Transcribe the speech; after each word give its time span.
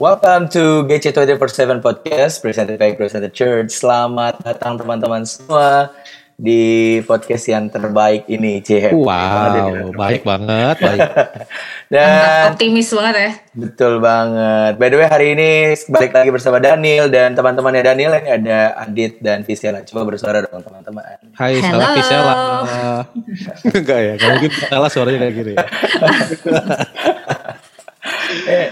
Welcome 0.00 0.48
to 0.56 0.88
GC 0.88 1.12
24/7 1.12 1.84
Podcast 1.84 2.40
presented 2.40 2.80
by 2.80 2.96
Presenter 2.96 3.28
Church. 3.28 3.84
Selamat 3.84 4.40
datang 4.40 4.80
teman-teman 4.80 5.28
semua 5.28 5.92
di 6.40 6.96
podcast 7.04 7.44
yang 7.52 7.68
terbaik 7.68 8.24
ini, 8.24 8.64
C. 8.64 8.96
Wow, 8.96 9.92
baik 9.92 10.24
banget, 10.24 10.80
baik. 10.80 11.04
dan 11.92 12.48
optimis 12.48 12.88
banget 12.96 13.14
ya. 13.20 13.30
Betul 13.52 14.00
banget. 14.00 14.80
By 14.80 14.88
the 14.88 14.96
way, 14.96 15.04
hari 15.04 15.36
ini 15.36 15.76
balik 15.92 16.16
lagi 16.16 16.32
bersama 16.32 16.64
Daniel 16.64 17.12
dan 17.12 17.36
teman-temannya 17.36 17.84
Daniel 17.84 18.16
ini 18.24 18.30
ada 18.40 18.80
Adit 18.80 19.20
dan 19.20 19.44
Visela. 19.44 19.84
Coba 19.84 20.08
bersuara 20.08 20.40
dong 20.40 20.64
teman-teman. 20.64 21.28
Hai, 21.36 21.60
salam 21.60 21.92
Visela. 21.92 22.34
Enggak 23.76 24.00
ya, 24.00 24.12
kalau 24.16 24.32
mungkin 24.40 24.52
salah 24.64 24.88
suaranya 24.88 25.28
kayak 25.28 25.34
gini 25.36 25.52
ya. 25.60 25.64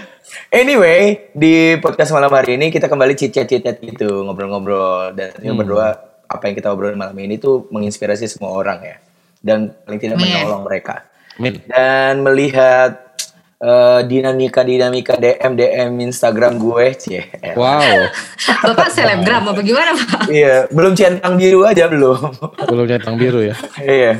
Anyway, 0.49 1.29
di 1.37 1.77
podcast 1.77 2.09
malam 2.09 2.33
hari 2.33 2.57
ini 2.57 2.73
kita 2.73 2.89
kembali 2.89 3.13
cicet-cicet 3.13 3.85
gitu, 3.85 4.25
ngobrol-ngobrol 4.25 5.13
dan 5.13 5.29
hmm. 5.37 5.53
berdua 5.53 5.93
apa 6.25 6.49
yang 6.49 6.57
kita 6.57 6.73
obrolin 6.73 6.97
malam 6.97 7.13
ini 7.21 7.37
tuh 7.37 7.69
menginspirasi 7.69 8.25
semua 8.25 8.57
orang 8.57 8.81
ya. 8.81 8.97
Dan 9.37 9.69
paling 9.85 10.01
tidak 10.01 10.17
menolong 10.17 10.65
mereka. 10.65 11.05
Min. 11.37 11.61
Dan 11.69 12.25
melihat 12.25 13.13
uh, 13.61 14.01
dinamika-dinamika 14.01 15.21
DM 15.21 15.53
DM 15.53 15.91
Instagram 16.09 16.57
gue, 16.57 16.97
cie. 16.97 17.29
Wow. 17.53 18.09
Bapak 18.73 18.89
selebgram 18.89 19.53
apa 19.53 19.61
gimana, 19.61 19.93
Pak? 19.93 20.33
Iya, 20.33 20.65
belum 20.73 20.97
centang 20.97 21.37
biru 21.37 21.61
aja 21.61 21.85
belum. 21.85 22.25
belum 22.65 22.85
centang 22.89 23.21
biru 23.21 23.45
ya. 23.45 23.53
iya. 23.85 24.17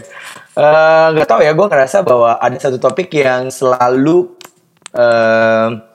Uh, 0.53 1.09
gak 1.18 1.25
tau 1.25 1.42
ya, 1.42 1.58
gue 1.58 1.68
ngerasa 1.73 2.06
bahwa 2.06 2.38
ada 2.38 2.58
satu 2.62 2.78
topik 2.78 3.09
yang 3.18 3.50
selalu 3.50 4.30
uh, 4.94 5.89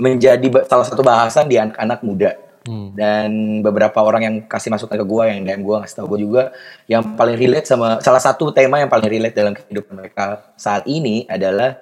menjadi 0.00 0.48
salah 0.64 0.88
satu 0.88 1.04
bahasan 1.04 1.44
di 1.46 1.60
anak-anak 1.60 2.00
muda. 2.00 2.32
Hmm. 2.64 2.92
Dan 2.92 3.60
beberapa 3.64 4.04
orang 4.04 4.22
yang 4.24 4.36
kasih 4.44 4.68
masukan 4.72 5.00
ke 5.00 5.04
gue, 5.04 5.24
yang 5.32 5.40
DM 5.44 5.62
gue 5.64 5.76
ngasih 5.80 5.96
tau 5.96 6.08
gue 6.08 6.20
juga, 6.20 6.42
yang 6.88 7.16
paling 7.16 7.36
relate 7.36 7.68
sama 7.68 8.00
salah 8.04 8.20
satu 8.20 8.52
tema 8.52 8.80
yang 8.80 8.88
paling 8.88 9.08
relate 9.08 9.36
dalam 9.36 9.56
kehidupan 9.56 9.96
mereka 9.96 10.52
saat 10.60 10.84
ini 10.84 11.24
adalah 11.24 11.80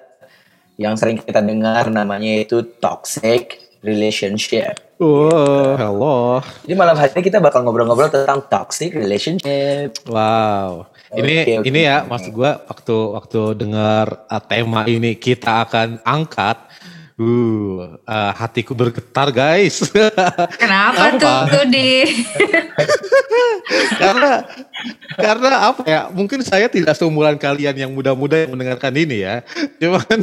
yang 0.79 0.95
sering 0.95 1.19
kita 1.19 1.43
dengar 1.43 1.91
namanya 1.91 2.39
itu 2.39 2.63
toxic 2.79 3.59
relationship. 3.83 4.79
Wow, 4.99 5.79
hello. 5.79 6.19
Jadi 6.63 6.75
malam 6.75 6.95
hari 6.95 7.11
ini 7.15 7.23
kita 7.27 7.39
bakal 7.39 7.63
ngobrol-ngobrol 7.63 8.11
tentang 8.11 8.43
toxic 8.47 8.95
relationship. 8.95 9.95
Wow. 10.07 10.91
Ini 11.09 11.35
okay, 11.43 11.55
okay. 11.59 11.67
ini 11.67 11.79
ya 11.87 12.05
maksud 12.05 12.31
gue 12.35 12.51
waktu 12.51 12.97
waktu 13.17 13.41
dengar 13.57 14.29
uh, 14.29 14.43
tema 14.43 14.85
ini 14.85 15.17
kita 15.17 15.65
akan 15.65 16.03
angkat 16.05 16.68
Uh, 17.19 17.99
uh, 18.07 18.31
hatiku 18.31 18.71
bergetar 18.71 19.27
guys. 19.35 19.83
Kenapa, 20.63 21.19
tuh 21.51 21.67
di? 21.67 22.07
karena 23.99 24.47
karena 25.19 25.57
apa 25.67 25.83
ya? 25.83 26.01
Mungkin 26.15 26.47
saya 26.47 26.71
tidak 26.71 26.95
seumuran 26.95 27.35
kalian 27.35 27.75
yang 27.75 27.91
muda-muda 27.91 28.39
yang 28.39 28.55
mendengarkan 28.55 28.95
ini 28.95 29.27
ya. 29.27 29.43
Cuman 29.83 30.15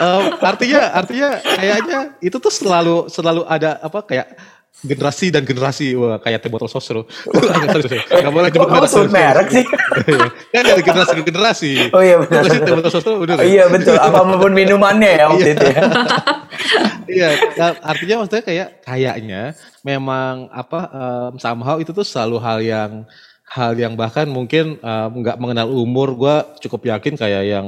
um, 0.00 0.24
artinya 0.56 1.04
artinya 1.04 1.36
kayaknya 1.36 1.98
itu 2.24 2.40
tuh 2.40 2.48
selalu 2.48 3.12
selalu 3.12 3.44
ada 3.44 3.76
apa 3.84 4.00
kayak 4.00 4.32
generasi 4.80 5.28
dan 5.28 5.44
generasi. 5.44 5.94
Wah 5.94 6.18
kayak 6.18 6.42
teh 6.42 6.50
botol 6.50 6.66
sosro 6.66 7.04
nggak 7.28 8.32
boleh 8.32 8.48
nyebut 8.50 8.68
merek 8.72 8.90
oh, 8.96 9.06
merek 9.08 9.48
sih? 9.52 9.64
Kan 10.52 10.62
dari 10.66 10.82
generasi 10.82 11.12
ke 11.20 11.24
generasi. 11.28 11.72
Oh 11.92 12.02
iya 12.02 12.16
benar. 12.18 12.42
Sih 12.48 12.58
teh 12.58 12.74
botol 12.74 12.92
sosro 12.92 13.22
udah 13.22 13.36
oh, 13.38 13.46
iya 13.46 13.68
betul. 13.70 13.96
Apa 14.00 14.24
pun 14.24 14.52
minumannya 14.52 15.10
ya 15.22 15.24
waktu 15.30 15.48
iya. 15.52 15.54
itu 15.54 15.66
ya. 15.70 15.82
Iya 17.12 17.28
artinya 17.84 18.24
maksudnya 18.24 18.44
kayak 18.46 18.68
kayaknya 18.88 19.42
memang 19.84 20.48
apa 20.48 20.80
um, 20.88 21.32
somehow 21.36 21.76
itu 21.76 21.92
tuh 21.92 22.06
selalu 22.06 22.40
hal 22.40 22.58
yang 22.64 22.90
hal 23.52 23.76
yang 23.76 23.92
bahkan 24.00 24.24
mungkin 24.30 24.80
nggak 25.12 25.36
um, 25.36 25.42
mengenal 25.42 25.68
umur. 25.68 26.16
Gue 26.16 26.36
cukup 26.64 26.88
yakin 26.88 27.20
kayak 27.20 27.44
yang 27.44 27.66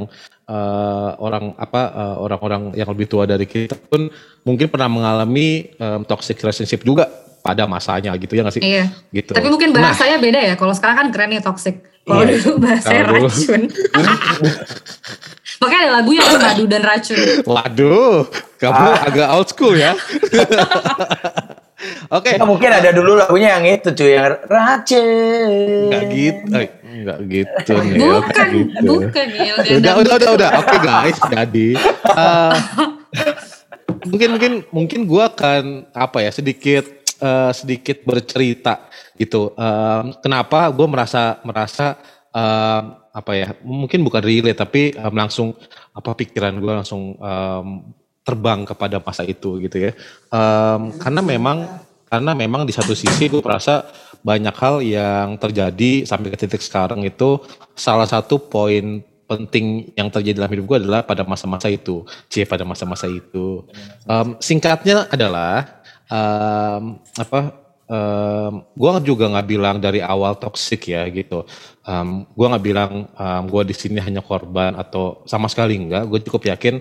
uh, 0.49 1.11
orang 1.21 1.57
apa 1.57 1.83
uh, 1.93 2.17
orang-orang 2.21 2.73
yang 2.77 2.89
lebih 2.91 3.07
tua 3.09 3.25
dari 3.25 3.49
kita 3.49 3.77
pun 3.77 4.09
mungkin 4.45 4.67
pernah 4.69 4.89
mengalami 4.89 5.73
um, 5.81 6.05
toxic 6.05 6.41
relationship 6.41 6.85
juga 6.85 7.09
pada 7.45 7.69
masanya 7.69 8.17
gitu 8.17 8.33
ya 8.33 8.43
nggak 8.45 8.57
sih? 8.57 8.63
Iya. 8.65 8.85
Gitu. 9.13 9.37
Tapi 9.37 9.49
mungkin 9.53 9.77
nah. 9.77 9.93
bahasanya 9.93 10.17
nah, 10.17 10.25
beda 10.25 10.41
ya. 10.41 10.55
Kalau 10.57 10.73
sekarang 10.73 10.97
kan 10.97 11.07
keren 11.13 11.29
nih 11.37 11.45
toxic. 11.45 11.85
Kalau 12.05 12.25
iya. 12.25 12.37
dulu 12.41 12.53
bahasanya 12.61 13.03
Kalo 13.05 13.17
racun. 13.29 13.63
Makanya 15.61 15.81
ada 15.81 15.93
lagunya 16.01 16.21
kan 16.25 16.41
madu 16.41 16.65
dan 16.69 16.83
racun. 16.85 17.21
Waduh, 17.45 18.29
kamu 18.61 18.85
ah. 18.85 19.07
agak 19.09 19.29
old 19.33 19.49
school 19.49 19.75
ya. 19.77 19.93
Oke. 22.17 22.33
Okay. 22.33 22.41
Ya, 22.41 22.45
mungkin 22.49 22.71
ada 22.73 22.91
dulu 22.97 23.17
lagunya 23.21 23.61
yang 23.61 23.65
itu 23.69 23.93
cuy 23.93 24.17
yang 24.17 24.41
racun. 24.49 25.93
Gak 25.93 26.05
gitu. 26.13 26.53
Enggak 26.95 27.19
gitu 27.27 27.73
nih. 27.83 27.99
Bukan, 27.99 28.47
gitu. 28.55 28.87
bukan 28.87 29.27
ya. 29.35 29.53
Udah, 29.83 29.93
udah, 29.99 30.15
udah, 30.15 30.31
udah. 30.39 30.51
Oke 30.63 30.67
okay, 30.71 30.79
guys, 30.79 31.19
jadi 31.27 31.69
uh, 32.15 32.55
mungkin 34.07 34.29
mungkin 34.39 34.53
mungkin 34.71 35.01
gue 35.11 35.23
akan 35.27 35.91
apa 35.91 36.19
ya 36.23 36.31
sedikit 36.31 36.87
uh, 37.19 37.51
sedikit 37.51 38.07
bercerita 38.07 38.87
gitu. 39.19 39.51
Uh, 39.59 40.15
kenapa 40.23 40.71
gue 40.71 40.87
merasa 40.87 41.43
merasa 41.43 41.99
uh, 42.31 42.83
apa 43.11 43.33
ya? 43.35 43.49
Mungkin 43.67 44.07
bukan 44.07 44.23
relate 44.23 44.59
tapi 44.63 44.95
um, 44.95 45.15
langsung 45.19 45.49
apa 45.91 46.15
pikiran 46.15 46.55
gue 46.63 46.73
langsung 46.79 47.19
um, 47.19 47.91
terbang 48.23 48.63
kepada 48.63 49.03
masa 49.03 49.27
itu 49.27 49.59
gitu 49.59 49.91
ya. 49.91 49.93
Um, 50.31 50.95
karena 51.03 51.21
memang 51.27 51.59
karena 52.07 52.33
memang 52.39 52.63
di 52.63 52.71
satu 52.71 52.95
sisi 52.95 53.27
gue 53.27 53.43
merasa 53.43 53.83
banyak 54.25 54.57
hal 54.57 54.81
yang 54.81 55.37
terjadi 55.37 56.09
sampai 56.09 56.33
ke 56.33 56.39
titik 56.41 56.65
sekarang 56.65 57.05
itu 57.05 57.45
salah 57.77 58.09
satu 58.09 58.41
poin 58.41 59.05
penting 59.29 59.93
yang 59.97 60.09
terjadi 60.09 60.41
dalam 60.41 60.53
hidup 60.53 60.65
gue 60.65 60.79
adalah 60.85 61.01
pada 61.05 61.25
masa-masa 61.25 61.69
itu, 61.69 62.05
c 62.33 62.45
pada 62.49 62.65
masa-masa 62.65 63.09
itu. 63.09 63.65
Um, 64.09 64.41
singkatnya 64.41 65.09
adalah 65.13 65.85
um, 66.09 67.01
apa? 67.21 67.61
Um, 67.85 68.65
gue 68.73 69.13
juga 69.13 69.29
nggak 69.29 69.49
bilang 69.49 69.77
dari 69.77 70.01
awal 70.01 70.41
toksik 70.41 70.89
ya 70.89 71.05
gitu. 71.13 71.45
Um, 71.85 72.25
gue 72.33 72.47
nggak 72.49 72.65
bilang 72.65 72.93
um, 73.13 73.43
gue 73.45 73.63
di 73.69 73.75
sini 73.77 74.01
hanya 74.01 74.25
korban 74.25 74.73
atau 74.77 75.21
sama 75.29 75.53
sekali 75.53 75.77
enggak. 75.77 76.09
Gue 76.09 76.21
cukup 76.25 76.49
yakin 76.49 76.81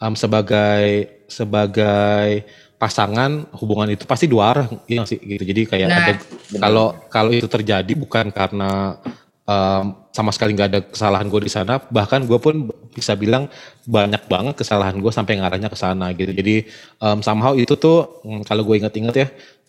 um, 0.00 0.12
sebagai 0.12 1.08
sebagai 1.24 2.44
pasangan 2.82 3.46
hubungan 3.62 3.94
itu 3.94 4.02
pasti 4.10 4.26
dua 4.26 4.50
arah 4.50 4.66
ya 4.90 5.06
sih? 5.06 5.22
Gitu. 5.22 5.46
Jadi 5.46 5.70
kayak 5.70 5.86
nah, 5.86 6.18
kalau 6.58 6.86
kalau 7.06 7.30
itu 7.30 7.46
terjadi 7.46 7.94
bukan 7.94 8.34
karena 8.34 8.98
um, 9.46 10.02
sama 10.10 10.34
sekali 10.34 10.58
nggak 10.58 10.68
ada 10.68 10.80
kesalahan 10.82 11.30
gue 11.30 11.40
di 11.46 11.52
sana 11.54 11.78
bahkan 11.94 12.26
gue 12.26 12.38
pun 12.42 12.66
bisa 12.90 13.14
bilang 13.14 13.46
banyak 13.86 14.26
banget 14.26 14.54
kesalahan 14.58 14.98
gue 14.98 15.12
sampai 15.14 15.38
ngarahnya 15.38 15.70
ke 15.70 15.78
sana 15.78 16.10
gitu. 16.10 16.34
Jadi 16.34 16.66
um, 16.98 17.22
somehow 17.22 17.54
itu 17.54 17.78
tuh 17.78 18.18
um, 18.26 18.42
kalau 18.42 18.66
gue 18.66 18.82
inget-inget 18.82 19.14
ya 19.14 19.28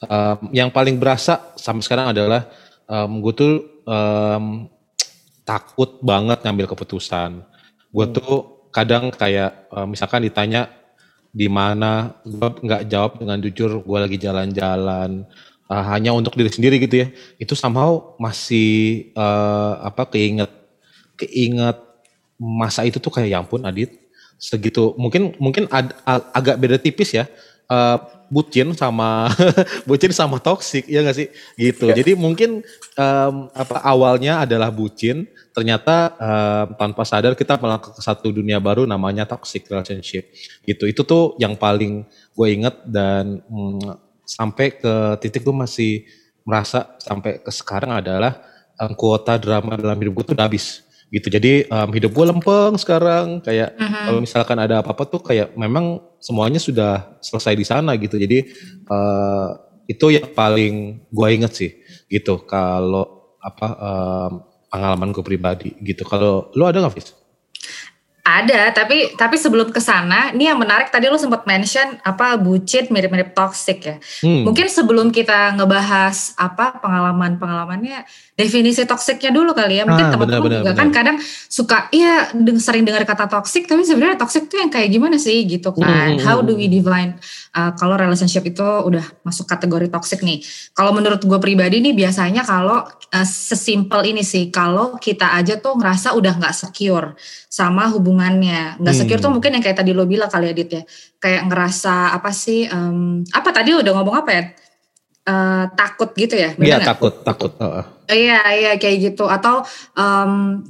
um, 0.09 0.49
yang 0.49 0.73
paling 0.73 0.97
berasa 0.97 1.53
sampai 1.53 1.85
sekarang 1.85 2.17
adalah 2.17 2.49
um, 2.89 3.21
gue 3.21 3.33
tuh 3.37 3.53
um, 3.85 4.65
takut 5.45 6.01
banget 6.01 6.41
ngambil 6.41 6.65
keputusan. 6.73 7.45
Gue 7.93 8.05
hmm. 8.09 8.15
tuh 8.17 8.33
kadang 8.73 9.13
kayak 9.13 9.69
um, 9.69 9.93
misalkan 9.93 10.25
ditanya 10.25 10.65
di 11.33 11.49
mana 11.49 12.13
gue 12.21 12.49
nggak 12.61 12.85
jawab 12.85 13.17
dengan 13.17 13.41
jujur 13.41 13.81
gue 13.81 13.97
lagi 13.97 14.17
jalan-jalan 14.21 15.25
uh, 15.65 15.83
hanya 15.89 16.13
untuk 16.13 16.37
diri 16.37 16.53
sendiri 16.53 16.77
gitu 16.77 17.01
ya. 17.03 17.07
Itu 17.41 17.57
somehow 17.57 18.13
masih 18.21 19.09
uh, 19.17 19.81
apa 19.81 20.05
keinget 20.13 20.53
keinget 21.17 21.81
masa 22.37 22.85
itu 22.85 23.01
tuh 23.01 23.09
kayak 23.09 23.29
ya 23.33 23.41
ampun 23.41 23.65
Adit. 23.65 23.97
Segitu. 24.37 24.93
Mungkin 24.93 25.33
mungkin 25.41 25.65
ad, 25.73 25.97
ag 26.05 26.21
agak 26.37 26.55
beda 26.61 26.77
tipis 26.77 27.17
ya. 27.17 27.25
Uh, 27.65 27.97
bucin 28.33 28.73
sama 28.73 29.29
bucin 29.89 30.09
sama 30.09 30.41
toksik 30.41 30.89
ya 30.89 31.05
gak 31.05 31.13
sih? 31.13 31.29
Gitu. 31.53 31.93
Ya. 31.93 32.01
jadi 32.01 32.17
mungkin 32.17 32.65
um, 32.97 33.53
apa 33.53 33.77
awalnya 33.85 34.41
adalah 34.41 34.73
bucin 34.73 35.29
ternyata 35.53 36.17
uh, 36.17 36.65
tanpa 36.73 37.05
sadar 37.05 37.37
kita 37.37 37.61
melangkah 37.61 37.93
ke 37.93 38.01
satu 38.01 38.33
dunia 38.33 38.57
baru 38.57 38.89
namanya 38.89 39.29
toxic 39.29 39.69
relationship. 39.69 40.33
Gitu. 40.65 40.89
Itu 40.89 41.05
tuh 41.05 41.37
yang 41.37 41.53
paling 41.53 42.09
gue 42.33 42.47
inget 42.49 42.75
dan 42.89 43.45
mm, 43.45 43.93
sampai 44.25 44.73
ke 44.73 44.93
titik 45.21 45.45
gue 45.45 45.53
masih 45.53 46.09
merasa 46.43 46.97
sampai 46.99 47.39
ke 47.39 47.51
sekarang 47.53 47.93
adalah 47.93 48.41
um, 48.81 48.91
kuota 48.97 49.39
drama 49.39 49.79
dalam 49.79 49.95
hidup 49.95 50.19
gue 50.19 50.25
tuh 50.33 50.35
udah 50.35 50.47
habis 50.47 50.82
gitu 51.13 51.29
jadi 51.29 51.69
um, 51.69 51.93
hidup 51.93 52.09
gue 52.09 52.25
lempeng 52.25 52.73
sekarang 52.81 53.37
kayak 53.45 53.77
uh-huh. 53.77 54.09
kalau 54.09 54.19
misalkan 54.19 54.57
ada 54.57 54.81
apa-apa 54.81 55.05
tuh 55.05 55.21
kayak 55.21 55.53
memang 55.53 56.01
semuanya 56.17 56.57
sudah 56.57 57.21
selesai 57.21 57.53
di 57.53 57.65
sana 57.69 57.93
gitu 58.01 58.17
jadi 58.17 58.49
uh, 58.89 59.53
itu 59.85 60.09
yang 60.09 60.33
paling 60.33 61.05
gue 61.13 61.27
inget 61.29 61.53
sih 61.53 61.71
gitu 62.09 62.41
kalau 62.49 63.37
apa 63.37 63.67
um, 63.77 64.33
pengalaman 64.73 65.13
gue 65.13 65.21
pribadi 65.21 65.69
gitu. 65.85 66.01
Kalau 66.01 66.49
lu 66.57 66.65
ada 66.65 66.81
nggak, 66.81 66.97
Fis? 66.97 67.13
Ada, 68.23 68.71
tapi 68.71 69.19
tapi 69.19 69.35
sebelum 69.35 69.67
ke 69.67 69.83
sana, 69.83 70.31
ini 70.31 70.47
yang 70.47 70.55
menarik 70.55 70.87
tadi 70.87 71.11
lu 71.11 71.19
sempat 71.19 71.43
mention 71.43 71.99
apa 72.07 72.39
bucin 72.39 72.87
mirip-mirip 72.87 73.35
toxic 73.35 73.83
ya. 73.83 73.95
Hmm. 74.23 74.47
Mungkin 74.47 74.71
sebelum 74.71 75.11
kita 75.11 75.59
ngebahas 75.59 76.31
apa 76.39 76.79
pengalaman-pengalamannya, 76.79 78.07
definisi 78.39 78.87
toksiknya 78.87 79.27
dulu 79.27 79.51
kali 79.51 79.83
ya. 79.83 79.83
Mungkin 79.83 80.07
Ah, 80.07 80.11
teman-teman 80.15 80.55
juga 80.55 80.71
benar, 80.71 80.79
kan 80.79 80.87
kadang 80.95 81.17
suka 81.51 81.91
iya 81.91 82.31
deng- 82.31 82.63
sering 82.63 82.87
dengar 82.87 83.03
kata 83.03 83.27
toxic, 83.27 83.67
tapi 83.67 83.83
sebenarnya 83.83 84.15
toxic 84.15 84.47
tuh 84.47 84.55
yang 84.55 84.71
kayak 84.71 84.87
gimana 84.87 85.19
sih 85.19 85.43
gitu 85.43 85.75
kan. 85.75 86.15
Hmm, 86.15 86.23
How 86.23 86.39
hmm, 86.39 86.47
do 86.47 86.55
we 86.55 86.71
define 86.71 87.19
uh, 87.59 87.75
kalau 87.75 87.99
relationship 87.99 88.47
itu 88.47 88.63
udah 88.63 89.03
masuk 89.27 89.51
kategori 89.51 89.91
toxic 89.91 90.23
nih. 90.23 90.39
Kalau 90.71 90.95
menurut 90.95 91.19
gue 91.19 91.39
pribadi 91.43 91.83
nih 91.83 91.91
biasanya 91.91 92.47
kalau 92.47 92.87
uh, 92.87 93.27
sesimpel 93.27 94.07
ini 94.07 94.23
sih, 94.23 94.47
kalau 94.47 94.95
kita 94.95 95.35
aja 95.35 95.59
tuh 95.59 95.75
ngerasa 95.75 96.15
udah 96.15 96.39
nggak 96.39 96.55
secure 96.55 97.19
sama 97.51 97.85
hubungannya. 98.13 98.77
Nggak 98.77 98.93
secure 98.93 99.17
Hmm. 99.17 99.25
tuh 99.25 99.31
mungkin 99.33 99.51
yang 99.57 99.63
kayak 99.65 99.77
tadi 99.81 99.91
lo 99.91 100.05
bilang 100.05 100.29
kali 100.29 100.45
ya 100.47 100.53
Dit 100.53 100.69
ya. 100.69 100.83
Kayak 101.17 101.49
ngerasa 101.49 102.13
apa 102.13 102.29
sih, 102.29 102.69
em, 102.69 103.25
apa 103.33 103.49
tadi 103.49 103.73
udah 103.73 103.89
ngomong 103.97 104.15
apa 104.21 104.29
ya? 104.29 104.43
Eh, 105.23 105.65
takut 105.73 106.13
gitu 106.13 106.37
ya? 106.37 106.53
Iya 106.53 106.77
takut, 106.83 107.25
takut. 107.25 107.51
Heeh. 107.57 107.83
Iya, 108.13 108.39
iya 108.53 108.71
kayak 108.77 108.97
gitu. 109.11 109.25
Atau 109.25 109.63
em, 109.95 110.61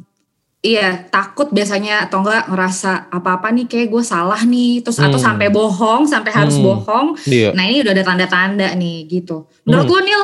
iya 0.63 1.03
takut 1.11 1.51
biasanya 1.51 2.07
atau 2.07 2.23
enggak 2.23 2.47
ngerasa 2.47 3.11
apa-apa 3.11 3.51
nih 3.51 3.65
kayak 3.67 3.91
gue 3.91 4.03
salah 4.05 4.39
nih. 4.39 4.79
Terus 4.79 5.01
atau 5.03 5.19
Hmm. 5.19 5.27
sampai 5.35 5.51
bohong, 5.51 6.07
sampai 6.07 6.31
harus 6.31 6.55
Hmm. 6.55 6.63
bohong. 6.63 7.07
Iya. 7.27 7.51
Nah 7.51 7.63
ini 7.67 7.83
udah 7.83 7.91
ada 7.91 8.05
tanda-tanda 8.07 8.71
nih 8.77 9.09
gitu. 9.11 9.51
Menurut 9.67 9.91
Hmm. 9.91 9.95
lu 9.99 10.01
Nil? 10.07 10.23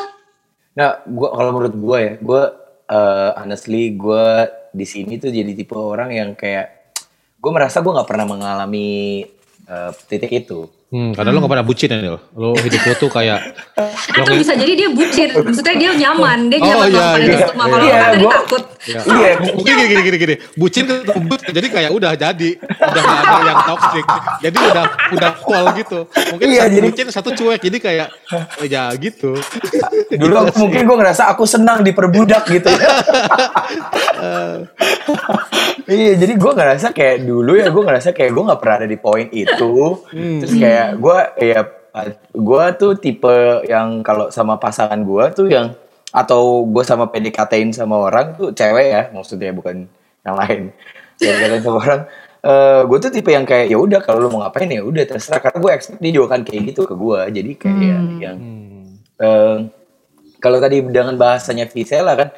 Nah, 0.80 1.04
gua 1.12 1.36
kalau 1.36 1.52
menurut 1.52 1.76
gua 1.76 1.98
ya, 2.00 2.14
gua 2.24 2.44
eh, 2.90 3.32
honestly 3.38 3.94
gua 3.94 4.48
di 4.72 4.82
sini 4.82 5.18
tuh 5.18 5.30
jadi 5.30 5.54
tipe 5.54 5.74
orang 5.74 6.10
yang 6.10 6.30
kayak 6.34 6.79
gua 7.40 7.52
merasa 7.56 7.82
gua 7.82 8.00
nggak 8.00 8.10
pernah 8.10 8.28
mengalami 8.28 9.24
eh, 9.66 9.92
titik 10.08 10.32
itu. 10.32 10.79
Hmm, 10.90 11.14
karena 11.14 11.30
lo 11.30 11.38
gak 11.40 11.54
pernah 11.54 11.62
bucin 11.64 11.86
ya 11.88 12.02
Nil. 12.02 12.18
Lo 12.34 12.58
hidup 12.58 12.82
lo 12.82 12.94
tuh 12.98 13.10
kayak 13.10 13.38
lo 13.78 14.22
Atau 14.26 14.34
bisa 14.34 14.58
jadi 14.58 14.74
dia 14.74 14.90
bucin. 14.90 15.30
Maksudnya 15.38 15.76
dia 15.78 15.92
nyaman. 15.96 16.50
Dia 16.50 16.58
Oh, 16.58 16.66
nyaman 16.66 16.90
iya, 16.90 16.90
melakukan 16.90 17.20
iya, 17.22 17.30
itu 17.30 17.46
semua. 17.46 17.64
Kalau 17.64 17.78
iya. 17.80 17.94
kan 17.94 18.10
tadi 18.10 18.26
takut. 18.26 18.64
Ya. 18.84 19.00
Iya. 19.06 19.32
Mungkin 19.54 19.70
gini, 19.70 19.86
gini, 19.86 20.02
gini, 20.02 20.18
gini. 20.18 20.36
Bucin 20.58 20.84
ketemu 20.84 21.34
jadi 21.46 21.68
kayak 21.70 21.92
udah 21.94 22.12
jadi. 22.16 22.50
Udah 22.58 23.02
gak 23.06 23.20
ada 23.22 23.38
yang 23.46 23.60
toxic. 23.64 24.06
Jadi 24.42 24.58
udah 24.58 24.86
udah 25.14 25.32
cool 25.40 25.66
gitu. 25.78 26.00
Mungkin 26.34 26.48
Iya, 26.48 26.58
satu 26.60 26.74
jadi- 26.74 26.88
bucin, 26.90 27.08
satu 27.14 27.30
cuek. 27.34 27.60
Jadi 27.62 27.78
kayak 27.78 28.08
eh, 28.34 28.44
ya 28.66 28.84
gitu. 28.98 29.32
Dulu 30.10 30.34
aku- 30.42 30.58
mungkin 30.60 30.82
gua 30.84 30.98
ngerasa 30.98 31.30
aku 31.30 31.46
senang 31.46 31.86
diperbudak 31.86 32.50
gitu. 32.50 32.66
iya, 35.88 36.12
jadi 36.16 36.34
gua 36.34 36.54
ngerasa 36.54 36.92
kayak 36.92 37.24
dulu 37.24 37.56
ya 37.56 37.70
gua 37.70 37.84
ngerasa 37.86 38.10
kayak 38.12 38.32
gua 38.32 38.44
nggak 38.50 38.60
pernah 38.60 38.76
ada 38.76 38.88
di 38.88 38.98
poin 38.98 39.28
itu. 39.30 39.74
Terus 40.12 40.54
kayak 40.56 40.79
gua 40.98 41.18
ya 41.38 41.62
gua 42.36 42.64
tuh 42.74 42.96
tipe 42.98 43.66
yang 43.68 44.06
kalau 44.06 44.30
sama 44.30 44.56
pasangan 44.62 45.02
gua 45.04 45.30
tuh 45.34 45.48
yang 45.50 45.74
atau 46.10 46.66
gua 46.66 46.82
sama 46.82 47.06
PDKT-in 47.14 47.70
sama 47.76 47.96
orang 47.98 48.34
tuh 48.34 48.50
cewek 48.54 48.88
ya 48.90 49.02
maksudnya 49.14 49.54
bukan 49.54 49.86
yang 50.26 50.36
lain. 50.36 50.62
PDKT 51.20 51.54
sama 51.64 51.80
orang. 51.84 52.02
Eh 52.40 52.82
gue 52.88 52.98
tuh 53.04 53.12
tipe 53.12 53.30
yang 53.36 53.44
kayak 53.44 53.68
ya 53.68 53.76
udah 53.76 54.00
kalau 54.00 54.24
lu 54.24 54.30
mau 54.32 54.40
ngapain 54.48 54.72
ya 54.72 54.80
udah 54.80 55.04
terserah. 55.04 55.44
Karena 55.44 55.60
gue 55.60 55.72
expect 55.76 56.00
dia 56.00 56.12
juga 56.16 56.28
kan 56.40 56.42
kayak 56.48 56.72
gitu 56.72 56.88
ke 56.88 56.96
gue 56.96 57.20
jadi 57.36 57.52
kayak 57.60 58.00
Hmm. 58.00 58.20
yang 58.24 58.38
eh, 59.20 59.58
kalau 60.40 60.58
tadi 60.64 60.80
dengan 60.88 61.20
bahasanya 61.20 61.68
Visela 61.68 62.16
kan 62.16 62.32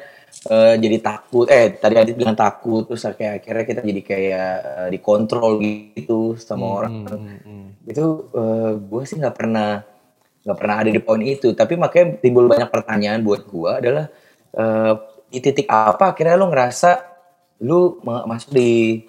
eh, 0.50 0.74
jadi 0.82 0.98
takut 0.98 1.46
eh 1.46 1.78
tadi 1.78 1.94
Adit 1.94 2.18
bilang 2.18 2.34
takut 2.34 2.82
terus 2.90 3.06
kayak 3.14 3.46
akhirnya 3.46 3.64
kita 3.70 3.80
jadi 3.86 4.02
kayak 4.02 4.54
eh, 4.82 4.88
dikontrol 4.90 5.62
gitu 5.62 6.34
sama 6.34 6.82
orang 6.82 7.06
itu 7.86 8.30
gue 8.78 9.02
sih 9.08 9.18
nggak 9.18 9.36
pernah 9.36 9.82
nggak 10.42 10.58
pernah 10.58 10.76
ada 10.82 10.90
di 10.90 11.00
poin 11.02 11.22
itu 11.22 11.54
tapi 11.54 11.78
makanya 11.78 12.18
timbul 12.18 12.50
banyak 12.50 12.66
pertanyaan 12.66 13.22
buat 13.22 13.46
gue 13.46 13.70
adalah 13.70 14.06
eh, 14.54 14.92
di 15.32 15.38
titik 15.38 15.70
apa 15.70 16.12
akhirnya 16.12 16.34
lo 16.34 16.50
ngerasa 16.50 16.90
ma- 18.02 18.26
masuk 18.26 18.50
di 18.50 19.02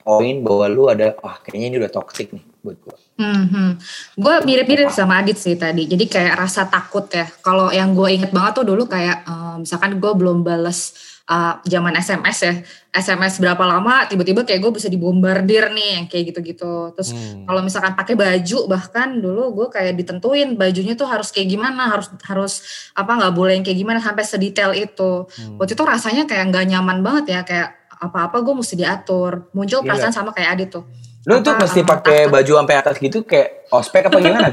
poin 0.00 0.36
bahwa 0.40 0.64
lu 0.70 0.86
ada 0.86 1.18
wah 1.18 1.36
kayaknya 1.42 1.66
ini 1.66 1.76
udah 1.82 1.92
toxic 1.92 2.30
nih 2.30 2.44
buat 2.62 2.78
gue 2.78 2.96
Hmm, 3.20 3.76
gue 4.16 4.34
mirip-mirip 4.48 4.88
sama 4.88 5.20
Adit 5.20 5.36
sih 5.36 5.52
tadi. 5.52 5.84
Jadi 5.84 6.08
kayak 6.08 6.40
rasa 6.40 6.64
takut 6.72 7.04
ya. 7.12 7.28
Kalau 7.44 7.68
yang 7.68 7.92
gue 7.92 8.08
inget 8.16 8.32
banget 8.32 8.64
tuh 8.64 8.66
dulu 8.72 8.88
kayak 8.88 9.28
eh, 9.28 9.56
misalkan 9.60 10.00
gue 10.00 10.12
belum 10.16 10.40
bales 10.40 10.96
eh, 11.30 11.54
zaman 11.64 11.94
SMS 11.94 12.38
ya. 12.42 12.54
SMS 12.90 13.38
berapa 13.38 13.62
lama 13.62 14.02
tiba-tiba 14.04 14.42
kayak 14.42 14.58
gue 14.60 14.72
bisa 14.74 14.90
dibombardir 14.90 15.70
nih 15.70 15.88
yang 15.94 16.04
kayak 16.04 16.34
gitu-gitu. 16.34 16.90
Terus 16.92 17.14
Hmm. 17.14 17.46
kalau 17.46 17.62
misalkan 17.62 17.94
pakai 17.94 18.18
baju 18.18 18.58
bahkan 18.66 19.14
dulu 19.14 19.54
gue 19.54 19.66
kayak 19.70 19.94
ditentuin 19.94 20.58
bajunya 20.58 20.92
tuh 20.92 21.06
harus 21.06 21.30
kayak 21.30 21.46
gimana, 21.48 21.86
harus 21.86 22.10
harus 22.26 22.52
apa 22.92 23.14
nggak 23.14 23.30
boleh 23.30 23.54
yang 23.54 23.62
kayak 23.62 23.78
gimana 23.78 24.02
sampai 24.02 24.26
sedetail 24.26 24.74
itu. 24.74 25.30
Waktu 25.54 25.72
itu 25.72 25.84
rasanya 25.86 26.26
kayak 26.26 26.50
nggak 26.50 26.66
nyaman 26.66 26.98
banget 26.98 27.24
ya 27.30 27.40
kayak 27.46 27.68
apa-apa 27.94 28.42
gue 28.42 28.54
mesti 28.58 28.74
diatur. 28.74 29.46
Muncul 29.52 29.80
Iya. 29.80 29.86
perasaan 29.86 30.10
sama 30.12 30.34
kayak 30.34 30.50
Adit 30.58 30.70
tuh. 30.72 30.84
lu 31.20 31.36
tuh 31.44 31.52
Apa, 31.52 31.68
mesti 31.68 31.84
pakai 31.84 32.26
baju 32.26 32.52
sampai 32.56 32.74
atas 32.74 32.96
gitu 32.96 33.22
kayak 33.22 33.68
ospek 33.68 34.08
apa 34.08 34.18
gimana 34.18 34.48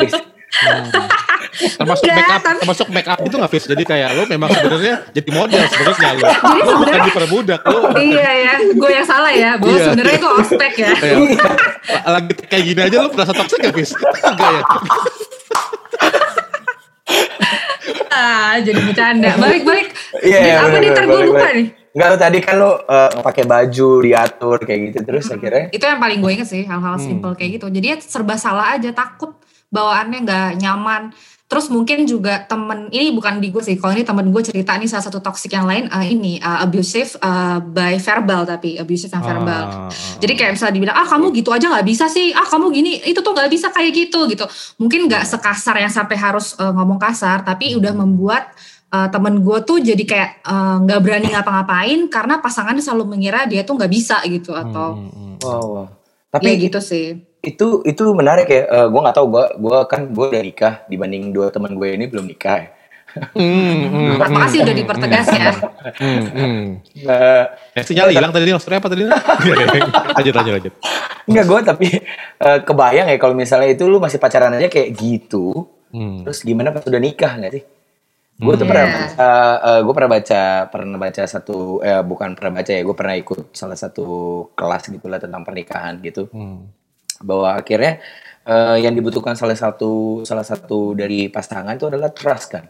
bis 0.48 1.74
termasuk 1.74 2.06
Enggak, 2.06 2.18
make 2.18 2.30
up, 2.30 2.42
tapi- 2.42 2.60
termasuk 2.60 2.88
make 2.90 3.08
up 3.08 3.20
itu 3.20 3.36
nggak 3.36 3.52
Fis? 3.52 3.66
Jadi 3.66 3.84
kayak 3.84 4.10
lo 4.12 4.24
memang 4.26 4.50
sebenarnya 4.50 4.96
jadi 5.10 5.30
model 5.32 5.62
sebenarnya 5.66 6.10
lo. 6.14 6.22
Jadi 6.22 6.30
Lo 6.30 6.38
bukan 6.38 6.66
sebenarnya- 6.78 7.06
diperbudak 7.06 7.62
lo. 7.64 7.80
iya 8.00 8.30
ya, 8.38 8.54
gue 8.70 8.90
yang 8.92 9.06
salah 9.06 9.32
ya. 9.32 9.52
Gue 9.56 9.72
Iya. 9.72 9.84
sebenarnya 9.86 10.18
gue 10.18 10.32
ospek 10.38 10.74
ya. 10.78 10.92
Kayak, 10.94 11.18
lagi 12.06 12.32
kayak 12.44 12.64
gini 12.64 12.82
aja 12.84 12.98
lo 13.00 13.10
merasa 13.12 13.34
toxic 13.34 13.60
gak 13.60 13.74
Fis? 13.74 13.92
Enggak 14.24 14.50
ya? 14.52 14.62
Ah, 18.10 18.58
jadi 18.60 18.80
bercanda. 18.80 19.30
Balik-balik. 19.38 19.88
Iya, 20.20 20.40
iya, 20.40 20.56
apa 20.60 20.78
nih? 20.78 20.90
Ntar 20.92 21.06
gue 21.06 21.22
lupa 21.24 21.48
nih. 21.52 21.68
Enggak 21.90 22.08
lu 22.08 22.18
tadi 22.20 22.38
kan 22.40 22.56
lu 22.56 22.72
eh, 22.78 23.12
pakai 23.18 23.44
baju 23.44 23.90
diatur 24.00 24.58
kayak 24.60 24.80
gitu 24.86 25.00
terus 25.02 25.26
akhirnya 25.28 25.66
Itu 25.72 25.82
yang 25.82 25.98
paling 25.98 26.20
gue 26.20 26.32
inget 26.32 26.46
sih, 26.46 26.62
hal-hal 26.62 26.96
simpel 26.98 27.34
kayak 27.34 27.58
gitu. 27.58 27.68
Jadi 27.68 27.86
ya 27.88 27.98
serba 27.98 28.36
salah 28.36 28.74
aja, 28.74 28.90
takut 28.92 29.34
bawaannya 29.72 30.20
nggak 30.24 30.50
nyaman. 30.64 31.04
Terus 31.48 31.72
mungkin 31.72 32.04
juga 32.04 32.44
temen, 32.44 32.92
ini 32.92 33.16
bukan 33.16 33.40
di 33.40 33.56
gue 33.56 33.64
sih, 33.64 33.80
kalau 33.80 33.96
ini 33.96 34.04
temen 34.04 34.36
gue 34.36 34.44
cerita 34.44 34.76
nih 34.76 34.84
salah 34.92 35.08
satu 35.08 35.24
toxic 35.24 35.48
yang 35.56 35.64
lain, 35.64 35.88
eh, 35.88 36.12
ini 36.12 36.44
eh, 36.44 36.60
abusive 36.60 37.16
eh, 37.24 37.58
by 37.64 37.96
verbal 38.04 38.44
tapi, 38.44 38.76
abusive 38.76 39.08
yang 39.16 39.24
verbal. 39.24 39.64
Ah, 39.64 39.88
ah, 39.88 39.92
Jadi 40.20 40.34
kayak 40.36 40.60
misalnya 40.60 40.76
dibilang, 40.76 40.98
ah 41.00 41.08
kamu 41.08 41.32
gitu 41.40 41.56
aja 41.56 41.72
nggak 41.72 41.88
bisa 41.88 42.12
sih, 42.12 42.36
ah 42.36 42.44
kamu 42.44 42.68
gini, 42.76 43.00
itu 43.00 43.24
tuh 43.24 43.32
nggak 43.32 43.48
bisa 43.48 43.72
kayak 43.72 43.96
gitu 43.96 44.28
gitu. 44.28 44.44
Mungkin 44.76 45.08
nggak 45.08 45.24
sekasar 45.24 45.80
yang 45.80 45.88
sampai 45.92 46.20
harus 46.20 46.52
eh, 46.60 46.68
ngomong 46.68 47.00
kasar, 47.00 47.48
tapi 47.48 47.80
udah 47.80 47.96
membuat 47.96 48.52
eh, 48.92 49.08
temen 49.08 49.40
gue 49.40 49.58
tuh 49.64 49.80
jadi 49.80 50.04
kayak 50.04 50.32
eh, 50.44 50.76
nggak 50.84 51.00
berani 51.00 51.32
ngapa-ngapain 51.32 52.12
karena 52.12 52.44
pasangannya 52.44 52.84
selalu 52.84 53.16
mengira 53.16 53.48
dia 53.48 53.64
tuh 53.64 53.80
nggak 53.80 53.92
bisa 53.96 54.20
gitu 54.28 54.52
atau 54.52 55.00
Hmm, 55.00 55.12
hmm. 55.16 55.48
wow, 55.48 55.64
wow. 55.64 55.86
ya 55.88 55.96
tapi 56.28 56.60
gitu 56.60 56.84
sih. 56.84 57.24
Itu 57.48 57.68
itu 57.84 58.04
menarik 58.12 58.46
ya 58.46 58.64
Eh, 58.66 58.88
gue 58.88 59.00
nggak 59.00 59.16
tahu 59.16 59.28
gue 59.30 59.46
gue 59.58 59.78
kan 59.86 60.02
gue 60.06 60.26
udah 60.28 60.44
nikah 60.44 60.74
dibanding 60.86 61.32
dua 61.32 61.48
teman 61.48 61.72
gue 61.72 61.90
ini 61.90 62.06
belum 62.06 62.26
nikah 62.26 62.58
ya. 62.58 62.70
Hmm, 63.34 63.82
hmm, 63.88 64.12
Terima 64.16 64.40
kasih 64.46 64.60
udah 64.62 64.76
dipertegas 64.76 65.28
ya. 65.32 65.50
hmm, 65.98 66.24
hmm. 66.30 66.62
Eh, 67.02 67.44
Eh, 67.74 67.84
sinyal 67.84 68.12
hilang 68.12 68.30
tadi 68.30 68.46
maksudnya 68.48 68.78
apa 68.78 68.88
tadi? 68.88 69.04
lanjut, 70.16 70.34
lanjut, 70.36 70.54
lanjut. 70.54 70.74
Enggak 71.26 71.46
gue 71.46 71.60
tapi 71.66 71.88
kebayang 72.40 73.08
ya 73.08 73.18
kalau 73.18 73.34
misalnya 73.34 73.70
itu 73.70 73.84
lu 73.84 73.98
masih 73.98 74.18
pacaran 74.18 74.54
aja 74.54 74.68
kayak 74.68 74.94
gitu 74.94 75.66
Hmm. 75.88 76.20
terus 76.20 76.44
gimana 76.44 76.70
pas 76.70 76.84
udah 76.84 77.00
nikah 77.00 77.40
nggak 77.40 77.54
sih 77.54 77.64
gue 78.38 78.54
tuh 78.54 78.60
Iya. 78.60 78.70
pernah 78.70 78.86
baca 78.86 79.30
gue 79.80 79.94
pernah 79.96 80.12
baca 80.12 80.42
pernah 80.68 80.98
baca 81.00 81.24
satu 81.24 81.58
eh 81.80 82.04
bukan 82.04 82.36
pernah 82.36 82.54
baca 82.54 82.70
ya 82.70 82.84
gue 82.84 82.92
pernah 82.94 83.16
ikut 83.16 83.40
salah 83.50 83.74
satu 83.74 84.06
kelas 84.52 84.84
gitulah 84.90 85.16
tentang 85.16 85.42
pernikahan 85.42 85.96
gitu 86.02 86.28
Hmm. 86.28 86.68
Bahwa 87.24 87.58
akhirnya 87.58 88.00
eh, 88.46 88.78
yang 88.82 88.94
dibutuhkan 88.94 89.34
salah 89.36 89.58
satu 89.58 90.24
salah 90.24 90.46
satu 90.46 90.94
dari 90.98 91.28
pasangan 91.28 91.76
itu 91.76 91.88
adalah 91.90 92.12
trust 92.14 92.48
kan. 92.54 92.66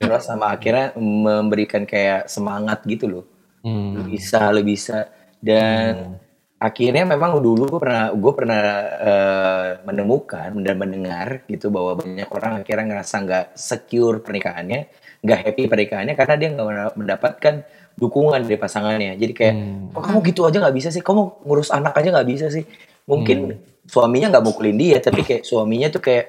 Trust 0.00 0.32
sama 0.32 0.52
akhirnya 0.56 0.96
memberikan 0.96 1.84
kayak 1.84 2.28
semangat 2.28 2.84
gitu 2.88 3.06
loh. 3.08 3.24
Hmm. 3.60 3.92
lu 3.92 4.16
bisa 4.16 4.48
lu 4.52 4.64
bisa. 4.64 5.12
Dan 5.40 6.16
akhirnya 6.60 7.04
memang 7.08 7.40
dulu 7.40 7.68
gue 7.68 7.80
pernah 7.80 8.12
gue 8.12 8.32
pernah 8.36 8.62
eh, 9.00 9.68
menemukan 9.84 10.52
dan 10.60 10.76
mendengar 10.76 11.44
gitu 11.48 11.68
bahwa 11.68 11.96
banyak 11.96 12.28
orang 12.32 12.60
akhirnya 12.60 12.84
ngerasa 12.96 13.14
nggak 13.24 13.46
secure 13.56 14.20
pernikahannya 14.20 14.88
nggak 15.20 15.38
happy 15.44 15.68
pernikahannya 15.68 16.14
karena 16.16 16.34
dia 16.40 16.48
nggak 16.52 16.96
mendapatkan 16.96 17.54
dukungan 18.00 18.40
dari 18.40 18.56
pasangannya. 18.56 19.12
Jadi 19.20 19.32
kayak 19.36 19.54
Hmm. 19.56 19.92
kok 19.92 20.02
kamu 20.08 20.18
gitu 20.32 20.40
aja 20.48 20.56
nggak 20.64 20.76
bisa 20.76 20.88
sih? 20.88 21.04
Kamu 21.04 21.44
ngurus 21.44 21.68
anak 21.68 21.92
aja 21.92 22.08
nggak 22.08 22.28
bisa 22.28 22.46
sih? 22.48 22.64
Mungkin 23.04 23.60
suaminya 23.84 24.32
nggak 24.32 24.44
mukulin 24.44 24.76
dia 24.76 24.98
tapi 24.98 25.22
kayak 25.22 25.42
suaminya 25.42 25.88
tuh 25.88 26.00
kayak 26.00 26.26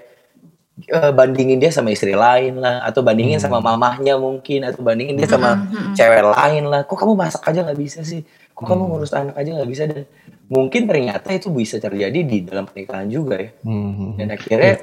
eh, 0.81 1.11
bandingin 1.11 1.57
dia 1.57 1.69
sama 1.69 1.91
istri 1.91 2.15
lain 2.15 2.57
lah 2.57 2.81
atau 2.81 3.01
bandingin 3.01 3.37
sama 3.37 3.59
mamahnya 3.59 4.17
mungkin 4.17 4.65
atau 4.65 4.81
bandingin 4.81 5.15
dia 5.15 5.27
sama 5.27 5.67
cewek 5.93 6.23
lain 6.25 6.63
lah. 6.65 6.81
Kok 6.83 6.97
kamu 6.97 7.13
masak 7.13 7.43
aja 7.45 7.61
nggak 7.61 7.77
bisa 7.77 8.01
sih? 8.01 8.23
Kok 8.51 8.65
kamu 8.65 8.83
ngurus 8.87 9.13
anak 9.13 9.35
aja 9.35 9.49
nggak 9.51 9.69
bisa? 9.69 9.83
Dan 9.85 10.03
mungkin 10.47 10.83
ternyata 10.83 11.31
itu 11.31 11.47
bisa 11.47 11.77
terjadi 11.77 12.19
di 12.21 12.43
dalam 12.43 12.65
pernikahan 12.65 13.07
juga 13.07 13.39
ya. 13.39 13.49
Hmm. 13.63 14.15
dan 14.15 14.27
akhirnya 14.31 14.73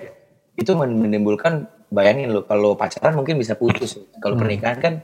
itu 0.54 0.70
men- 0.72 0.96
menimbulkan 0.96 1.66
bayangin 1.88 2.32
lo 2.32 2.42
kalau 2.42 2.72
pacaran 2.72 3.12
mungkin 3.12 3.36
bisa 3.36 3.52
putus 3.52 3.96
kalau 4.18 4.36
pernikahan 4.36 4.76
kan 4.76 4.94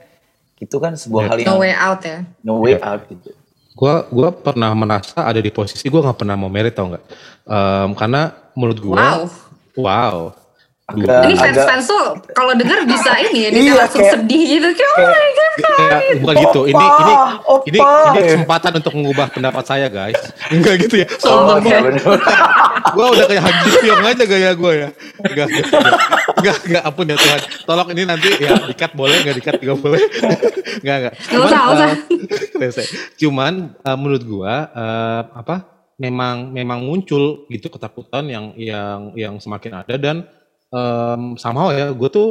itu 0.55 0.77
kan 0.77 0.95
sebuah 0.95 1.29
hal 1.29 1.37
yang 1.37 1.47
No 1.47 1.59
way 1.59 1.73
out 1.73 2.01
ya. 2.01 2.17
no 2.41 2.53
way 2.57 2.75
out 2.77 3.01
gitu 3.05 3.29
Gua 3.75 4.07
gua 4.07 4.31
pernah 4.31 4.71
merasa 4.71 5.19
ada 5.19 5.37
di 5.37 5.51
posisi 5.51 5.83
gua 5.85 5.99
nggak 6.01 6.17
pernah 6.17 6.33
mau 6.33 6.47
merit 6.47 6.71
tau 6.71 6.87
nggak? 6.87 7.03
Em, 7.43 7.89
karena 7.93 8.21
menurut 8.53 8.79
gua, 8.79 8.95
Wow. 8.95 9.21
wow, 9.77 10.17
Agak- 10.85 11.01
Ini 11.25 11.33
agak- 11.33 11.41
fans-fans 11.41 11.85
tuh 11.89 12.03
kalau 12.31 12.53
denger 12.53 12.85
bisa 12.85 13.17
ini 13.17 13.39
ya, 13.41 13.49
dia 13.49 13.57
Iya, 13.59 13.73
langsung 13.75 13.99
kayak- 13.99 14.13
sedih 14.15 14.43
gitu. 14.45 14.67
Kayak, 14.69 14.93
oh 14.93 15.09
my 15.09 15.29
god. 15.33 15.53
Kayak, 15.65 16.01
bukan 16.21 16.35
gitu. 16.37 16.61
Ini 16.63 16.77
Opa, 16.77 17.01
ini 17.01 17.13
opa. 17.41 17.63
ini 17.65 17.79
ini 17.81 18.19
kesempatan 18.23 18.71
untuk 18.77 18.93
mengubah 18.93 19.27
pendapat 19.27 19.63
saya 19.65 19.87
guys. 19.89 20.21
Enggak 20.53 20.75
gitu 20.79 21.01
ya. 21.01 21.07
oh, 21.09 21.17
Sombong 21.17 21.57
banget. 21.59 21.81
bener. 21.89 22.05
Gua 22.93 23.05
udah 23.11 23.25
kayak 23.25 23.43
Haji 23.43 23.69
Pyong 23.81 24.05
aja 24.05 24.23
gaya 24.23 24.51
gua 24.53 24.71
ya. 24.77 24.89
Enggak, 25.19 25.45
enggak, 25.49 25.65
enggak, 26.45 26.57
enggak, 26.69 26.83
ampun 26.85 27.05
ya 27.09 27.17
Tuhan. 27.17 27.41
Tolong 27.65 27.89
ini 27.97 28.01
nanti 28.05 28.29
ya 28.37 28.53
dikat 28.69 28.91
boleh, 28.93 29.17
enggak 29.25 29.35
dikat 29.41 29.55
juga 29.57 29.75
boleh. 29.81 30.01
Enggak, 30.75 30.97
enggak. 31.01 31.15
Nggak 31.15 31.43
usah, 31.47 31.61
usah. 31.71 31.87
eh, 31.87 31.97
rese. 32.59 32.83
Cuman 33.15 33.73
eh, 33.79 33.97
menurut 33.97 34.23
gua 34.27 34.53
eh, 34.69 35.21
apa? 35.33 35.55
Memang 35.95 36.51
memang 36.51 36.83
muncul 36.83 37.47
gitu 37.47 37.71
ketakutan 37.71 38.27
yang 38.27 38.51
yang 38.59 39.15
yang 39.15 39.33
semakin 39.39 39.79
ada 39.79 39.95
dan 39.95 40.27
em, 40.75 41.21
somehow 41.39 41.71
ya 41.71 41.95
gue 41.95 42.09
tuh 42.11 42.27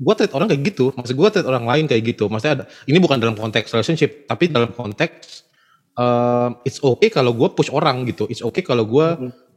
gue 0.00 0.14
treat 0.16 0.32
orang 0.32 0.48
kayak 0.48 0.62
gitu 0.72 0.88
maksud 0.96 1.12
gue 1.12 1.28
treat 1.28 1.44
orang 1.44 1.68
lain 1.68 1.84
kayak 1.84 2.16
gitu 2.16 2.32
maksudnya 2.32 2.54
ada 2.56 2.64
ini 2.88 2.96
bukan 2.96 3.20
dalam 3.20 3.36
konteks 3.36 3.68
relationship 3.76 4.24
tapi 4.24 4.48
dalam 4.48 4.72
konteks 4.72 5.44
um, 5.92 6.56
it's 6.64 6.80
okay 6.80 7.12
kalau 7.12 7.36
gue 7.36 7.48
push 7.52 7.68
orang 7.68 8.08
gitu 8.08 8.24
it's 8.32 8.40
okay 8.40 8.64
kalau 8.64 8.88
gue 8.88 9.06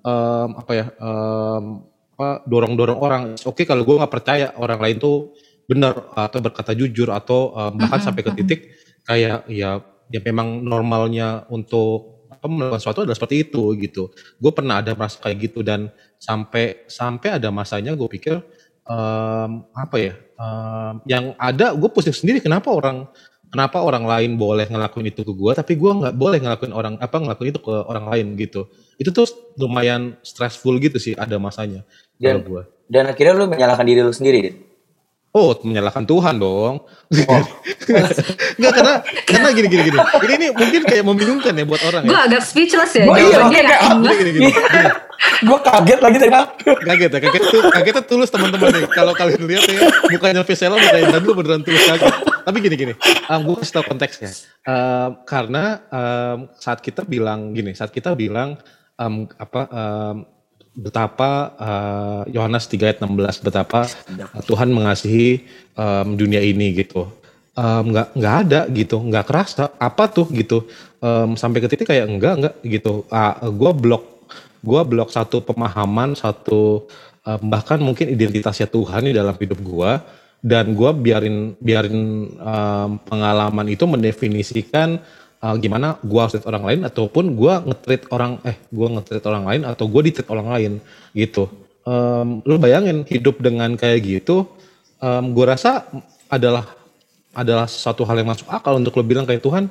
um, 0.04 0.50
apa 0.60 0.72
ya 0.76 0.86
um, 1.00 1.88
apa 2.14 2.46
dorong 2.46 2.78
dorong 2.78 3.00
orang. 3.02 3.22
It's 3.34 3.46
okay 3.46 3.66
kalau 3.66 3.82
gue 3.82 3.96
nggak 3.98 4.14
percaya 4.14 4.54
orang 4.62 4.80
lain 4.80 4.98
tuh 5.02 5.34
benar 5.66 6.12
atau 6.14 6.40
berkata 6.44 6.76
jujur 6.76 7.10
atau 7.10 7.56
um, 7.56 7.80
bahkan 7.80 8.00
Mm-mm, 8.00 8.08
sampai 8.08 8.22
ke 8.22 8.32
titik 8.36 8.60
kayak 9.08 9.48
ya 9.48 9.80
ya 10.12 10.20
memang 10.22 10.62
normalnya 10.62 11.48
untuk 11.50 12.14
apa 12.30 12.46
melakukan 12.52 12.80
sesuatu 12.84 13.08
adalah 13.08 13.18
seperti 13.18 13.48
itu 13.48 13.64
gitu. 13.80 14.12
Gue 14.38 14.52
pernah 14.52 14.84
ada 14.84 14.92
merasa 14.94 15.18
kayak 15.24 15.38
gitu 15.50 15.64
dan 15.64 15.88
sampai 16.20 16.84
sampai 16.92 17.40
ada 17.40 17.50
masanya 17.50 17.96
gue 17.96 18.10
pikir 18.12 18.44
em, 18.84 19.52
apa 19.72 19.96
ya 19.96 20.14
em, 20.20 20.94
yang 21.08 21.26
ada 21.40 21.72
gue 21.72 21.90
pusing 21.90 22.12
sendiri 22.12 22.44
kenapa 22.44 22.68
orang 22.68 23.08
kenapa 23.48 23.80
orang 23.80 24.04
lain 24.04 24.36
boleh 24.36 24.68
ngelakuin 24.68 25.08
itu 25.08 25.24
ke 25.24 25.32
gue 25.32 25.52
tapi 25.56 25.80
gue 25.80 25.92
nggak 26.04 26.14
boleh 26.20 26.44
ngelakuin 26.44 26.74
orang 26.76 26.94
apa 27.00 27.16
ngelakuin 27.24 27.56
itu 27.56 27.62
ke 27.64 27.74
orang 27.88 28.06
lain 28.12 28.28
gitu. 28.36 28.68
Itu 29.00 29.16
tuh 29.16 29.26
lumayan 29.56 30.20
stressful 30.20 30.76
gitu 30.84 31.00
sih 31.00 31.16
ada 31.16 31.40
masanya 31.40 31.88
Dan- 32.20 32.46
gue 32.46 32.64
dan 32.94 33.10
akhirnya 33.10 33.34
lu 33.34 33.46
menyalahkan 33.50 33.86
diri 33.88 34.06
lu 34.06 34.14
sendiri 34.14 34.40
Dit. 34.44 34.56
Oh, 35.34 35.50
menyalahkan 35.66 36.06
Tuhan 36.06 36.38
dong. 36.38 36.86
Oh. 37.26 37.44
Enggak 38.62 38.72
karena 38.78 38.94
karena 39.26 39.48
gini 39.50 39.66
gini 39.66 39.84
gini. 39.90 39.98
Ini 39.98 40.34
ini 40.38 40.48
mungkin 40.54 40.82
kayak 40.86 41.02
membingungkan 41.02 41.58
ya 41.58 41.66
buat 41.66 41.82
orang 41.90 42.06
Gue 42.06 42.14
ya. 42.14 42.30
agak 42.30 42.46
speechless 42.46 42.94
ya. 42.94 43.10
Oh, 43.10 43.18
iya, 43.18 43.50
kayak-. 43.50 43.98
Gini 43.98 44.14
gini 44.14 44.30
gini. 44.30 44.50
gini. 44.54 44.90
gue 45.42 45.60
kaget 45.66 46.00
lagi 46.06 46.18
tadi 46.22 46.32
Kaget 46.86 47.10
ya, 47.10 47.20
kaget 47.24 47.44
tuh, 47.50 47.62
kagetnya 47.74 48.04
tulus 48.06 48.30
teman-teman 48.30 48.70
nih. 48.78 48.86
Kalau 48.94 49.14
kalian 49.18 49.42
lihat 49.50 49.66
ya, 49.66 49.82
mukanya 50.14 50.42
Vesela 50.46 50.78
mukanya 50.78 51.18
Dan 51.18 51.22
tuh 51.26 51.34
beneran 51.34 51.62
tulus 51.66 51.82
kaget. 51.82 52.14
Tapi 52.46 52.58
gini 52.62 52.76
gini, 52.78 52.94
um, 53.26 53.40
gue 53.42 53.56
kasih 53.58 53.74
tau 53.74 53.86
konteksnya. 53.90 54.30
Um, 54.70 55.26
karena 55.26 55.82
um, 55.90 56.38
saat 56.62 56.78
kita 56.78 57.10
bilang 57.10 57.58
gini, 57.58 57.74
saat 57.74 57.90
kita 57.90 58.14
bilang 58.14 58.62
um, 59.02 59.26
apa 59.42 59.62
um, 59.66 60.18
betapa 60.74 61.54
uh, 61.58 62.22
Yohanes 62.30 62.66
3 62.66 62.90
ayat 62.90 63.00
16 63.02 63.46
betapa 63.46 63.86
uh, 63.86 64.44
Tuhan 64.44 64.74
mengasihi 64.74 65.46
um, 65.78 66.18
dunia 66.18 66.42
ini 66.42 66.74
gitu. 66.74 67.10
Um, 67.54 67.94
nggak 67.94 68.18
nggak 68.18 68.36
ada 68.50 68.62
gitu, 68.74 68.98
nggak 68.98 69.26
kerasa 69.30 69.70
apa 69.78 70.10
tuh 70.10 70.26
gitu. 70.34 70.66
Um, 70.98 71.38
sampai 71.38 71.62
ke 71.62 71.70
titik 71.70 71.90
kayak 71.90 72.10
enggak 72.10 72.34
enggak 72.42 72.56
gitu. 72.66 73.06
Ah, 73.14 73.38
gue 73.46 73.72
blok 73.78 74.14
gue 74.64 74.82
blok 74.88 75.12
satu 75.12 75.44
pemahaman 75.44 76.16
satu 76.16 76.88
eh, 77.28 77.40
bahkan 77.44 77.78
mungkin 77.84 78.08
identitasnya 78.08 78.72
Tuhan 78.72 79.12
di 79.12 79.14
dalam 79.14 79.36
hidup 79.36 79.60
gue 79.60 79.92
dan 80.44 80.76
gue 80.76 80.92
biarin 80.92 81.56
biarin 81.56 82.28
em, 82.36 82.92
pengalaman 83.08 83.64
itu 83.72 83.88
mendefinisikan 83.88 85.00
eh, 85.44 85.56
gimana 85.60 86.00
gue 86.00 86.20
harus 86.20 86.34
treat 86.40 86.48
orang 86.48 86.64
lain 86.64 86.80
ataupun 86.88 87.26
gue 87.36 87.54
ngetreat 87.68 88.04
orang 88.16 88.32
eh 88.48 88.58
gue 88.72 88.88
ngetreat 88.96 89.26
orang 89.28 89.44
lain 89.44 89.62
atau 89.68 89.86
gue 89.92 90.02
ditreat 90.08 90.30
orang 90.32 90.48
lain 90.48 90.72
gitu. 91.12 91.52
Em, 91.84 92.40
lu 92.48 92.56
bayangin 92.56 93.04
hidup 93.04 93.44
dengan 93.44 93.76
kayak 93.76 94.00
gitu 94.08 94.48
gue 95.04 95.44
rasa 95.44 95.84
adalah 96.32 96.64
adalah 97.36 97.68
satu 97.68 98.08
hal 98.08 98.24
yang 98.24 98.32
masuk 98.32 98.48
akal 98.48 98.80
untuk 98.80 98.96
lo 98.96 99.04
bilang 99.04 99.28
kayak 99.28 99.44
Tuhan 99.44 99.68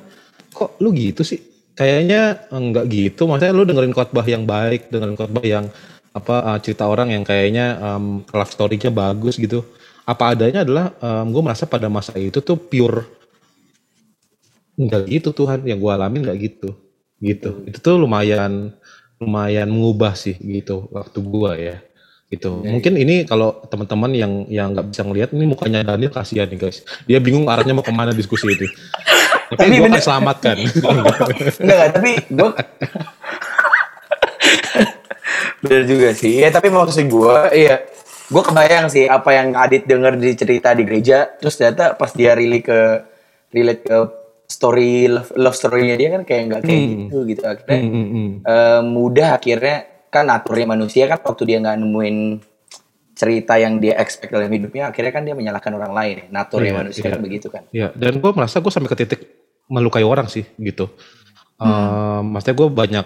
kok 0.53 0.77
lu 0.77 0.93
gitu 0.93 1.25
sih? 1.25 1.41
Kayaknya 1.73 2.45
enggak 2.53 2.85
gitu. 2.93 3.25
Maksudnya 3.25 3.49
lu 3.49 3.65
dengerin 3.65 3.95
khotbah 3.97 4.21
yang 4.29 4.45
baik 4.45 4.93
dengerin 4.93 5.17
khotbah 5.17 5.41
yang 5.41 5.65
apa 6.13 6.35
uh, 6.53 6.57
cerita 6.61 6.85
orang 6.85 7.09
yang 7.09 7.25
kayaknya 7.25 7.81
um, 7.81 8.21
love 8.29 8.53
story-nya 8.53 8.93
bagus 8.93 9.41
gitu. 9.41 9.65
Apa 10.05 10.37
adanya 10.37 10.61
adalah 10.67 10.91
gue 11.01 11.41
merasa 11.41 11.63
pada 11.63 11.87
masa 11.87 12.11
itu 12.19 12.43
tuh 12.43 12.59
pure 12.59 13.22
enggak 14.79 15.03
gitu 15.09 15.29
Tuhan. 15.33 15.65
Yang 15.65 15.79
gue 15.81 15.91
alamin 15.91 16.21
enggak 16.25 16.39
gitu. 16.39 16.69
Gitu. 17.23 17.63
Itu 17.69 17.77
tuh 17.79 17.95
lumayan 18.01 18.75
lumayan 19.23 19.71
mengubah 19.71 20.19
sih 20.19 20.35
gitu 20.35 20.91
waktu 20.91 21.19
gua 21.23 21.55
ya. 21.55 21.79
Gitu. 22.27 22.49
Mungkin 22.49 22.97
ini 22.97 23.23
kalau 23.23 23.61
teman-teman 23.69 24.11
yang 24.11 24.33
yang 24.51 24.73
nggak 24.73 24.89
bisa 24.91 25.01
ngelihat 25.05 25.29
ini 25.31 25.45
mukanya 25.47 25.85
Daniel 25.85 26.11
kasihan 26.11 26.49
nih 26.51 26.59
guys. 26.59 26.83
Dia 27.07 27.23
bingung 27.23 27.47
arahnya 27.47 27.71
mau 27.77 27.85
ke 27.85 27.93
mana 27.95 28.11
diskusi 28.11 28.49
itu. 28.51 28.67
Tapi, 29.53 29.69
Tapi 29.69 29.73
gua 29.79 29.87
akan 29.87 30.01
selamatkan. 30.01 30.57
Enggak 31.63 31.87
tapi 31.93 32.11
gue 32.27 32.49
bener 35.63 35.83
juga 35.87 36.09
sih. 36.17 36.41
Ya 36.41 36.49
tapi 36.49 36.73
maksud 36.73 37.05
gue 37.07 37.37
iya 37.53 37.85
gue 38.33 38.43
kebayang 38.43 38.89
sih 38.89 39.05
apa 39.05 39.29
yang 39.29 39.53
Adit 39.53 39.85
denger 39.85 40.17
di 40.17 40.33
cerita 40.33 40.73
di 40.73 40.83
gereja 40.89 41.29
terus 41.37 41.53
ternyata 41.53 41.93
pas 41.93 42.09
dia 42.17 42.33
relate 42.33 42.65
ke 42.65 42.79
relate 43.53 43.81
ke 43.85 43.97
story 44.45 45.07
love, 45.07 45.31
love 45.33 45.53
story-nya 45.53 45.95
dia 45.95 46.09
kan 46.11 46.21
kayak 46.23 46.43
nggak 46.47 46.61
kayak 46.61 46.79
Hmm. 46.79 46.91
gitu 47.01 47.17
gitu 47.25 47.43
akhirnya 47.43 47.79
Hmm, 47.79 47.89
hmm, 47.89 48.07
hmm. 48.07 48.29
eh, 48.43 48.81
mudah 48.81 49.29
akhirnya 49.33 49.77
kan 50.07 50.23
naturnya 50.25 50.67
manusia 50.69 51.03
kan 51.05 51.19
waktu 51.19 51.43
dia 51.43 51.57
nggak 51.57 51.77
nemuin 51.79 52.17
cerita 53.13 53.53
yang 53.55 53.77
dia 53.77 53.93
expect 53.95 54.29
dalam 54.29 54.49
hidupnya 54.49 54.89
akhirnya 54.89 55.11
kan 55.11 55.21
dia 55.21 55.33
menyalahkan 55.33 55.69
orang 55.71 55.93
lain 55.93 56.15
ya. 56.17 56.25
naturnya 56.29 56.69
Iya, 56.69 56.79
manusia 56.79 57.01
iya. 57.01 57.11
kan 57.11 57.21
begitu 57.21 57.47
kan 57.47 57.63
Ya, 57.69 57.87
dan 57.93 58.13
gue 58.17 58.31
merasa 58.31 58.57
gue 58.57 58.69
sampai 58.69 58.89
ke 58.89 58.97
titik 58.97 59.21
melukai 59.65 60.01
orang 60.01 60.25
sih 60.27 60.43
gitu. 60.55 60.89
Em, 61.55 62.21
maksudnya 62.27 62.57
gue 62.57 62.67
banyak 62.67 63.05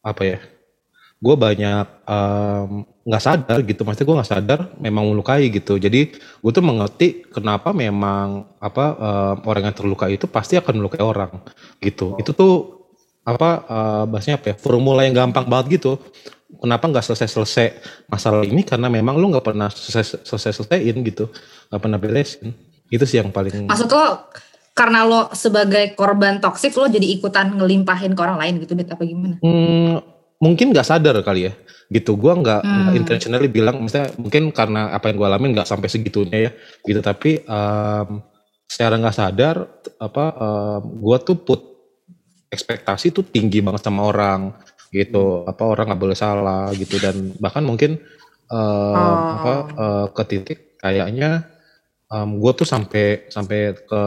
apa 0.00 0.22
ya? 0.22 0.38
Gue 1.18 1.34
banyak 1.34 1.86
nggak 3.08 3.22
sadar 3.22 3.58
gitu. 3.66 3.82
Maksudnya 3.82 4.06
gue 4.06 4.16
nggak 4.22 4.30
sadar 4.30 4.60
memang 4.78 5.10
melukai 5.10 5.50
gitu. 5.50 5.74
Jadi 5.80 6.14
gue 6.14 6.52
tuh 6.54 6.62
mengerti 6.62 7.26
kenapa 7.26 7.74
memang 7.74 8.46
apa 8.62 8.84
em, 8.94 9.36
orang 9.48 9.72
yang 9.72 9.76
terluka 9.76 10.06
itu 10.06 10.30
pasti 10.30 10.54
akan 10.54 10.78
melukai 10.78 11.02
orang 11.02 11.42
gitu. 11.82 12.14
Itu 12.22 12.30
tuh 12.36 12.54
apa 13.26 13.48
eh, 13.66 14.04
bahasanya 14.06 14.38
apa 14.38 14.46
ya? 14.52 14.56
Formula 14.60 15.02
yang 15.02 15.16
gampang 15.16 15.50
banget 15.50 15.82
gitu. 15.82 15.98
Kenapa 16.48 16.88
nggak 16.88 17.04
selesai-selesai 17.04 17.66
masalah 18.08 18.40
ini? 18.40 18.64
Karena 18.64 18.88
memang 18.88 19.20
lu 19.20 19.28
nggak 19.28 19.44
pernah 19.44 19.68
selesai 19.68 20.24
selesaiin 20.24 20.96
gitu, 21.04 21.28
nggak 21.68 21.80
pernah 21.82 22.00
beresin. 22.00 22.56
Itu 22.88 23.04
sih 23.04 23.20
yang 23.20 23.28
paling 23.28 23.68
Maksud 23.68 23.88
lo 23.92 24.32
karena 24.72 25.04
lo 25.04 25.28
sebagai 25.36 25.92
korban 25.92 26.40
toksik 26.40 26.72
lo 26.78 26.88
jadi 26.88 27.04
ikutan 27.04 27.52
ngelimpahin 27.52 28.16
ke 28.16 28.20
orang 28.24 28.40
lain 28.40 28.64
gitu 28.64 28.72
Dit 28.72 28.88
apa 28.88 29.04
gimana? 29.04 29.36
Hmm, 29.44 30.00
mungkin 30.38 30.70
nggak 30.70 30.86
sadar 30.86 31.16
kali 31.20 31.50
ya 31.50 31.52
gitu 31.88 32.14
gua 32.14 32.36
nggak 32.36 32.62
Hmm. 32.62 32.92
intentionally 32.94 33.48
bilang 33.48 33.80
misalnya 33.80 34.12
mungkin 34.16 34.52
karena 34.52 34.92
apa 34.92 35.08
yang 35.08 35.16
gua 35.18 35.28
alamin 35.32 35.56
nggak 35.56 35.66
sampai 35.66 35.88
segitunya 35.88 36.38
ya 36.46 36.50
gitu 36.84 37.00
tapi 37.00 37.42
em, 37.42 38.08
secara 38.68 38.94
nggak 38.96 39.16
sadar 39.16 39.56
apa 39.98 40.24
em, 40.36 40.82
gua 41.00 41.16
tuh 41.18 41.36
put 41.40 41.60
ekspektasi 42.48 43.12
tuh 43.12 43.24
tinggi 43.24 43.60
banget 43.60 43.82
sama 43.82 44.08
orang 44.08 44.52
gitu 44.88 45.44
apa 45.44 45.68
orang 45.68 45.92
nggak 45.92 46.00
boleh 46.00 46.16
salah 46.16 46.72
gitu 46.72 46.96
dan 46.96 47.32
bahkan 47.36 47.64
mungkin 47.64 47.98
em, 48.48 48.94
Oh. 48.96 49.24
apa 49.36 49.52
eh, 49.76 50.06
ke 50.12 50.22
titik 50.24 50.58
kayaknya 50.78 51.44
em, 52.08 52.38
gua 52.38 52.52
tuh 52.52 52.68
sampai 52.68 53.28
sampai 53.28 53.74
ke 53.74 54.02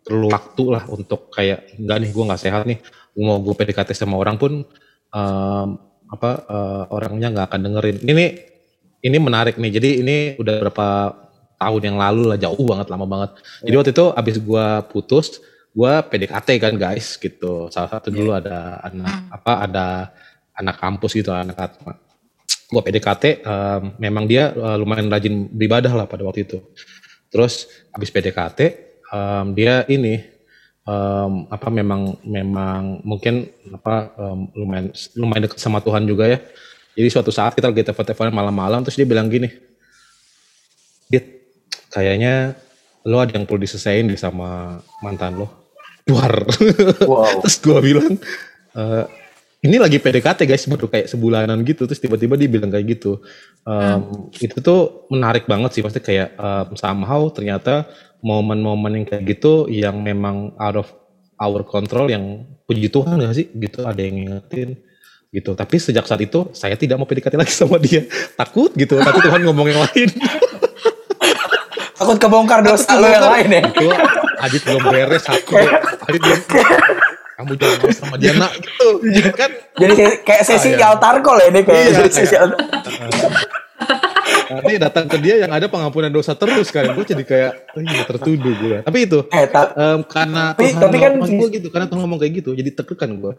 perlu 0.00 0.32
waktu 0.32 0.64
lah 0.66 0.84
untuk 0.88 1.28
kayak 1.30 1.76
enggak 1.76 1.98
nih 2.00 2.10
gua 2.10 2.24
nggak 2.32 2.42
sehat 2.42 2.64
nih 2.64 2.80
mau 3.20 3.36
gue 3.36 3.52
PDKT 3.52 3.92
sama 3.92 4.16
orang 4.16 4.40
pun 4.40 4.64
em, 5.14 5.68
apa 6.10 6.30
eh, 6.46 6.84
orangnya 6.94 7.28
nggak 7.30 7.46
akan 7.50 7.60
dengerin. 7.66 7.98
Ini 8.02 8.24
ini 9.00 9.16
menarik 9.18 9.56
nih. 9.56 9.72
Jadi 9.74 9.90
ini 10.02 10.16
udah 10.38 10.56
berapa 10.66 10.88
tahun 11.60 11.82
yang 11.92 11.96
lalu 12.00 12.22
lah 12.34 12.38
jauh 12.40 12.64
banget 12.64 12.88
lama 12.88 13.06
banget. 13.06 13.30
Jadi 13.62 13.74
waktu 13.76 13.92
itu 13.92 14.06
abis 14.16 14.36
gua 14.40 14.80
putus 14.86 15.40
gue 15.70 15.92
PDKT 16.10 16.48
kan 16.58 16.74
guys 16.74 17.14
gitu. 17.14 17.70
Salah 17.70 17.90
satu 17.90 18.10
dulu 18.10 18.34
ada 18.34 18.82
anak 18.82 19.16
apa 19.30 19.52
ada 19.66 19.86
anak 20.58 20.76
kampus 20.82 21.14
gitu 21.14 21.30
anak 21.30 21.78
gue 22.70 22.82
PDKT 22.82 23.42
um, 23.42 23.82
memang 23.98 24.30
dia 24.30 24.54
uh, 24.54 24.78
lumayan 24.78 25.10
rajin 25.10 25.50
beribadah 25.50 25.90
lah 25.94 26.06
pada 26.10 26.26
waktu 26.26 26.46
itu. 26.46 26.58
Terus 27.30 27.70
habis 27.94 28.10
PDKT 28.10 28.60
um, 29.14 29.54
dia 29.54 29.86
ini 29.86 30.22
um, 30.84 31.48
apa 31.50 31.68
memang 31.68 32.16
memang 32.24 33.04
mungkin 33.04 33.48
apa 33.74 34.14
um, 34.16 34.48
lumayan 34.56 34.92
lumayan 35.16 35.42
dekat 35.48 35.60
sama 35.60 35.82
Tuhan 35.84 36.06
juga 36.08 36.28
ya. 36.28 36.38
Jadi 36.96 37.08
suatu 37.08 37.30
saat 37.32 37.54
kita 37.56 37.70
lagi 37.70 37.86
telepon-teleponan 37.86 38.34
malam-malam 38.34 38.80
terus 38.84 38.98
dia 38.98 39.06
bilang 39.08 39.30
gini, 39.30 39.48
Dit, 41.06 41.48
kayaknya 41.88 42.58
lo 43.06 43.22
ada 43.22 43.32
yang 43.32 43.48
perlu 43.48 43.62
diselesain 43.62 44.04
di 44.04 44.18
sama 44.18 44.82
mantan 45.00 45.40
lo. 45.40 45.48
Duar. 46.04 46.44
Wow. 47.06 47.30
terus 47.46 47.62
gue 47.62 47.78
bilang, 47.78 48.18
e, 48.74 48.82
ini 49.60 49.76
lagi 49.76 50.00
PDKT 50.00 50.48
guys 50.48 50.64
baru 50.64 50.88
kayak 50.88 51.06
sebulanan 51.08 51.60
gitu 51.68 51.84
terus 51.84 52.00
tiba-tiba 52.00 52.34
dia 52.40 52.48
bilang 52.48 52.72
kayak 52.72 52.96
gitu 52.96 53.20
um, 53.68 54.32
hmm. 54.32 54.40
itu 54.40 54.56
tuh 54.64 55.04
menarik 55.12 55.44
banget 55.44 55.76
sih 55.76 55.82
pasti 55.84 56.00
kayak 56.00 56.32
um, 56.40 56.72
somehow 56.80 57.28
ternyata 57.28 57.84
momen-momen 58.20 59.00
yang 59.00 59.06
kayak 59.08 59.24
gitu 59.36 59.66
yang 59.68 60.00
memang 60.00 60.56
out 60.56 60.76
of 60.80 60.88
our 61.40 61.64
control 61.64 62.08
yang 62.08 62.44
puji 62.68 62.92
Tuhan 62.92 63.20
ya 63.20 63.30
sih? 63.32 63.48
Gitu 63.50 63.84
ada 63.84 64.00
yang 64.00 64.20
ngingetin 64.20 64.80
gitu. 65.30 65.54
Tapi 65.54 65.76
sejak 65.78 66.04
saat 66.04 66.20
itu 66.22 66.50
saya 66.52 66.74
tidak 66.74 67.00
mau 67.00 67.06
PDKT 67.08 67.34
lagi 67.38 67.54
sama 67.54 67.80
dia. 67.80 68.04
Takut 68.36 68.70
gitu 68.76 69.00
tapi 69.00 69.18
Tuhan 69.24 69.40
ngomong 69.46 69.66
yang 69.68 69.80
lain. 69.84 70.08
Takut 72.00 72.16
kebongkar 72.16 72.64
dosa 72.64 72.96
lo 72.96 73.08
yang 73.08 73.28
lain 73.28 73.48
ya? 73.48 73.62
Itu 73.68 73.88
Adit 74.40 74.64
belum 74.64 74.88
beres 74.88 75.24
aku 75.28 75.52
Adit 76.08 76.20
belum 76.24 76.40
kamu 77.40 77.56
jangan 77.56 77.76
ngomong 77.80 77.96
sama 77.96 78.14
dia 78.20 78.32
nak 78.36 78.52
gitu. 78.60 78.88
Kan 79.32 79.50
jadi 79.80 79.92
kayak 80.28 80.44
sesi 80.44 80.76
ah, 80.76 80.80
ya. 80.80 80.86
altar 80.92 81.24
call 81.24 81.40
ya 81.40 81.48
ini 81.48 81.60
kayak 81.64 81.84
iya, 81.88 82.04
sesi 82.04 82.36
kayak, 82.36 82.52
Nanti 84.50 84.72
datang 84.82 85.06
ke 85.06 85.16
dia 85.22 85.38
yang 85.38 85.54
ada 85.54 85.70
pengampunan 85.70 86.10
dosa 86.10 86.34
terus 86.34 86.74
kan. 86.74 86.90
Gue 86.90 87.06
jadi 87.06 87.22
kayak 87.22 87.78
oh 87.78 87.82
iya 87.86 88.02
tertuduh 88.02 88.54
gue. 88.58 88.78
Tapi 88.82 88.98
itu 89.06 89.22
eh, 89.30 89.46
ta 89.46 89.70
um, 89.78 90.02
karena 90.02 90.58
tapi, 90.58 90.74
Tuhan 90.74 90.82
tapi 90.82 90.96
kan 90.98 91.12
gue 91.22 91.48
gitu, 91.54 91.68
karena 91.70 91.86
Tuhan 91.86 92.00
ngomong 92.02 92.18
kayak 92.18 92.32
gitu, 92.42 92.50
jadi 92.58 92.70
tertekan 92.74 93.14
gue. 93.22 93.32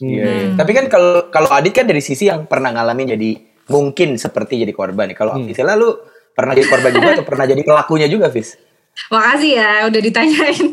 Iya, 0.00 0.24
iya. 0.24 0.46
Hmm. 0.48 0.56
Tapi 0.56 0.70
kan 0.72 0.84
kalau 0.86 1.28
kalau 1.28 1.50
Adit 1.52 1.74
kan 1.74 1.84
dari 1.84 2.00
sisi 2.00 2.30
yang 2.30 2.46
pernah 2.46 2.72
ngalamin 2.72 3.18
jadi 3.18 3.30
mungkin 3.68 4.16
seperti 4.16 4.62
jadi 4.62 4.72
korban. 4.72 5.10
Kalau 5.12 5.36
hmm. 5.36 5.52
istilah 5.52 5.74
lu 5.74 5.90
pernah 6.32 6.56
jadi 6.56 6.68
korban 6.70 6.90
juga 6.94 7.08
atau 7.18 7.26
pernah 7.26 7.44
jadi 7.44 7.62
pelakunya 7.66 8.08
juga, 8.08 8.30
Fis? 8.32 8.56
Makasih 9.10 9.52
ya 9.58 9.70
udah 9.90 10.00
ditanyain. 10.00 10.66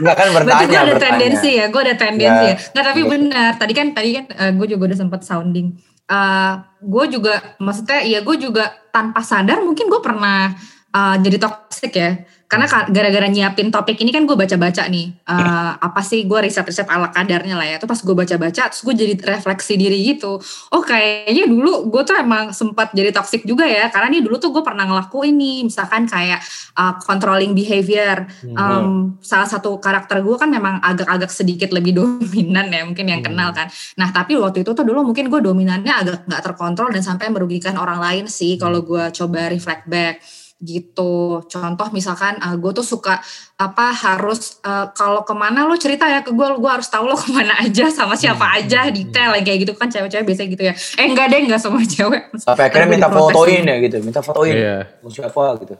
Enggak 0.00 0.14
kan 0.16 0.28
bertanya. 0.32 0.64
Gue 0.64 0.80
ada 0.80 0.96
tendensi 0.96 1.50
ya, 1.54 1.64
gue 1.68 1.82
ada 1.84 1.94
tendensi 1.94 2.46
ya. 2.48 2.56
Nggak 2.72 2.84
tapi 2.88 3.00
benar. 3.04 3.50
Tadi 3.60 3.72
kan 3.76 3.86
tadi 3.92 4.08
kan 4.16 4.24
uh, 4.32 4.52
gue 4.56 4.66
juga 4.72 4.82
udah 4.90 4.98
sempat 4.98 5.20
sounding. 5.22 5.76
Uh, 6.10 6.14
eh, 6.14 6.52
gue 6.82 7.04
juga 7.18 7.56
maksudnya 7.62 8.02
ya 8.04 8.20
gue 8.20 8.36
juga 8.36 8.68
tanpa 8.90 9.22
sadar 9.22 9.62
mungkin 9.62 9.86
gue 9.86 10.00
pernah 10.02 10.52
uh, 10.92 11.16
jadi 11.22 11.38
toxic 11.40 11.92
ya 11.94 12.10
karena 12.52 12.68
gara-gara 12.68 13.32
nyiapin 13.32 13.72
topik 13.72 13.96
ini 14.04 14.12
kan 14.12 14.28
gue 14.28 14.36
baca-baca 14.36 14.84
nih 14.84 15.08
uh, 15.24 15.72
apa 15.80 16.04
sih 16.04 16.28
gue 16.28 16.36
riset-riset 16.36 16.84
ala 16.84 17.08
kadarnya 17.08 17.56
lah 17.56 17.64
ya. 17.64 17.80
Tuh 17.80 17.88
pas 17.88 17.96
gue 17.96 18.12
baca-baca 18.12 18.68
terus 18.68 18.84
gue 18.84 18.92
jadi 18.92 19.14
refleksi 19.24 19.80
diri 19.80 19.96
gitu. 20.04 20.36
Oh 20.68 20.84
kayaknya 20.84 21.48
dulu 21.48 21.88
gue 21.88 22.04
tuh 22.04 22.12
emang 22.12 22.52
sempat 22.52 22.92
jadi 22.92 23.08
toxic 23.08 23.48
juga 23.48 23.64
ya. 23.64 23.88
Karena 23.88 24.12
nih 24.12 24.20
dulu 24.20 24.36
tuh 24.36 24.52
gue 24.52 24.60
pernah 24.60 24.84
ngelakuin 24.84 25.32
nih 25.32 25.58
misalkan 25.64 26.04
kayak 26.04 26.44
uh, 26.76 27.00
controlling 27.00 27.56
behavior. 27.56 28.28
Um, 28.52 29.16
salah 29.24 29.48
satu 29.48 29.80
karakter 29.80 30.20
gue 30.20 30.36
kan 30.36 30.52
memang 30.52 30.76
agak-agak 30.84 31.32
sedikit 31.32 31.72
lebih 31.72 31.96
dominan 32.04 32.68
ya 32.68 32.84
mungkin 32.84 33.08
yang 33.08 33.24
hmm. 33.24 33.32
kenal 33.32 33.48
kan. 33.56 33.72
Nah 33.96 34.12
tapi 34.12 34.36
waktu 34.36 34.60
itu 34.60 34.76
tuh 34.76 34.84
dulu 34.84 35.08
mungkin 35.08 35.32
gue 35.32 35.40
dominannya 35.40 35.94
agak 36.04 36.28
nggak 36.28 36.42
terkontrol 36.52 36.92
dan 36.92 37.00
sampai 37.00 37.32
merugikan 37.32 37.80
orang 37.80 37.96
lain 37.96 38.24
sih 38.28 38.60
kalau 38.60 38.84
hmm. 38.84 38.88
gue 38.92 39.04
coba 39.16 39.48
reflect 39.48 39.88
back 39.88 40.41
gitu. 40.62 41.42
Contoh 41.50 41.88
misalkan 41.90 42.38
uh, 42.38 42.54
eh, 42.54 42.56
gue 42.56 42.72
tuh 42.72 42.86
suka 42.86 43.18
apa 43.58 43.90
harus 43.90 44.62
uh, 44.62 44.90
kalau 44.94 45.26
ke 45.26 45.34
mana 45.34 45.66
lo 45.66 45.74
cerita 45.74 46.06
ya 46.06 46.22
ke 46.22 46.30
gue, 46.30 46.46
gue 46.56 46.70
harus 46.70 46.86
tahu 46.86 47.10
lo 47.10 47.18
ke 47.22 47.28
mana 47.34 47.58
aja 47.58 47.90
sama 47.90 48.14
siapa 48.14 48.46
hmm. 48.46 48.56
aja 48.62 48.80
hmm, 48.86 48.94
detail 48.94 49.30
hmm. 49.34 49.42
kayak 49.42 49.58
gitu 49.66 49.72
kan 49.74 49.90
cewek-cewek 49.90 50.24
biasanya 50.24 50.48
gitu 50.54 50.64
ya. 50.70 50.74
Eh 51.02 51.06
enggak 51.10 51.26
deh 51.34 51.40
enggak 51.42 51.60
semua 51.60 51.82
cewek. 51.98 52.22
Sampai 52.38 52.64
akhirnya 52.70 52.88
minta 52.88 53.08
fotoin 53.10 53.62
ya 53.66 53.76
gitu, 53.82 53.96
minta 54.00 54.22
fotoin. 54.22 54.54
Yeah. 54.54 54.82
siapa 55.10 55.58
gitu. 55.66 55.74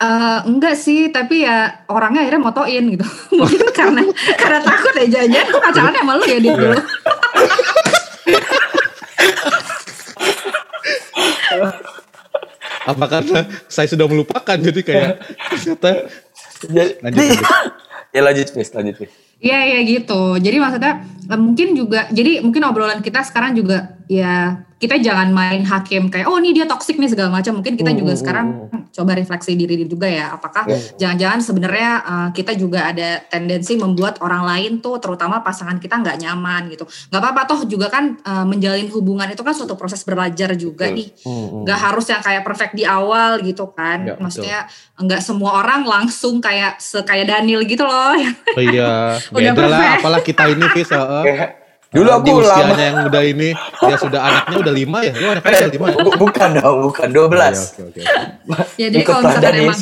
Uh, 0.00 0.40
enggak 0.48 0.80
sih, 0.80 1.12
tapi 1.12 1.44
ya 1.44 1.84
orangnya 1.92 2.24
akhirnya 2.24 2.40
motoin 2.40 2.84
gitu. 2.96 3.04
Mungkin 3.38 3.68
karena 3.74 4.00
karena 4.38 4.60
takut 4.64 4.94
ya 4.96 5.26
jangan 5.28 5.46
gue 5.52 5.60
pacaran 5.60 5.92
sama 5.92 6.12
lu 6.16 6.24
ya 6.24 6.38
dia 6.40 6.54
dulu. 6.56 6.78
Apa 12.86 13.04
karena 13.10 13.40
saya 13.68 13.86
sudah 13.90 14.06
melupakan 14.08 14.56
jadi 14.56 14.80
kayak 14.80 15.12
ternyata 15.52 16.08
lanjut, 16.70 16.96
lanjut. 17.04 17.24
ya 18.16 18.20
lanjut 18.24 18.46
please 18.56 18.72
lanjut 18.72 18.96
please 18.96 19.16
Iya 19.40 19.60
iya 19.64 19.78
gitu. 19.88 20.36
Jadi 20.36 20.56
maksudnya 20.60 21.00
eh, 21.32 21.40
mungkin 21.40 21.72
juga 21.72 22.12
jadi 22.12 22.44
mungkin 22.44 22.60
obrolan 22.68 23.00
kita 23.00 23.24
sekarang 23.24 23.56
juga 23.56 23.96
ya 24.04 24.68
kita 24.80 24.96
jangan 24.96 25.28
main 25.28 25.60
hakim 25.60 26.08
kayak 26.08 26.24
oh 26.24 26.40
ini 26.40 26.56
dia 26.56 26.64
toksik 26.64 26.96
nih 26.96 27.12
segala 27.12 27.28
macam. 27.28 27.60
Mungkin 27.60 27.76
kita 27.76 27.92
juga 27.92 28.16
hmm, 28.16 28.20
sekarang 28.24 28.46
hmm, 28.48 28.68
hmm. 28.72 28.82
coba 28.96 29.12
refleksi 29.12 29.52
diri 29.52 29.84
juga 29.84 30.08
ya. 30.08 30.32
Apakah 30.32 30.64
jangan-jangan 30.96 31.40
sebenarnya 31.44 31.90
uh, 32.00 32.28
kita 32.32 32.56
juga 32.56 32.88
ada 32.88 33.20
tendensi 33.28 33.76
membuat 33.76 34.24
orang 34.24 34.48
lain 34.48 34.72
tuh 34.80 34.96
terutama 34.96 35.44
pasangan 35.44 35.76
kita 35.76 36.00
nggak 36.00 36.24
nyaman 36.24 36.72
gitu. 36.72 36.88
Nggak 37.12 37.20
apa-apa 37.20 37.42
toh 37.44 37.60
juga 37.68 37.92
kan 37.92 38.16
uh, 38.24 38.48
menjalin 38.48 38.88
hubungan 38.88 39.28
itu 39.28 39.44
kan 39.44 39.52
suatu 39.52 39.76
proses 39.76 40.00
belajar 40.00 40.56
juga 40.56 40.88
nih. 40.88 41.12
Nggak 41.28 41.78
harus 41.78 42.08
yang 42.08 42.24
kayak 42.24 42.40
perfect 42.40 42.72
di 42.72 42.88
awal 42.88 43.36
gitu 43.44 43.68
kan. 43.76 44.08
Ya, 44.08 44.16
Maksudnya 44.16 44.64
nggak 44.96 45.20
semua 45.20 45.60
orang 45.60 45.84
langsung 45.84 46.40
kayak 46.40 46.80
kayak 47.04 47.28
Daniel 47.28 47.68
gitu 47.68 47.84
loh. 47.84 48.16
Oh 48.56 48.64
iya. 48.64 49.20
Beda 49.28 49.60
lah 49.60 50.00
apalagi 50.00 50.32
kita 50.32 50.48
ini 50.48 50.64
bisa. 50.72 51.20
Dulu 51.90 52.06
aku 52.06 52.26
di 52.26 52.32
usianya 52.38 52.70
lama. 52.70 52.78
yang 52.78 52.96
udah 53.10 53.22
ini 53.26 53.48
dia 53.58 53.96
sudah 53.98 54.20
anaknya 54.22 54.56
udah 54.62 54.74
lima 54.74 54.98
ya. 55.02 55.12
Lu 55.18 55.26
anaknya 55.34 55.50
udah 55.58 55.72
lima. 55.74 55.86
Ya? 55.90 55.96
Bukan 56.22 56.48
dong, 56.62 56.76
bukan 56.86 57.08
dua 57.10 57.26
belas. 57.26 57.74
Oh, 57.82 57.90
ya, 57.98 58.06
ya 58.78 58.88
jadi 58.94 59.02
kalau 59.02 59.20
misalkan 59.26 59.54
emang 59.58 59.78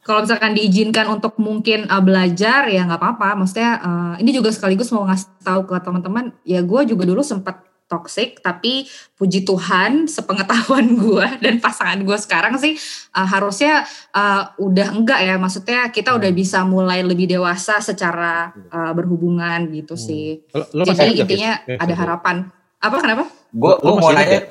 kalau 0.00 0.20
misalkan 0.26 0.52
diizinkan 0.58 1.06
untuk 1.06 1.38
mungkin 1.38 1.86
uh, 1.86 2.02
belajar 2.02 2.66
ya 2.66 2.82
nggak 2.82 2.98
apa-apa. 2.98 3.38
Maksudnya 3.38 3.70
uh, 3.78 4.14
ini 4.18 4.34
juga 4.34 4.50
sekaligus 4.50 4.90
mau 4.90 5.06
ngasih 5.06 5.30
tahu 5.46 5.70
ke 5.70 5.76
teman-teman. 5.78 6.34
Ya 6.42 6.66
gue 6.66 6.80
juga 6.82 7.06
dulu 7.06 7.22
sempat 7.22 7.62
toxic 7.90 8.38
tapi 8.38 8.86
puji 9.18 9.42
Tuhan 9.42 10.06
sepengetahuan 10.06 10.94
gue 11.02 11.26
dan 11.42 11.58
pasangan 11.58 11.98
gue 11.98 12.14
sekarang 12.14 12.54
sih 12.62 12.78
uh, 13.18 13.26
harusnya 13.26 13.82
uh, 14.14 14.54
udah 14.62 14.88
enggak 14.94 15.20
ya. 15.26 15.34
Maksudnya 15.34 15.90
kita 15.90 16.14
udah 16.14 16.30
bisa 16.30 16.62
mulai 16.62 17.02
lebih 17.02 17.26
dewasa 17.26 17.82
secara 17.82 18.54
uh, 18.70 18.94
berhubungan 18.94 19.66
gitu 19.74 19.98
hmm. 19.98 20.04
sih. 20.06 20.46
Lo, 20.54 20.64
lo 20.70 20.82
jadi 20.86 21.26
intinya 21.26 21.52
ya? 21.66 21.76
ada 21.82 21.94
harapan. 21.98 22.46
Apa 22.78 22.96
kenapa? 23.02 23.26
Gue 23.50 23.74
gue 23.82 23.92
mau 23.98 24.14
nanya. 24.14 24.46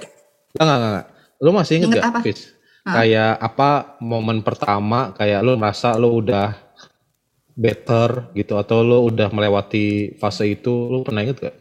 enggak 0.60 0.68
enggak 0.68 0.92
enggak 0.92 1.08
lo 1.40 1.50
masih 1.56 1.74
inget, 1.80 1.88
inget 1.96 2.04
gak 2.04 2.12
apa? 2.12 2.22
kayak 2.90 3.34
apa 3.38 3.70
momen 4.02 4.42
pertama 4.42 5.14
kayak 5.16 5.46
lo 5.46 5.56
merasa 5.56 5.96
lo 5.96 6.10
udah 6.16 6.52
better 7.60 8.32
gitu 8.36 8.56
atau 8.56 8.84
lo 8.84 9.04
udah 9.08 9.32
melewati 9.32 10.16
fase 10.16 10.48
itu 10.48 10.88
lo 10.88 11.04
pernah 11.04 11.24
inget 11.24 11.38
gak? 11.40 11.56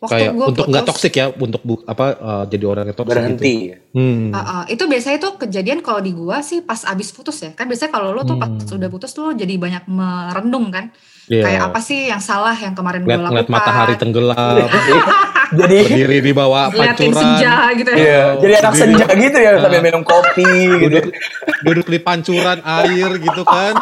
Waktu 0.00 0.16
kayak 0.16 0.32
gua 0.32 0.46
untuk 0.48 0.66
nggak 0.72 0.86
toksik 0.88 1.12
ya 1.12 1.28
untuk 1.28 1.60
bu, 1.60 1.84
apa 1.84 2.04
uh, 2.16 2.44
jadi 2.48 2.64
orang 2.64 2.88
yang 2.88 2.96
toksik 2.96 3.12
berhenti 3.12 3.54
gitu. 3.68 4.00
Hmm. 4.00 4.32
Uh, 4.32 4.38
uh, 4.40 4.62
itu 4.72 4.84
biasanya 4.88 5.18
tuh 5.20 5.32
kejadian 5.36 5.84
kalau 5.84 6.00
di 6.00 6.16
gua 6.16 6.40
sih 6.40 6.64
pas 6.64 6.80
abis 6.88 7.12
putus 7.12 7.36
ya 7.44 7.52
kan 7.52 7.68
biasanya 7.68 7.92
kalau 7.92 8.16
lo 8.16 8.24
tuh 8.24 8.40
hmm. 8.40 8.42
pas 8.42 8.50
sudah 8.64 8.88
putus 8.88 9.12
tuh 9.12 9.36
jadi 9.36 9.60
banyak 9.60 9.84
merenung 9.92 10.72
kan 10.72 10.88
yeah. 11.30 11.44
kayak 11.46 11.60
apa 11.70 11.78
sih 11.78 12.10
yang 12.10 12.18
salah 12.18 12.52
yang 12.58 12.74
kemarin 12.74 13.06
gue 13.06 13.14
lakukan 13.14 13.38
lihat 13.38 13.48
matahari 13.48 13.94
tenggelam 13.94 14.66
jadi 15.62 15.78
berdiri 15.82 16.18
di 16.22 16.32
bawah 16.34 16.70
pancuran 16.70 17.14
senja 17.14 17.54
gitu 17.74 17.90
ya 17.94 18.02
yeah. 18.02 18.26
jadi 18.38 18.52
anak 18.62 18.74
senja 18.74 19.06
gitu 19.06 19.38
ya 19.38 19.50
uh, 19.54 19.62
sambil 19.62 19.80
minum 19.82 20.02
kopi 20.02 20.46
gitu 20.82 20.98
duduk, 20.98 21.14
duduk 21.62 21.86
di 21.86 21.98
pancuran 22.02 22.58
air 22.66 23.10
gitu 23.18 23.42
kan 23.46 23.74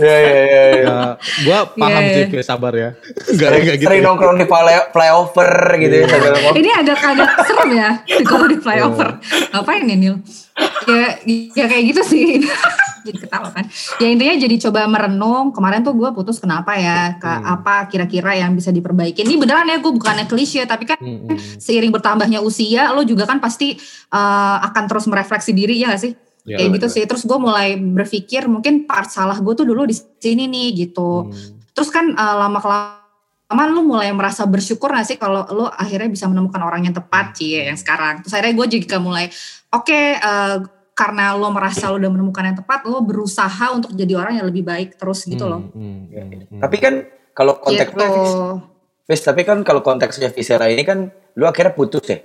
Iya 0.00 0.16
iya 0.16 0.40
iya. 0.40 0.64
Ya, 0.80 0.98
gue 1.44 1.58
paham 1.76 2.02
yeah. 2.08 2.24
sih, 2.24 2.40
sabar 2.40 2.72
ya. 2.72 2.96
Enggak 3.32 3.48
enggak 3.60 3.76
gitu. 3.76 3.88
Sering 3.92 4.00
ya. 4.00 4.08
nongkrong 4.08 4.36
di 4.40 4.46
flyover 4.92 5.52
gitu 5.76 5.94
ya 6.00 6.04
sambil 6.08 6.32
Ini 6.56 6.70
agak-agak 6.80 7.30
serem 7.44 7.70
ya 7.76 7.90
kalau 8.24 8.46
di 8.48 8.56
flyover. 8.56 9.08
Ngapain 9.52 9.84
nih 9.84 9.96
Nil? 10.00 10.16
Ya, 10.88 11.20
ya 11.52 11.64
kayak 11.68 11.84
gitu 11.92 12.02
sih. 12.04 12.48
Jadi 13.04 13.18
ketawa 13.18 13.48
kan. 13.50 13.64
Ya 13.98 14.08
intinya 14.08 14.34
jadi 14.36 14.56
coba 14.68 14.86
merenung. 14.86 15.50
Kemarin 15.50 15.80
tuh 15.82 15.94
gue 15.96 16.10
putus 16.12 16.38
kenapa 16.38 16.76
ya? 16.76 17.16
Ke 17.16 17.28
hmm. 17.28 17.54
apa 17.58 17.74
kira-kira 17.88 18.36
yang 18.36 18.52
bisa 18.52 18.70
diperbaiki? 18.70 19.24
Ini 19.24 19.36
beneran 19.40 19.68
ya 19.68 19.78
gue 19.80 19.92
bukannya 19.92 20.26
klise, 20.28 20.64
tapi 20.64 20.84
kan 20.88 20.98
hmm. 21.00 21.58
seiring 21.60 21.92
bertambahnya 21.92 22.40
usia, 22.40 22.92
lo 22.92 23.02
juga 23.04 23.24
kan 23.24 23.38
pasti 23.38 23.76
uh, 24.12 24.56
akan 24.70 24.84
terus 24.88 25.04
merefleksi 25.08 25.52
diri 25.52 25.80
ya 25.80 25.92
gak 25.92 26.02
sih? 26.02 26.12
Ya, 26.48 26.56
kayak 26.56 26.80
gitu 26.80 26.86
sih. 26.88 27.02
Terus 27.04 27.22
gue 27.28 27.38
mulai 27.38 27.76
berpikir 27.76 28.48
mungkin 28.48 28.88
part 28.88 29.12
salah 29.12 29.36
gue 29.36 29.52
tuh 29.52 29.66
dulu 29.68 29.84
di 29.84 29.94
sini 29.94 30.48
nih 30.48 30.88
gitu. 30.88 31.28
Hmm. 31.28 31.60
Terus 31.76 31.88
kan 31.92 32.12
uh, 32.16 32.36
lama 32.46 32.58
kelamaan 32.58 33.70
lu 33.76 33.82
mulai 33.84 34.10
merasa 34.10 34.48
bersyukur 34.48 34.90
gak 34.90 35.06
sih 35.06 35.18
kalau 35.20 35.44
lu 35.52 35.64
akhirnya 35.68 36.08
bisa 36.08 36.26
menemukan 36.26 36.60
orang 36.64 36.88
yang 36.88 36.94
tepat 36.96 37.36
sih 37.36 37.60
yang 37.60 37.76
sekarang. 37.76 38.24
Terus 38.24 38.32
akhirnya 38.34 38.54
gue 38.56 38.66
juga 38.80 38.96
mulai 38.98 39.26
oke 39.70 39.86
okay, 39.86 40.18
uh, 40.18 40.79
karena 41.00 41.32
lo 41.32 41.48
merasa 41.48 41.88
lo 41.88 41.96
udah 41.96 42.12
menemukan 42.12 42.44
yang 42.44 42.58
tepat, 42.60 42.84
lo 42.84 43.00
berusaha 43.00 43.72
untuk 43.72 43.96
jadi 43.96 44.20
orang 44.20 44.36
yang 44.36 44.46
lebih 44.52 44.68
baik 44.68 45.00
terus 45.00 45.24
gitu 45.24 45.48
loh. 45.48 45.64
Hmm, 45.72 46.12
hmm, 46.12 46.28
hmm. 46.52 46.60
Tapi 46.60 46.76
kan 46.76 46.94
kalau 47.32 47.56
konteksnya, 47.56 48.04
gitu. 48.04 48.60
Fis, 49.08 49.24
tapi 49.24 49.48
kan 49.48 49.64
kalau 49.64 49.80
konteksnya 49.80 50.28
Visera 50.28 50.68
ini 50.68 50.84
kan 50.84 51.08
lo 51.40 51.48
akhirnya 51.48 51.72
putus 51.72 52.04
ya. 52.04 52.20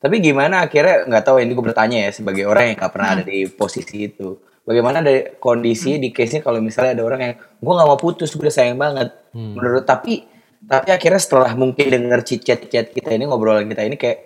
Tapi 0.00 0.24
gimana 0.24 0.64
akhirnya 0.64 1.04
nggak 1.04 1.24
tahu 1.26 1.36
ini 1.44 1.52
gue 1.52 1.64
bertanya 1.68 2.08
ya 2.08 2.10
sebagai 2.16 2.48
orang 2.48 2.72
yang 2.72 2.76
nggak 2.80 2.92
pernah 2.96 3.08
hmm. 3.12 3.16
ada 3.20 3.24
di 3.28 3.38
posisi 3.52 3.96
itu. 4.08 4.40
Bagaimana 4.64 5.04
dari 5.04 5.36
kondisi 5.36 5.96
hmm. 5.96 6.00
di 6.00 6.08
case-nya 6.08 6.40
kalau 6.40 6.64
misalnya 6.64 6.96
ada 6.96 7.04
orang 7.04 7.20
yang 7.20 7.34
gue 7.36 7.72
nggak 7.76 7.88
mau 7.92 8.00
putus, 8.00 8.32
gue 8.32 8.40
udah 8.40 8.54
sayang 8.56 8.80
banget. 8.80 9.12
Hmm. 9.36 9.52
Menurut 9.52 9.84
tapi 9.84 10.24
tapi 10.64 10.88
akhirnya 10.90 11.20
setelah 11.20 11.52
mungkin 11.52 11.86
denger 11.86 12.20
chat 12.24 12.64
kita 12.66 13.10
ini 13.12 13.28
ngobrolan 13.28 13.68
kita 13.68 13.84
ini 13.84 14.00
kayak 14.00 14.18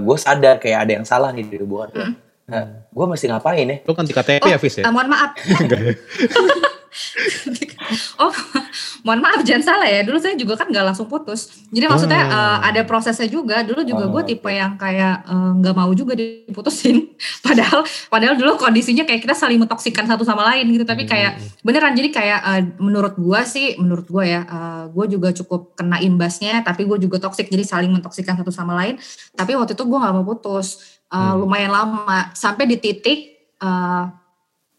gue 0.00 0.16
sadar 0.16 0.62
kayak 0.62 0.78
ada 0.86 0.92
yang 1.02 1.06
salah 1.06 1.34
nih 1.34 1.44
di 1.44 1.58
hubungan 1.58 1.90
hmm. 1.90 2.29
Nah, 2.50 2.64
gue 2.90 3.06
mesti 3.06 3.26
ngapain 3.30 3.66
ya? 3.66 3.76
Lu 3.86 3.94
kan 3.94 4.02
di 4.02 4.12
KTP 4.12 4.42
oh, 4.42 4.50
ya, 4.50 4.58
Fis 4.58 4.82
ya? 4.82 4.84
Uh, 4.84 4.92
mohon 4.92 5.08
maaf. 5.08 5.30
oh, 8.22 8.34
mohon 9.06 9.22
maaf 9.22 9.46
jangan 9.46 9.62
salah 9.62 9.86
ya. 9.86 10.02
Dulu 10.02 10.18
saya 10.18 10.34
juga 10.34 10.58
kan 10.58 10.66
nggak 10.66 10.86
langsung 10.90 11.06
putus. 11.06 11.66
Jadi 11.70 11.86
maksudnya 11.86 12.26
uh, 12.26 12.58
ada 12.66 12.82
prosesnya 12.82 13.30
juga. 13.30 13.62
Dulu 13.62 13.86
juga 13.86 14.04
oh. 14.06 14.18
gue 14.18 14.22
tipe 14.34 14.50
yang 14.50 14.74
kayak 14.74 15.22
eh, 15.26 15.50
nggak 15.62 15.74
uh, 15.74 15.78
mau 15.78 15.90
juga 15.94 16.18
diputusin. 16.18 17.14
padahal 17.46 17.86
padahal 18.10 18.34
dulu 18.34 18.58
kondisinya 18.58 19.06
kayak 19.06 19.22
kita 19.22 19.34
saling 19.38 19.62
mentoksikan 19.62 20.06
satu 20.10 20.26
sama 20.26 20.42
lain 20.50 20.66
gitu. 20.74 20.82
Tapi 20.82 21.06
kayak 21.06 21.38
hmm. 21.38 21.62
beneran 21.62 21.94
jadi 21.94 22.08
kayak 22.10 22.40
uh, 22.42 22.62
menurut 22.82 23.14
gue 23.14 23.40
sih, 23.46 23.78
menurut 23.78 24.06
gue 24.10 24.24
ya, 24.26 24.42
uh, 24.50 24.84
gue 24.90 25.06
juga 25.14 25.30
cukup 25.30 25.78
kena 25.78 26.02
imbasnya. 26.02 26.66
Tapi 26.66 26.84
gue 26.90 26.98
juga 26.98 27.22
toksik 27.22 27.46
jadi 27.48 27.62
saling 27.62 27.94
mentoksikan 27.94 28.34
satu 28.34 28.50
sama 28.50 28.74
lain. 28.74 28.98
Tapi 29.38 29.54
waktu 29.54 29.78
itu 29.78 29.84
gue 29.86 29.98
nggak 29.98 30.14
mau 30.14 30.26
putus 30.26 30.99
uh, 31.10 31.18
hmm. 31.18 31.34
lumayan 31.44 31.72
lama 31.74 32.30
sampai 32.32 32.64
di 32.70 32.76
titik 32.78 33.18
uh, 33.60 34.08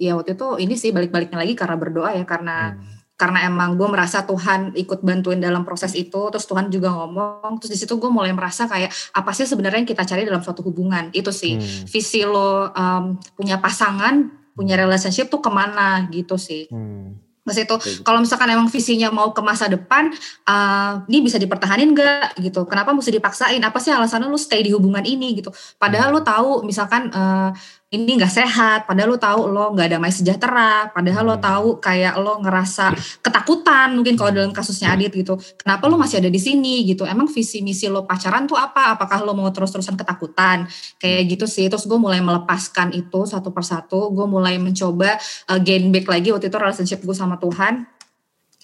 ya 0.01 0.17
waktu 0.17 0.33
itu 0.33 0.47
ini 0.57 0.73
sih 0.73 0.89
balik-baliknya 0.89 1.37
lagi 1.37 1.53
karena 1.53 1.77
berdoa 1.77 2.09
ya 2.17 2.25
karena 2.25 2.73
hmm. 2.73 3.15
karena 3.19 3.45
emang 3.45 3.77
gue 3.77 3.85
merasa 3.85 4.25
Tuhan 4.25 4.73
ikut 4.73 5.05
bantuin 5.05 5.37
dalam 5.37 5.61
proses 5.61 5.93
itu 5.93 6.33
terus 6.33 6.49
Tuhan 6.49 6.73
juga 6.73 6.89
ngomong 6.89 7.61
terus 7.61 7.77
di 7.77 7.77
situ 7.77 8.01
gue 8.01 8.09
mulai 8.09 8.33
merasa 8.33 8.65
kayak 8.65 8.89
apa 9.13 9.31
sih 9.37 9.45
sebenarnya 9.45 9.85
yang 9.85 9.89
kita 9.93 10.03
cari 10.07 10.25
dalam 10.25 10.41
suatu 10.41 10.65
hubungan 10.65 11.13
itu 11.13 11.29
sih 11.29 11.61
hmm. 11.61 11.85
visi 11.85 12.25
lo 12.25 12.73
um, 12.73 13.21
punya 13.37 13.61
pasangan 13.61 14.41
punya 14.57 14.75
relationship 14.75 15.29
tuh 15.29 15.39
ke 15.39 15.51
mana 15.53 16.09
gitu 16.09 16.35
sih 16.35 16.65
hmm. 16.67 17.30
Mas 17.51 17.59
itu 17.59 17.75
gitu. 17.83 18.01
kalau 18.07 18.23
misalkan 18.23 18.47
emang 18.47 18.71
visinya 18.71 19.11
mau 19.11 19.35
ke 19.35 19.43
masa 19.43 19.67
depan, 19.67 20.07
uh, 20.47 21.03
ini 21.11 21.27
bisa 21.27 21.35
dipertahanin 21.35 21.91
gak 21.91 22.39
gitu? 22.39 22.63
Kenapa 22.63 22.95
mesti 22.95 23.11
dipaksain? 23.11 23.59
Apa 23.59 23.83
sih 23.83 23.91
alasannya 23.91 24.31
lu 24.31 24.39
stay 24.39 24.63
di 24.63 24.71
hubungan 24.71 25.03
ini 25.03 25.35
gitu? 25.43 25.51
Padahal 25.75 26.09
hmm. 26.09 26.15
lu 26.15 26.21
tahu 26.23 26.49
misalkan 26.63 27.11
uh, 27.11 27.51
ini 27.91 28.15
nggak 28.15 28.31
sehat, 28.31 28.79
padahal 28.87 29.11
lo 29.11 29.19
tahu 29.19 29.51
lo 29.51 29.75
nggak 29.75 29.91
ada 29.91 29.99
damai 29.99 30.15
sejahtera, 30.15 30.87
padahal 30.95 31.27
lo 31.27 31.35
hmm. 31.35 31.43
tahu 31.43 31.67
kayak 31.83 32.15
lo 32.23 32.39
ngerasa 32.39 32.95
ketakutan 33.19 33.99
mungkin 33.99 34.15
kalau 34.15 34.31
dalam 34.31 34.55
kasusnya 34.55 34.95
Adit 34.95 35.11
gitu. 35.11 35.35
Kenapa 35.59 35.91
lo 35.91 35.99
masih 35.99 36.23
ada 36.23 36.31
di 36.31 36.39
sini 36.39 36.87
gitu? 36.87 37.03
Emang 37.03 37.27
visi 37.27 37.59
misi 37.59 37.91
lo 37.91 38.07
pacaran 38.07 38.47
tuh 38.47 38.55
apa? 38.55 38.95
Apakah 38.95 39.27
lo 39.27 39.35
mau 39.35 39.51
terus-terusan 39.51 39.99
ketakutan? 39.99 40.71
Kayak 41.03 41.35
gitu 41.35 41.45
sih. 41.51 41.67
Terus 41.67 41.83
gue 41.83 41.99
mulai 41.99 42.23
melepaskan 42.23 42.95
itu 42.95 43.27
satu 43.27 43.51
persatu. 43.51 44.07
Gue 44.15 44.23
mulai 44.23 44.55
mencoba 44.55 45.19
uh, 45.51 45.59
gain 45.59 45.91
back 45.91 46.07
lagi 46.07 46.31
waktu 46.31 46.47
itu 46.47 46.55
relationship 46.55 46.99
gue 47.03 47.15
sama 47.15 47.35
Tuhan. 47.43 47.83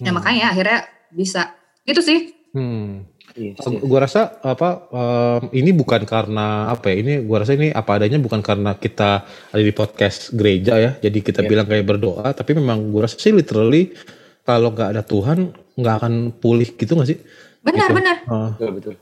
hmm. 0.00 0.04
Ya 0.08 0.10
makanya 0.16 0.44
akhirnya 0.56 0.78
bisa. 1.12 1.52
Gitu 1.84 2.00
sih. 2.00 2.32
Hmm. 2.56 3.04
Yes, 3.38 3.62
yes. 3.62 3.80
Gua 3.86 4.02
rasa 4.02 4.42
apa 4.42 4.90
um, 4.90 5.42
ini 5.54 5.70
bukan 5.70 6.02
karena 6.02 6.66
apa 6.66 6.90
ya? 6.90 6.96
Ini 6.98 7.12
gua 7.22 7.46
rasa 7.46 7.54
ini 7.54 7.70
apa 7.70 8.02
adanya 8.02 8.18
bukan 8.18 8.42
karena 8.42 8.74
kita 8.74 9.22
ada 9.54 9.62
di 9.62 9.70
podcast 9.70 10.34
gereja 10.34 10.74
ya. 10.74 10.90
Jadi 10.98 11.22
kita 11.22 11.46
yeah. 11.46 11.50
bilang 11.54 11.66
kayak 11.70 11.86
berdoa, 11.86 12.34
tapi 12.34 12.58
memang 12.58 12.90
gua 12.90 13.06
rasa 13.06 13.16
sih 13.22 13.30
literally 13.30 13.94
kalau 14.42 14.74
nggak 14.74 14.90
ada 14.98 15.02
Tuhan 15.06 15.54
nggak 15.78 15.94
akan 16.02 16.14
pulih 16.42 16.68
gitu 16.74 16.98
nggak 16.98 17.08
sih? 17.14 17.18
Benar, 17.62 17.88
gitu. 17.88 17.96
benar. 17.96 18.16
Uh, 18.26 18.50
betul, 18.58 18.70
betul. 18.74 18.94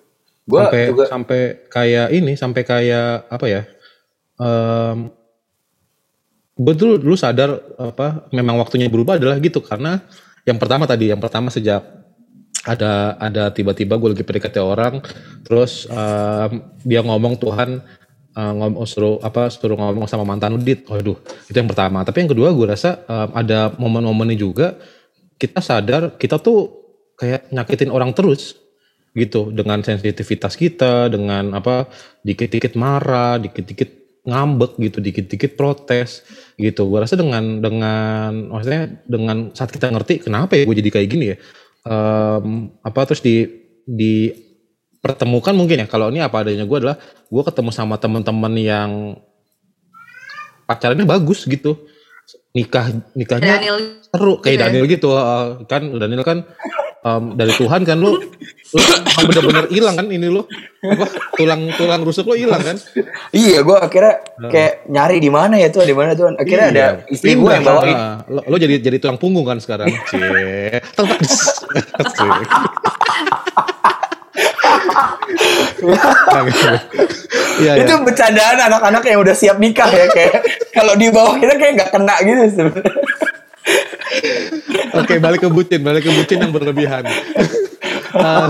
Gua 0.47 0.61
sampai 0.69 0.85
juga 0.93 1.05
sampai 1.09 1.41
kayak 1.73 2.09
ini, 2.13 2.33
sampai 2.37 2.63
kayak 2.63 3.11
apa 3.33 3.47
ya? 3.49 3.63
Um, 4.37 5.11
betul 6.57 7.01
dulu 7.01 7.17
sadar 7.17 7.61
apa 7.77 8.29
memang 8.33 8.57
waktunya 8.57 8.89
berubah 8.89 9.21
adalah 9.21 9.37
gitu 9.41 9.61
karena 9.61 10.01
yang 10.49 10.57
pertama 10.57 10.89
tadi 10.89 11.13
yang 11.13 11.21
pertama 11.21 11.53
sejak 11.53 11.85
ada 12.67 13.15
ada 13.23 13.55
tiba-tiba 13.55 13.95
gue 13.95 14.13
lagi 14.13 14.27
PDKT 14.27 14.59
orang 14.59 14.99
terus 15.47 15.87
um, 15.87 16.67
dia 16.83 17.01
ngomong 17.07 17.39
Tuhan 17.39 17.81
uh, 18.37 18.53
ngomong 18.53 18.85
suruh 18.85 19.17
apa 19.25 19.49
suruh 19.49 19.75
ngomong 19.75 20.07
sama 20.07 20.29
mantan 20.29 20.61
udit 20.61 20.85
waduh 20.87 21.17
itu 21.49 21.57
yang 21.57 21.67
pertama. 21.67 22.05
Tapi 22.05 22.27
yang 22.27 22.31
kedua 22.31 22.53
gue 22.53 22.67
rasa 22.69 23.03
um, 23.09 23.29
ada 23.33 23.73
momen-momennya 23.81 24.37
juga 24.37 24.77
kita 25.41 25.65
sadar 25.65 26.17
kita 26.21 26.37
tuh 26.39 26.85
kayak 27.17 27.49
nyakitin 27.51 27.91
orang 27.91 28.13
terus 28.13 28.61
gitu. 29.17 29.49
Dengan 29.49 29.81
sensitivitas 29.81 30.55
kita 30.55 31.09
dengan 31.09 31.57
apa 31.57 31.89
dikit-dikit 32.23 32.77
marah 32.77 33.41
dikit-dikit 33.41 34.23
ngambek 34.29 34.77
gitu. 34.85 34.99
Dikit-dikit 35.01 35.57
protes 35.57 36.23
gitu. 36.61 36.85
Gue 36.87 37.01
rasa 37.01 37.17
dengan 37.17 37.65
dengan 37.65 38.53
maksudnya 38.53 39.01
dengan 39.09 39.51
saat 39.57 39.73
kita 39.73 39.89
ngerti 39.89 40.29
kenapa 40.29 40.55
ya 40.61 40.69
gue 40.69 40.77
jadi 40.85 40.91
kayak 40.93 41.09
gini 41.09 41.27
ya 41.33 41.39
um, 41.87 42.75
apa 42.83 43.01
terus 43.07 43.23
di 43.23 43.47
di 43.87 44.35
pertemukan 44.99 45.55
mungkin 45.55 45.83
ya 45.83 45.87
kalau 45.87 46.11
ini 46.11 46.19
apa 46.19 46.43
adanya 46.43 46.67
gue 46.67 46.79
adalah 46.83 46.99
gue 47.31 47.43
ketemu 47.47 47.71
sama 47.71 47.95
teman-teman 47.97 48.53
yang 48.59 48.91
pacarannya 50.67 51.07
bagus 51.07 51.47
gitu 51.47 51.79
nikah 52.51 52.91
nikahnya 53.15 53.63
Daniel. 53.63 53.79
seru 54.03 54.43
kayak 54.43 54.59
okay. 54.59 54.59
Daniel 54.59 54.85
gitu 54.91 55.15
kan 55.71 55.83
Daniel 55.95 56.27
kan 56.27 56.43
um, 57.07 57.23
dari 57.39 57.53
Tuhan 57.55 57.87
kan 57.87 57.97
lu 58.03 58.19
lu 58.75 58.83
bener-bener 59.31 59.65
hilang 59.71 59.95
kan 59.95 60.07
ini 60.11 60.27
lu? 60.27 60.43
Apa 60.83 61.07
tulang 61.39 61.71
tulang 61.79 62.03
rusuk 62.03 62.27
lu 62.27 62.35
hilang 62.35 62.63
kan? 62.63 62.77
Iya 63.31 63.63
gue 63.63 63.77
akhirnya 63.79 64.15
kayak 64.51 64.91
nyari 64.91 65.17
di 65.23 65.31
mana 65.31 65.55
ya 65.55 65.71
tuh 65.71 65.87
di 65.87 65.95
mana 65.95 66.19
tuh 66.19 66.35
akhirnya 66.35 66.69
iya. 66.75 66.75
ada 66.75 66.87
istri 67.07 67.39
gue 67.39 67.51
yang 67.51 67.63
bawa 67.63 67.83
lo, 68.27 68.41
lo 68.43 68.57
jadi 68.59 68.83
jadi 68.83 68.99
tulang 68.99 69.19
punggung 69.23 69.47
kan 69.47 69.63
sekarang? 69.63 69.87
Cie. 70.11 70.83
Ya, 77.57 77.73
itu 77.81 77.89
ya. 77.89 78.05
bercandaan 78.05 78.59
anak-anak 78.69 79.01
yang 79.09 79.25
udah 79.25 79.33
siap 79.33 79.57
nikah 79.57 79.89
ya 79.89 80.05
kayak 80.13 80.45
kalau 80.77 80.93
di 80.93 81.09
bawah 81.09 81.41
kita 81.41 81.57
kayak 81.57 81.73
nggak 81.81 81.91
kena 81.95 82.15
gitu. 82.21 82.43
sebenarnya 82.53 82.93
Oke, 85.03 85.19
balik 85.19 85.45
ke 85.45 85.49
bucin, 85.51 85.81
balik 85.83 86.07
ke 86.07 86.13
bucin 86.13 86.39
yang 86.41 86.53
berlebihan. 86.55 87.05
uh, 88.17 88.49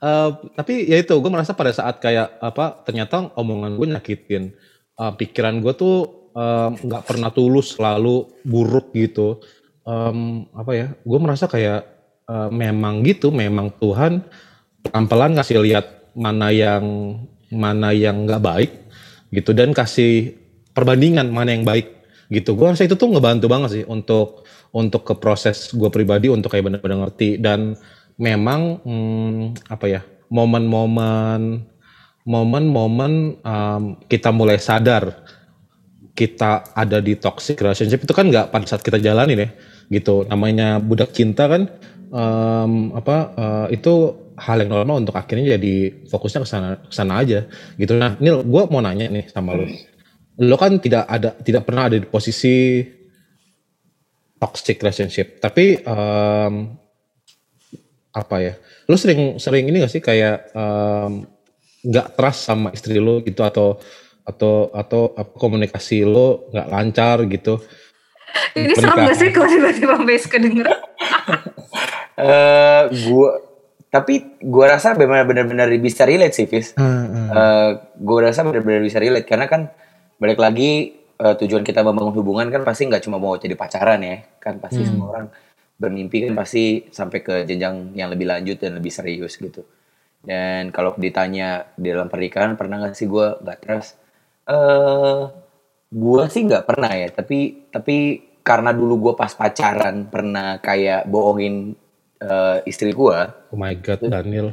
uh, 0.00 0.30
tapi 0.56 0.88
ya 0.88 0.98
itu, 1.00 1.12
gue 1.12 1.30
merasa 1.30 1.52
pada 1.52 1.74
saat 1.74 1.98
kayak 1.98 2.40
apa, 2.40 2.82
ternyata 2.86 3.32
omongan 3.36 3.76
gue 3.76 3.86
nyakitin. 3.90 4.54
Uh, 5.00 5.12
pikiran 5.16 5.64
gue 5.64 5.72
tuh 5.74 5.96
nggak 6.80 7.02
um, 7.02 7.08
pernah 7.08 7.30
tulus, 7.34 7.74
selalu 7.74 8.30
buruk 8.46 8.94
gitu. 8.94 9.42
Um, 9.82 10.46
apa 10.54 10.72
ya? 10.76 10.86
Gue 11.02 11.18
merasa 11.18 11.50
kayak 11.50 11.86
uh, 12.30 12.48
memang 12.52 13.02
gitu, 13.02 13.34
memang 13.34 13.74
Tuhan 13.80 14.22
pelan-pelan 14.86 15.36
ngasih 15.36 15.60
lihat 15.60 15.86
mana 16.16 16.48
yang 16.50 16.84
mana 17.50 17.90
yang 17.90 18.24
nggak 18.24 18.42
baik 18.42 18.70
gitu 19.30 19.54
dan 19.54 19.74
kasih 19.74 20.34
perbandingan 20.74 21.30
mana 21.30 21.54
yang 21.54 21.66
baik 21.66 21.99
gitu. 22.30 22.54
Gue 22.54 22.72
rasa 22.72 22.86
itu 22.86 22.94
tuh 22.94 23.10
ngebantu 23.10 23.50
banget 23.50 23.70
sih 23.74 23.84
untuk 23.84 24.46
untuk 24.70 25.02
ke 25.02 25.14
proses 25.18 25.74
gue 25.74 25.90
pribadi 25.90 26.30
untuk 26.30 26.54
kayak 26.54 26.70
benar-benar 26.70 27.10
ngerti. 27.10 27.42
Dan 27.42 27.74
memang 28.16 28.80
hmm, 28.86 29.66
apa 29.68 29.86
ya 29.90 30.00
momen-momen 30.30 31.66
momen-momen 32.24 33.42
um, 33.42 33.82
kita 34.06 34.30
mulai 34.30 34.62
sadar 34.62 35.26
kita 36.14 36.76
ada 36.76 37.00
di 37.00 37.16
toxic 37.16 37.58
relationship 37.58 38.04
itu 38.04 38.12
kan 38.12 38.28
nggak 38.28 38.52
pada 38.52 38.66
saat 38.68 38.84
kita 38.84 39.02
jalani 39.02 39.34
ya 39.34 39.48
gitu. 39.90 40.22
Namanya 40.30 40.78
budak 40.78 41.10
cinta 41.10 41.50
kan 41.50 41.66
um, 42.14 42.94
apa 42.94 43.16
uh, 43.34 43.66
itu 43.74 44.14
hal 44.40 44.56
yang 44.64 44.72
normal 44.72 45.04
untuk 45.04 45.16
akhirnya 45.16 45.56
jadi 45.58 46.06
fokusnya 46.08 46.40
ke 46.44 46.48
sana 46.48 46.68
sana 46.92 47.20
aja 47.20 47.48
gitu. 47.80 47.96
Nah 47.96 48.20
Nil 48.20 48.44
gue 48.44 48.62
mau 48.68 48.84
nanya 48.84 49.08
nih 49.10 49.26
sama 49.32 49.56
lo 49.56 49.66
lo 50.40 50.56
kan 50.56 50.80
tidak 50.80 51.04
ada 51.04 51.36
tidak 51.36 51.62
pernah 51.68 51.92
ada 51.92 51.96
di 52.00 52.08
posisi 52.08 52.80
toxic 54.40 54.80
relationship. 54.80 55.36
Tapi 55.36 55.84
um, 55.84 56.72
apa 58.16 58.36
ya? 58.40 58.54
Lu 58.88 58.96
sering 58.96 59.36
sering 59.36 59.68
ini 59.68 59.84
gak 59.84 59.92
sih 59.92 60.02
kayak 60.02 60.50
nggak 61.84 62.06
um, 62.08 62.14
trust 62.16 62.40
sama 62.48 62.72
istri 62.72 62.96
lu 62.96 63.20
gitu 63.20 63.44
atau 63.44 63.76
atau 64.24 64.72
atau 64.72 65.12
apa 65.16 65.34
komunikasi 65.36 66.04
lo 66.04 66.48
nggak 66.52 66.68
lancar 66.70 67.16
gitu 67.26 67.58
Ini 68.54 68.78
serem 68.78 69.10
gak 69.10 69.18
sih 69.18 69.30
kalau 69.34 69.48
tiba-tiba 69.50 69.96
Bes 70.06 70.24
kedenger? 70.26 70.68
Eh, 72.20 72.82
gua 73.08 73.40
tapi 73.88 74.36
gua 74.44 74.76
rasa 74.76 74.92
benar-benar 74.92 75.72
bisa 75.80 76.04
relate 76.04 76.36
sih, 76.36 76.44
Fis. 76.44 76.76
Eh, 76.76 77.70
gua 77.96 78.18
rasa 78.28 78.44
benar-benar 78.44 78.84
bisa 78.84 79.00
relate 79.00 79.24
karena 79.24 79.48
kan 79.48 79.72
balik 80.20 80.36
lagi 80.36 81.00
eh, 81.16 81.34
tujuan 81.40 81.64
kita 81.64 81.80
membangun 81.80 82.14
hubungan 82.20 82.46
kan 82.52 82.62
pasti 82.62 82.84
nggak 82.86 83.02
cuma 83.08 83.16
mau 83.16 83.34
jadi 83.40 83.56
pacaran 83.56 84.04
ya, 84.04 84.20
kan 84.36 84.60
pasti 84.60 84.84
semua 84.84 85.16
orang 85.16 85.26
bermimpi 85.80 86.28
kan 86.28 86.36
pasti 86.36 86.92
sampai 86.92 87.24
ke 87.24 87.34
jenjang 87.48 87.96
yang 87.96 88.12
lebih 88.12 88.28
lanjut 88.28 88.60
dan 88.60 88.76
lebih 88.76 88.92
serius 88.92 89.40
gitu. 89.40 89.64
Dan 90.20 90.68
kalau 90.68 90.92
ditanya 91.00 91.72
di 91.72 91.88
dalam 91.88 92.12
pernikahan 92.12 92.52
pernah 92.52 92.76
nggak 92.84 92.92
sih 92.92 93.08
gua 93.08 93.40
nggak 93.40 93.58
trust? 93.64 93.96
Eh, 94.44 95.22
gua 95.88 96.22
sih 96.28 96.44
nggak 96.44 96.68
pernah 96.68 96.92
ya, 96.92 97.08
tapi 97.08 97.64
tapi 97.72 97.96
karena 98.44 98.76
dulu 98.76 99.08
gua 99.08 99.14
pas 99.16 99.32
pacaran 99.32 100.04
pernah 100.04 100.60
kayak 100.60 101.08
bohongin 101.08 101.72
eh, 102.20 102.58
istri 102.68 102.92
gua. 102.92 103.32
Oh 103.48 103.56
my 103.56 103.72
god 103.80 104.04
Daniel 104.04 104.52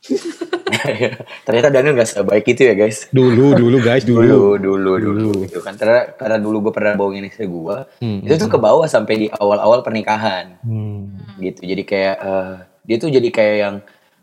ternyata 1.44 1.68
Daniel 1.68 1.94
nggak 1.94 2.10
sebaik 2.10 2.46
itu 2.46 2.62
ya 2.62 2.74
guys 2.74 3.06
dulu 3.08 3.52
dulu 3.52 3.76
guys 3.78 4.02
dulu 4.02 4.22
dulu 4.22 4.50
dulu 4.56 4.92
dulu 4.96 5.20
Dulu. 5.30 5.30
gitu 5.44 5.58
kan 5.58 5.74
karena 5.74 6.10
karena 6.12 6.36
dulu 6.36 6.56
gue 6.62 6.72
pernah 6.72 6.94
bohongin 6.94 7.24
istri 7.24 7.44
gue 7.44 7.76
Hmm. 7.96 8.20
itu 8.20 8.34
tuh 8.36 8.46
ke 8.46 8.56
bawah 8.56 8.84
sampai 8.84 9.14
di 9.16 9.26
awal-awal 9.28 9.80
pernikahan 9.80 10.56
Hmm. 10.60 11.14
gitu 11.38 11.60
jadi 11.62 11.82
kayak 11.82 12.16
eh, 12.18 12.54
dia 12.82 12.96
tuh 12.96 13.08
jadi 13.08 13.28
kayak 13.28 13.56
yang 13.58 13.76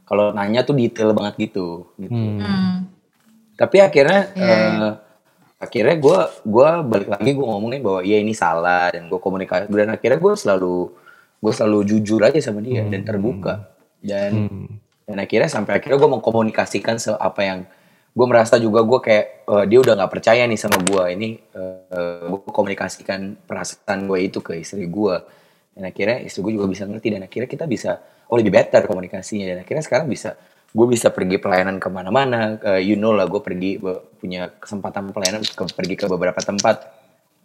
kalau 0.03 0.31
nanya 0.31 0.63
tuh 0.63 0.71
detail 0.73 1.11
banget 1.11 1.35
gitu, 1.41 1.91
gitu. 1.95 2.09
Hmm. 2.09 2.39
Hmm. 2.39 2.75
tapi 3.53 3.77
akhirnya 3.77 4.31
Iya. 4.33 4.55
eh, 4.55 4.91
akhirnya 5.57 5.95
gue 5.97 6.17
gua 6.43 6.79
balik 6.81 7.09
lagi 7.09 7.31
gue 7.31 7.41
ngomongin 7.43 7.81
bahwa 7.81 8.01
iya 8.01 8.17
ini 8.17 8.31
salah 8.31 8.87
dan 8.87 9.05
gue 9.05 9.17
komunikasi 9.17 9.65
dan 9.67 9.89
akhirnya 9.89 10.15
gue 10.15 10.33
selalu 10.33 10.93
gue 11.37 11.51
selalu 11.51 11.79
jujur 11.87 12.21
aja 12.21 12.37
sama 12.39 12.61
dia 12.61 12.81
dan 12.83 13.01
terbuka 13.01 13.65
dan 13.99 14.31
Hmm. 14.47 14.69
Dan 15.07 15.17
akhirnya 15.23 15.47
sampai 15.47 15.79
akhirnya 15.79 15.97
gue 15.97 16.11
mengkomunikasikan 16.19 16.99
apa 17.17 17.41
yang 17.41 17.59
gue 18.11 18.25
merasa 18.27 18.59
juga 18.59 18.83
gue 18.83 18.99
kayak 18.99 19.25
eh, 19.47 19.65
dia 19.71 19.79
udah 19.79 19.93
nggak 20.03 20.11
percaya 20.11 20.43
nih 20.43 20.59
sama 20.59 20.83
gue 20.83 21.03
ini 21.15 21.29
gue 22.27 22.39
komunikasikan 22.51 23.39
perasaan 23.47 24.05
gue 24.05 24.19
itu 24.27 24.43
ke 24.43 24.59
istri 24.59 24.85
gue 24.85 25.15
dan 25.77 25.83
akhirnya 25.93 26.17
istri 26.25 26.41
gue 26.41 26.57
juga 26.57 26.67
bisa 26.67 26.83
ngerti 26.89 27.07
dan 27.13 27.21
akhirnya 27.23 27.49
kita 27.49 27.65
bisa 27.69 28.01
oh 28.27 28.35
lebih 28.35 28.51
better 28.53 28.83
komunikasinya. 28.89 29.45
Dan 29.47 29.57
akhirnya 29.63 29.83
sekarang 29.83 30.07
bisa 30.09 30.35
gue 30.73 30.87
bisa 30.89 31.13
pergi 31.13 31.37
pelayanan 31.39 31.79
ke 31.79 31.87
mana-mana. 31.87 32.59
Eh, 32.75 32.81
you 32.83 32.99
know 32.99 33.15
lah 33.15 33.29
gue 33.29 33.39
pergi 33.39 33.79
punya 34.19 34.51
kesempatan 34.59 35.13
pelayanan 35.15 35.41
ke, 35.43 35.63
pergi 35.73 35.95
ke 35.95 36.05
beberapa 36.09 36.37
tempat. 36.41 36.75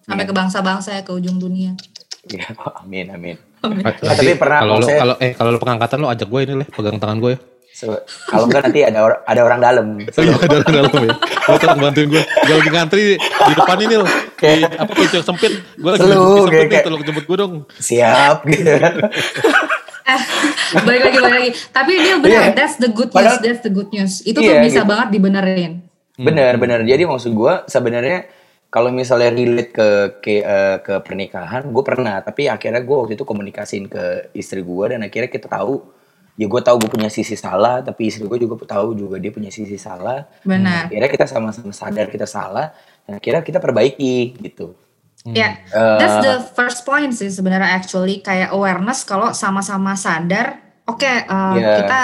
Sampai 0.03 0.27
ke 0.27 0.35
bangsa-bangsa 0.35 0.99
ya 0.99 1.03
ke 1.07 1.13
ujung 1.15 1.39
dunia. 1.39 1.77
ya 2.23 2.47
amin 2.83 3.07
amin. 3.11 3.37
Ah, 3.63 3.95
tapi 4.15 4.39
pernah 4.39 4.63
kalau 4.63 4.79
lo 4.79 4.87
saya- 4.87 5.01
kalau 5.03 5.15
eh 5.19 5.33
kalau 5.35 5.51
lo 5.55 5.59
pengangkatan 5.59 5.99
lo 6.03 6.09
ajak 6.11 6.27
gue 6.31 6.41
ini 6.47 6.55
lah 6.63 6.69
pegang 6.71 6.99
tangan 6.99 7.19
gue 7.19 7.35
ya 7.35 7.39
So, 7.73 7.99
kalau 8.29 8.47
enggak 8.47 8.63
nanti 8.63 8.81
ada 8.81 9.01
or- 9.01 9.25
ada 9.25 9.41
orang 9.41 9.59
dalam 9.59 9.87
Oh 10.13 10.23
iya 10.23 10.37
ada 10.37 10.55
orang 10.57 10.75
dalam 10.77 10.93
ya. 11.03 11.15
Lo 11.43 11.57
tolong 11.57 11.81
bantuin 11.81 12.09
gue. 12.09 12.23
Gue 12.23 12.55
lagi 12.55 12.71
ngantri 12.71 13.03
di 13.17 13.53
depan 13.53 13.77
ini 13.81 13.95
loh. 13.97 14.09
Di 14.37 14.49
apa 14.63 14.93
yang 14.95 15.25
sempit. 15.25 15.53
Gue 15.75 15.91
lagi 15.91 16.01
Selu, 16.03 16.21
sempit 16.43 16.53
kayak- 16.53 16.71
nih. 16.71 16.83
Tolong 16.85 17.03
jemput 17.03 17.25
gue 17.25 17.37
dong. 17.37 17.55
siap 17.75 18.45
gitu 18.45 18.71
Eh, 20.03 20.19
balik 20.81 21.01
lagi, 21.01 21.17
balik 21.17 21.33
lagi. 21.33 21.51
Tapi 21.69 21.93
dia 21.97 22.15
benar, 22.19 22.43
Iya. 22.45 22.53
that's 22.53 22.77
the 22.77 22.89
good 22.89 23.09
news, 23.09 23.17
Padahal- 23.17 23.39
that's 23.41 23.63
the 23.63 23.71
good 23.71 23.89
news. 23.89 24.19
Itu 24.21 24.37
tuh 24.37 24.51
Iya, 24.53 24.61
bisa 24.61 24.83
gitu. 24.83 24.91
banget 24.91 25.09
dibenerin. 25.11 25.73
Bener 26.15 26.53
bener. 26.57 26.83
Jadi 26.83 27.03
maksud 27.03 27.33
gue 27.33 27.55
sebenarnya 27.67 28.27
kalau 28.69 28.91
misalnya 28.91 29.31
relate 29.31 29.71
ke 29.71 29.89
ke 30.19 30.35
eh, 30.39 30.77
ke 30.79 30.95
pernikahan, 31.01 31.65
gue 31.65 31.83
pernah. 31.83 32.19
Tapi 32.21 32.47
akhirnya 32.47 32.79
gue 32.79 32.97
waktu 32.97 33.15
itu 33.15 33.23
komunikasiin 33.23 33.87
ke 33.87 34.05
istri 34.33 34.61
gue 34.61 34.85
dan 34.87 35.01
akhirnya 35.01 35.27
kita 35.29 35.49
tahu. 35.49 36.02
Ya 36.43 36.51
gue 36.51 36.59
tahu 36.59 36.83
gue 36.83 36.91
punya 36.91 37.07
sisi 37.07 37.39
salah, 37.39 37.79
tapi 37.87 38.11
istri 38.11 38.27
gue 38.27 38.39
juga 38.43 38.59
tahu 38.67 38.99
juga 38.99 39.23
dia 39.23 39.31
punya 39.31 39.55
sisi 39.55 39.79
salah. 39.79 40.27
Benar. 40.43 40.91
Akhirnya 40.91 41.11
kita 41.15 41.27
sama-sama 41.31 41.71
sadar 41.71 42.11
kita 42.11 42.27
salah 42.27 42.75
dan 43.07 43.23
akhirnya 43.23 43.47
kita 43.47 43.63
perbaiki 43.63 44.35
gitu. 44.43 44.75
Ya, 45.23 45.63
Eh, 45.71 45.99
that's 46.03 46.19
the 46.19 46.43
first 46.59 46.83
point 46.83 47.15
sih 47.15 47.31
sebenarnya 47.31 47.79
actually 47.79 48.19
kayak 48.19 48.51
awareness 48.51 49.07
kalau 49.07 49.31
sama-sama 49.31 49.95
sadar, 49.95 50.59
oke 50.83 51.07
eh, 51.07 51.23
Iya. 51.63 51.87
kita 51.87 52.01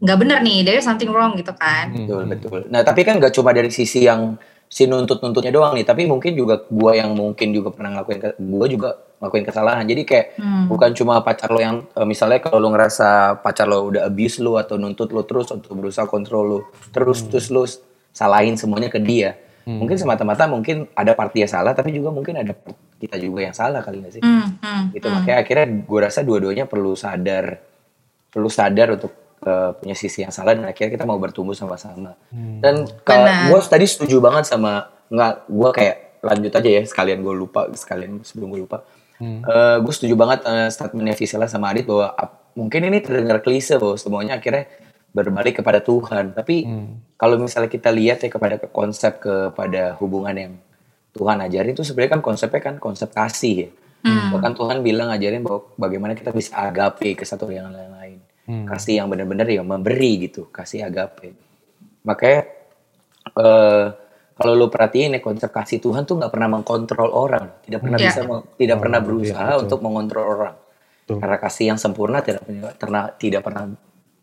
nggak 0.00 0.18
bener 0.24 0.38
nih, 0.40 0.64
there 0.64 0.80
is 0.80 0.88
something 0.88 1.12
wrong 1.12 1.36
gitu 1.36 1.52
kan. 1.52 1.92
Betul 1.92 2.24
betul. 2.32 2.58
Nah 2.72 2.80
tapi 2.80 3.04
kan 3.04 3.20
gak 3.20 3.36
cuma 3.36 3.52
dari 3.52 3.68
sisi 3.68 4.08
yang 4.08 4.40
si 4.66 4.84
nuntut-nuntutnya 4.84 5.54
doang 5.54 5.78
nih, 5.78 5.86
tapi 5.86 6.04
mungkin 6.04 6.34
juga 6.34 6.62
gua 6.66 6.92
yang 6.98 7.14
mungkin 7.14 7.54
juga 7.54 7.70
pernah 7.70 7.96
ngelakuin, 7.96 8.18
ke- 8.18 8.36
gua 8.42 8.66
juga 8.66 8.88
ngelakuin 9.22 9.44
kesalahan. 9.46 9.84
Jadi 9.88 10.02
kayak 10.04 10.26
Hmm. 10.36 10.64
bukan 10.68 10.90
cuma 10.92 11.22
pacar 11.22 11.48
lo 11.48 11.60
yang 11.62 11.86
eh, 11.88 12.04
misalnya 12.04 12.42
kalau 12.42 12.58
lo 12.60 12.68
ngerasa 12.74 13.40
pacar 13.40 13.64
lo 13.64 13.88
udah 13.88 14.04
abuse 14.04 14.42
lo 14.42 14.58
atau 14.58 14.76
nuntut 14.76 15.08
lo 15.14 15.22
terus 15.24 15.48
untuk 15.54 15.72
berusaha 15.72 16.04
kontrol 16.04 16.44
lo, 16.44 16.60
terus 16.90 17.24
terus 17.30 17.48
lo 17.48 17.64
salahin 18.12 18.58
semuanya 18.58 18.90
ke 18.90 18.98
dia. 18.98 19.38
Mungkin 19.66 19.98
semata-mata 19.98 20.46
mungkin 20.46 20.86
ada 20.94 21.10
part 21.18 21.34
dia 21.34 21.50
salah, 21.50 21.74
tapi 21.74 21.90
juga 21.90 22.14
mungkin 22.14 22.38
ada 22.38 22.54
part 22.54 22.78
kita 23.02 23.18
juga 23.18 23.50
yang 23.50 23.54
salah 23.54 23.82
kali 23.82 23.98
nggak 23.98 24.14
sih? 24.14 24.22
Hmm, 24.22 24.62
hmm, 24.62 24.82
gitu 24.94 25.06
hmm. 25.10 25.14
makanya 25.18 25.38
akhirnya 25.42 25.66
gue 25.82 26.00
rasa 26.00 26.20
dua-duanya 26.22 26.64
perlu 26.70 26.94
sadar 26.94 27.58
perlu 28.30 28.46
sadar 28.46 28.94
untuk 28.94 29.10
uh, 29.46 29.72
punya 29.78 29.94
sisi 29.94 30.26
yang 30.26 30.34
salah 30.34 30.52
dan 30.52 30.66
akhirnya 30.66 30.92
kita 30.98 31.06
mau 31.06 31.16
bertumbuh 31.16 31.54
sama-sama. 31.54 32.18
Dan 32.60 32.90
Benar. 33.24 33.54
gue 33.54 33.58
tadi 33.64 33.86
setuju 33.86 34.18
banget 34.18 34.50
sama 34.50 34.90
nggak 35.06 35.46
gue 35.46 35.70
kayak 35.70 35.96
lanjut 36.26 36.52
aja 36.52 36.70
ya 36.70 36.82
sekalian 36.82 37.22
gue 37.22 37.34
lupa 37.34 37.70
sekalian 37.72 38.20
sebelum 38.26 38.50
gue 38.52 38.60
lupa. 38.66 38.82
Gue 39.80 39.92
setuju 39.94 40.12
banget 40.18 40.44
uh, 40.44 40.68
statementnya 40.68 41.14
Visela 41.16 41.46
sama 41.46 41.70
Adit 41.72 41.86
bahwa 41.88 42.12
ap- 42.12 42.52
mungkin 42.58 42.90
ini 42.90 42.98
terdengar 43.00 43.40
klise 43.40 43.78
bahwa 43.80 43.96
semuanya 43.96 44.36
akhirnya 44.36 44.68
berbalik 45.16 45.64
kepada 45.64 45.80
Tuhan. 45.80 46.36
Tapi 46.36 46.68
kalau 47.16 47.40
misalnya 47.40 47.72
kita 47.72 47.88
lihat 47.88 48.20
ya 48.20 48.28
kepada 48.28 48.60
ke 48.60 48.68
konsep 48.68 49.16
kepada 49.22 49.96
hubungan 50.02 50.36
yang 50.36 50.52
Tuhan 51.16 51.40
ajarin 51.40 51.72
itu 51.72 51.80
sebenarnya 51.80 52.20
kan 52.20 52.22
konsepnya 52.26 52.60
kan 52.60 52.76
konsep 52.76 53.08
kasih 53.08 53.54
ya. 53.56 53.70
Bahkan 54.36 54.52
Tuhan 54.54 54.84
bilang 54.84 55.08
ajarin 55.08 55.40
bahwa 55.40 55.64
bagaimana 55.80 56.12
kita 56.12 56.30
bisa 56.30 56.52
agape 56.60 57.16
ke 57.16 57.24
satu 57.24 57.48
yang 57.48 57.72
lain-lain. 57.72 58.20
Kasih 58.46 58.94
yang 58.96 59.10
benar-benar 59.10 59.44
ya 59.44 59.60
memberi 59.60 60.22
gitu, 60.22 60.46
kasih 60.48 60.82
agape. 60.82 61.34
Makanya 62.02 62.40
eh 63.34 63.84
kalau 64.32 64.52
lu 64.54 64.68
perhatiin 64.68 65.16
ya 65.16 65.20
konsep 65.20 65.48
kasih 65.48 65.80
Tuhan 65.80 66.04
tuh 66.04 66.20
nggak 66.20 66.28
pernah 66.28 66.48
mengkontrol 66.52 67.10
orang, 67.10 67.58
tidak 67.64 67.80
pernah 67.82 67.98
Iya. 67.98 68.06
bisa 68.06 68.20
meng- 68.22 68.46
tidak 68.54 68.76
pernah 68.78 68.98
Oh, 68.98 69.02
iya, 69.02 69.08
berusaha 69.08 69.44
betul. 69.48 69.62
untuk 69.64 69.80
mengontrol 69.80 70.24
orang. 70.28 70.54
Betul. 71.02 71.16
Karena 71.18 71.36
kasih 71.36 71.64
yang 71.66 71.78
sempurna 71.78 72.18
tidak 72.20 72.42
pernah 72.76 73.02
tidak 73.12 73.42
pernah 73.42 73.64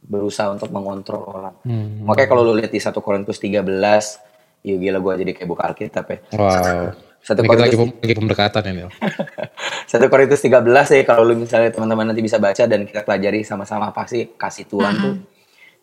berusaha 0.04 0.48
untuk 0.52 0.70
mengontrol 0.70 1.24
orang. 1.26 1.56
Hmm. 1.64 2.04
Makanya 2.04 2.28
kalau 2.30 2.44
lu 2.44 2.54
lihat 2.54 2.70
di 2.70 2.78
1 2.78 3.00
Korintus 3.00 3.40
13, 3.40 4.20
ya 4.62 4.76
gila 4.76 5.00
gua 5.00 5.16
jadi 5.16 5.32
kayak 5.32 5.50
buka 5.50 5.64
Alkitab 5.66 6.06
ya. 6.06 6.18
Wow. 6.34 6.92
Satu 7.24 7.40
Ini 7.40 7.48
kita 7.48 7.64
lagi, 7.64 7.76
Korintus 7.80 8.04
lagi 8.04 8.16
pemberkatan 8.20 8.62
ini. 8.68 8.82
1 9.94 10.12
Korintus 10.12 10.42
13 10.44 10.60
ya 10.68 11.04
kalau 11.08 11.24
lu 11.24 11.40
misalnya 11.40 11.72
teman-teman 11.72 12.12
nanti 12.12 12.20
bisa 12.20 12.36
baca 12.36 12.68
dan 12.68 12.84
kita 12.84 13.08
pelajari 13.08 13.48
sama-sama 13.48 13.96
apa 13.96 14.04
sih 14.12 14.36
kasih 14.36 14.68
Tuhan 14.68 14.94
tuh. 15.00 15.16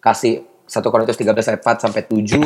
Kasih 0.05 0.45
1 0.69 0.93
Korintus 0.93 1.17
13 1.17 1.33
ayat 1.33 1.61
4 1.65 1.85
sampai 1.89 2.03
7. 2.05 2.45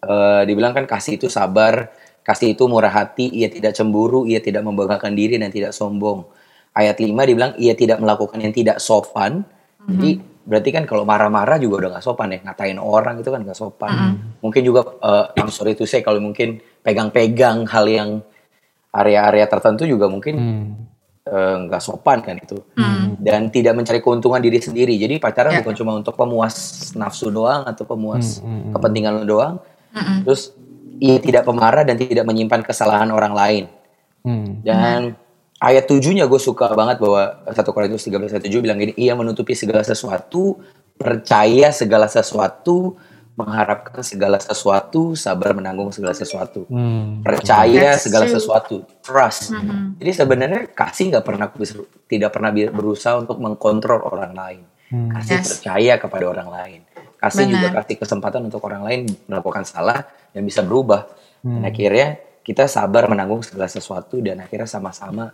eh, 0.00 0.42
dibilang 0.48 0.72
kan 0.72 0.88
kasih 0.88 1.20
itu 1.20 1.28
sabar, 1.28 1.92
kasih 2.24 2.56
itu 2.56 2.64
murah 2.64 2.88
hati, 2.88 3.28
ia 3.28 3.52
tidak 3.52 3.76
cemburu, 3.76 4.24
ia 4.24 4.40
tidak 4.40 4.64
membanggakan 4.64 5.12
diri 5.12 5.36
dan 5.36 5.52
tidak 5.52 5.76
sombong. 5.76 6.24
Ayat 6.72 6.96
5 6.96 7.12
dibilang 7.28 7.52
ia 7.60 7.76
tidak 7.76 8.00
melakukan 8.00 8.40
yang 8.40 8.52
tidak 8.56 8.80
sopan. 8.80 9.44
Jadi 9.84 10.33
berarti 10.44 10.70
kan 10.70 10.84
kalau 10.84 11.02
marah-marah 11.02 11.56
juga 11.56 11.74
udah 11.80 11.90
gak 11.96 12.04
sopan 12.04 12.28
ya, 12.30 12.38
ngatain 12.44 12.76
orang 12.76 13.16
itu 13.18 13.28
kan 13.28 13.40
gak 13.40 13.56
sopan. 13.56 13.92
Mungkin 14.38 14.62
juga 14.62 14.80
eh, 15.00 15.24
I'm 15.36 15.48
sorry 15.48 15.72
to 15.74 15.84
say 15.84 16.00
kalau 16.00 16.20
mungkin 16.20 16.60
pegang-pegang 16.80 17.64
hal 17.64 17.84
yang 17.84 18.10
area-area 18.90 19.46
tertentu 19.46 19.84
juga 19.84 20.06
mungkin 20.06 20.34
Hmm. 20.36 20.68
eh, 21.24 21.56
nggak 21.64 21.80
sopan 21.80 22.20
kan 22.20 22.36
itu 22.36 22.60
dan 23.16 23.48
tidak 23.48 23.72
mencari 23.72 23.98
keuntungan 23.98 24.38
diri 24.38 24.60
sendiri 24.60 24.92
jadi 24.94 25.16
pacaran 25.16 25.50
Ya. 25.50 25.64
bukan 25.64 25.74
cuma 25.74 25.96
untuk 25.96 26.12
pemuas 26.14 26.54
nafsu 26.92 27.32
doang 27.32 27.64
atau 27.64 27.82
pemuas 27.82 28.38
hmm, 28.38 28.70
kepentingan 28.70 29.24
doang 29.24 29.56
Mm-mm. 29.90 30.22
terus 30.22 30.52
ia 31.00 31.16
tidak 31.16 31.42
pemarah 31.42 31.80
dan 31.82 31.96
tidak 31.96 32.22
menyimpan 32.22 32.60
kesalahan 32.60 33.08
orang 33.08 33.32
lain 33.32 33.64
Hmm. 34.20 34.60
dan 34.60 35.16
ayat 35.64 35.88
tujuhnya 35.88 36.28
gue 36.28 36.36
suka 36.38 36.68
banget 36.76 37.00
bahwa 37.00 37.40
1 37.48 37.56
Korintus 37.72 38.04
13 38.04 38.36
ayat 38.36 38.44
7 38.44 38.60
bilang 38.60 38.76
gini 38.76 38.92
ia 38.94 39.16
menutupi 39.16 39.56
segala 39.56 39.80
sesuatu 39.80 40.60
percaya 40.94 41.72
segala 41.72 42.06
sesuatu 42.06 42.94
mengharapkan 43.34 43.98
segala 44.06 44.38
sesuatu 44.38 45.18
sabar 45.18 45.58
menanggung 45.58 45.90
segala 45.90 46.14
sesuatu 46.14 46.70
Hmm. 46.70 47.18
percaya 47.26 47.98
That's 47.98 48.06
segala 48.06 48.30
true. 48.30 48.34
sesuatu 48.38 48.74
trust 49.02 49.50
Mhm. 49.50 49.98
jadi 49.98 50.10
sebenarnya 50.14 50.62
kasih 50.70 51.10
nggak 51.10 51.24
pernah 51.26 51.48
tidak 52.06 52.30
pernah 52.30 52.50
berusaha 52.54 53.18
untuk 53.18 53.42
mengkontrol 53.42 54.06
orang 54.06 54.32
lain 54.38 54.62
Hmm. 54.86 55.10
kasih 55.18 55.42
Yes. 55.42 55.46
percaya 55.50 55.98
kepada 55.98 56.24
orang 56.30 56.46
lain 56.52 56.80
kasih 57.18 57.48
juga 57.50 57.68
kasih 57.82 57.96
kesempatan 57.98 58.44
untuk 58.46 58.60
orang 58.62 58.84
lain 58.86 59.00
melakukan 59.26 59.64
salah 59.66 60.06
dan 60.30 60.44
bisa 60.46 60.62
berubah 60.62 61.08
hmm. 61.42 61.50
dan 61.58 61.62
akhirnya 61.66 62.08
kita 62.44 62.68
sabar 62.70 63.08
menanggung 63.10 63.40
segala 63.42 63.66
sesuatu 63.66 64.20
dan 64.22 64.44
akhirnya 64.46 64.68
sama-sama 64.68 65.32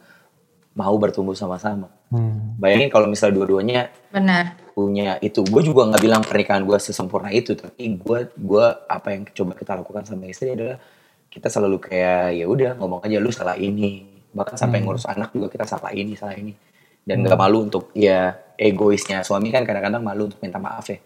mau 0.81 0.97
bertumbuh 0.97 1.37
sama-sama. 1.37 1.93
Hmm. 2.09 2.57
Bayangin 2.57 2.89
kalau 2.89 3.05
misal 3.05 3.29
dua-duanya 3.37 3.93
benar 4.09 4.57
punya 4.73 5.21
itu, 5.21 5.45
gue 5.45 5.61
juga 5.61 5.85
nggak 5.93 6.01
bilang 6.01 6.23
pernikahan 6.25 6.65
gue 6.65 6.79
sesempurna 6.81 7.29
itu, 7.29 7.53
tapi 7.53 8.01
gue 8.01 8.19
gue 8.33 8.67
apa 8.89 9.13
yang 9.13 9.29
coba 9.29 9.53
kita 9.53 9.77
lakukan 9.77 10.09
sama 10.09 10.25
istri 10.25 10.57
adalah 10.57 10.81
kita 11.29 11.53
selalu 11.53 11.77
kayak 11.85 12.41
ya 12.41 12.49
udah 12.49 12.81
ngomong 12.81 13.05
aja 13.05 13.21
lu 13.21 13.29
salah 13.29 13.61
ini, 13.61 14.09
bahkan 14.33 14.57
sampai 14.57 14.81
hmm. 14.81 14.87
ngurus 14.89 15.05
anak 15.05 15.37
juga 15.37 15.53
kita 15.53 15.69
salah 15.69 15.93
ini 15.93 16.17
salah 16.17 16.33
ini 16.33 16.57
dan 17.05 17.21
nggak 17.21 17.37
hmm. 17.37 17.45
malu 17.45 17.59
untuk 17.69 17.93
ya 17.93 18.33
egoisnya 18.57 19.21
suami 19.21 19.53
kan 19.53 19.69
kadang-kadang 19.69 20.01
malu 20.01 20.33
untuk 20.33 20.41
minta 20.41 20.57
maaf 20.57 20.89
ya, 20.89 20.97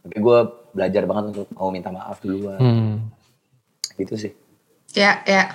tapi 0.00 0.16
gue 0.16 0.38
belajar 0.72 1.02
banget 1.04 1.24
untuk 1.36 1.48
mau 1.52 1.68
minta 1.68 1.92
maaf 1.92 2.16
duluan, 2.24 2.56
hmm. 2.56 2.94
gitu 4.00 4.14
sih. 4.16 4.32
Ya 4.96 5.20
ya, 5.28 5.52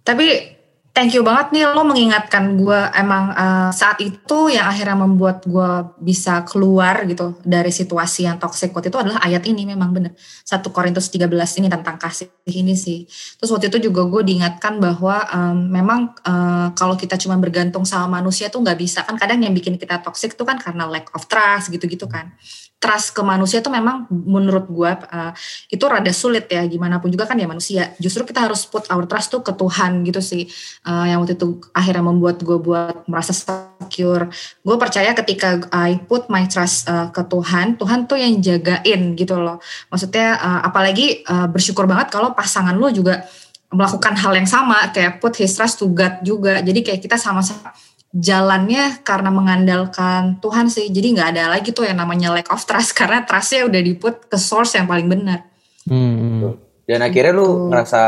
tapi 0.00 0.55
thank 0.96 1.12
you 1.12 1.20
banget 1.20 1.52
nih 1.52 1.68
lo 1.68 1.84
mengingatkan 1.84 2.56
gue 2.56 2.80
emang 2.96 3.28
uh, 3.36 3.68
saat 3.68 4.00
itu 4.00 4.48
yang 4.48 4.64
akhirnya 4.64 4.96
membuat 4.96 5.44
gue 5.44 5.92
bisa 6.00 6.40
keluar 6.48 7.04
gitu 7.04 7.36
dari 7.44 7.68
situasi 7.68 8.24
yang 8.24 8.40
toxic 8.40 8.72
waktu 8.72 8.88
itu 8.88 8.96
adalah 8.96 9.20
ayat 9.20 9.44
ini 9.44 9.68
memang 9.68 9.92
bener. 9.92 10.16
Satu 10.16 10.72
Korintus 10.72 11.12
13 11.12 11.28
ini 11.60 11.68
tentang 11.68 12.00
kasih 12.00 12.32
ini 12.48 12.72
sih. 12.72 13.04
Terus 13.36 13.52
waktu 13.52 13.68
itu 13.68 13.92
juga 13.92 14.08
gue 14.08 14.24
diingatkan 14.24 14.80
bahwa 14.80 15.20
um, 15.28 15.68
memang 15.68 16.16
uh, 16.24 16.72
kalau 16.72 16.96
kita 16.96 17.20
cuma 17.20 17.36
bergantung 17.36 17.84
sama 17.84 18.16
manusia 18.16 18.48
tuh 18.48 18.64
nggak 18.64 18.80
bisa. 18.80 19.04
Kan 19.04 19.20
kadang 19.20 19.44
yang 19.44 19.52
bikin 19.52 19.76
kita 19.76 20.00
toxic 20.00 20.32
tuh 20.32 20.48
kan 20.48 20.56
karena 20.56 20.88
lack 20.88 21.12
of 21.12 21.28
trust 21.28 21.68
gitu-gitu 21.68 22.08
kan 22.08 22.32
trust 22.76 23.16
ke 23.16 23.22
manusia 23.24 23.64
itu 23.64 23.72
memang 23.72 24.04
menurut 24.12 24.68
gue 24.68 24.90
uh, 24.92 25.32
itu 25.72 25.84
rada 25.88 26.12
sulit 26.12 26.44
ya 26.52 26.60
gimana 26.68 27.00
pun 27.00 27.08
juga 27.08 27.24
kan 27.24 27.40
ya 27.40 27.48
manusia. 27.48 27.96
Justru 27.96 28.28
kita 28.28 28.44
harus 28.44 28.68
put 28.68 28.84
our 28.92 29.08
trust 29.08 29.32
tuh 29.32 29.40
ke 29.40 29.52
Tuhan 29.56 30.04
gitu 30.04 30.20
sih 30.20 30.44
uh, 30.84 31.08
yang 31.08 31.24
waktu 31.24 31.40
itu 31.40 31.58
akhirnya 31.72 32.04
membuat 32.04 32.44
gue 32.44 32.58
buat 32.60 33.08
merasa 33.08 33.32
secure. 33.32 34.28
Gue 34.60 34.76
percaya 34.76 35.16
ketika 35.16 35.64
I 35.72 35.96
put 36.04 36.28
my 36.28 36.44
trust 36.46 36.84
uh, 36.86 37.08
ke 37.08 37.24
Tuhan 37.24 37.80
Tuhan 37.80 38.04
tuh 38.04 38.20
yang 38.20 38.38
jagain 38.44 39.16
gitu 39.16 39.40
loh. 39.40 39.56
Maksudnya 39.88 40.36
uh, 40.36 40.60
apalagi 40.68 41.24
uh, 41.24 41.48
bersyukur 41.48 41.88
banget 41.88 42.12
kalau 42.12 42.36
pasangan 42.36 42.76
lo 42.76 42.92
juga 42.92 43.24
melakukan 43.72 44.14
hal 44.14 44.32
yang 44.36 44.46
sama 44.46 44.94
kayak 44.94 45.18
put 45.18 45.34
his 45.40 45.56
trust 45.56 45.80
to 45.80 45.88
God 45.90 46.20
juga. 46.20 46.60
Jadi 46.60 46.84
kayak 46.84 47.00
kita 47.00 47.16
sama-sama 47.16 47.72
jalannya 48.16 49.04
karena 49.04 49.28
mengandalkan 49.28 50.40
Tuhan 50.40 50.72
sih. 50.72 50.88
Jadi 50.88 51.12
nggak 51.12 51.28
ada 51.36 51.52
lagi 51.52 51.76
tuh 51.76 51.84
yang 51.84 52.00
namanya 52.00 52.32
lack 52.32 52.48
of 52.48 52.64
trust 52.64 52.96
karena 52.98 53.28
trustnya 53.28 53.68
udah 53.68 53.80
diput 53.84 54.26
ke 54.26 54.40
source 54.40 54.80
yang 54.80 54.88
paling 54.88 55.06
benar. 55.06 55.44
Hmm. 55.86 56.56
Dan 56.86 57.02
akhirnya 57.04 57.34
lu 57.36 57.46
gitu. 57.46 57.54
ngerasa 57.70 58.02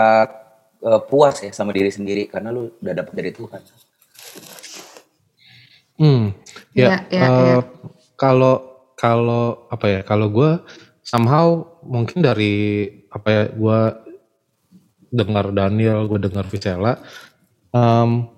uh, 0.82 1.00
puas 1.04 1.36
ya 1.44 1.52
sama 1.52 1.74
diri 1.76 1.92
sendiri 1.92 2.26
karena 2.26 2.50
lu 2.50 2.72
udah 2.80 2.94
dapet 2.96 3.12
dari 3.14 3.30
Tuhan. 3.34 3.62
Hmm. 5.98 6.24
Ya. 6.72 6.86
ya, 6.86 6.98
ya, 7.10 7.26
uh, 7.26 7.42
ya. 7.44 7.56
Kalau 8.16 8.54
kalau 8.96 9.68
apa 9.68 9.86
ya? 9.86 10.00
Kalau 10.06 10.30
gue 10.32 10.62
somehow 11.04 11.68
mungkin 11.84 12.24
dari 12.24 12.86
apa 13.12 13.28
ya? 13.28 13.42
Gue 13.52 13.80
dengar 15.10 15.50
Daniel, 15.52 16.06
gue 16.06 16.18
dengar 16.22 16.46
Vicella. 16.46 17.02
Um, 17.74 18.37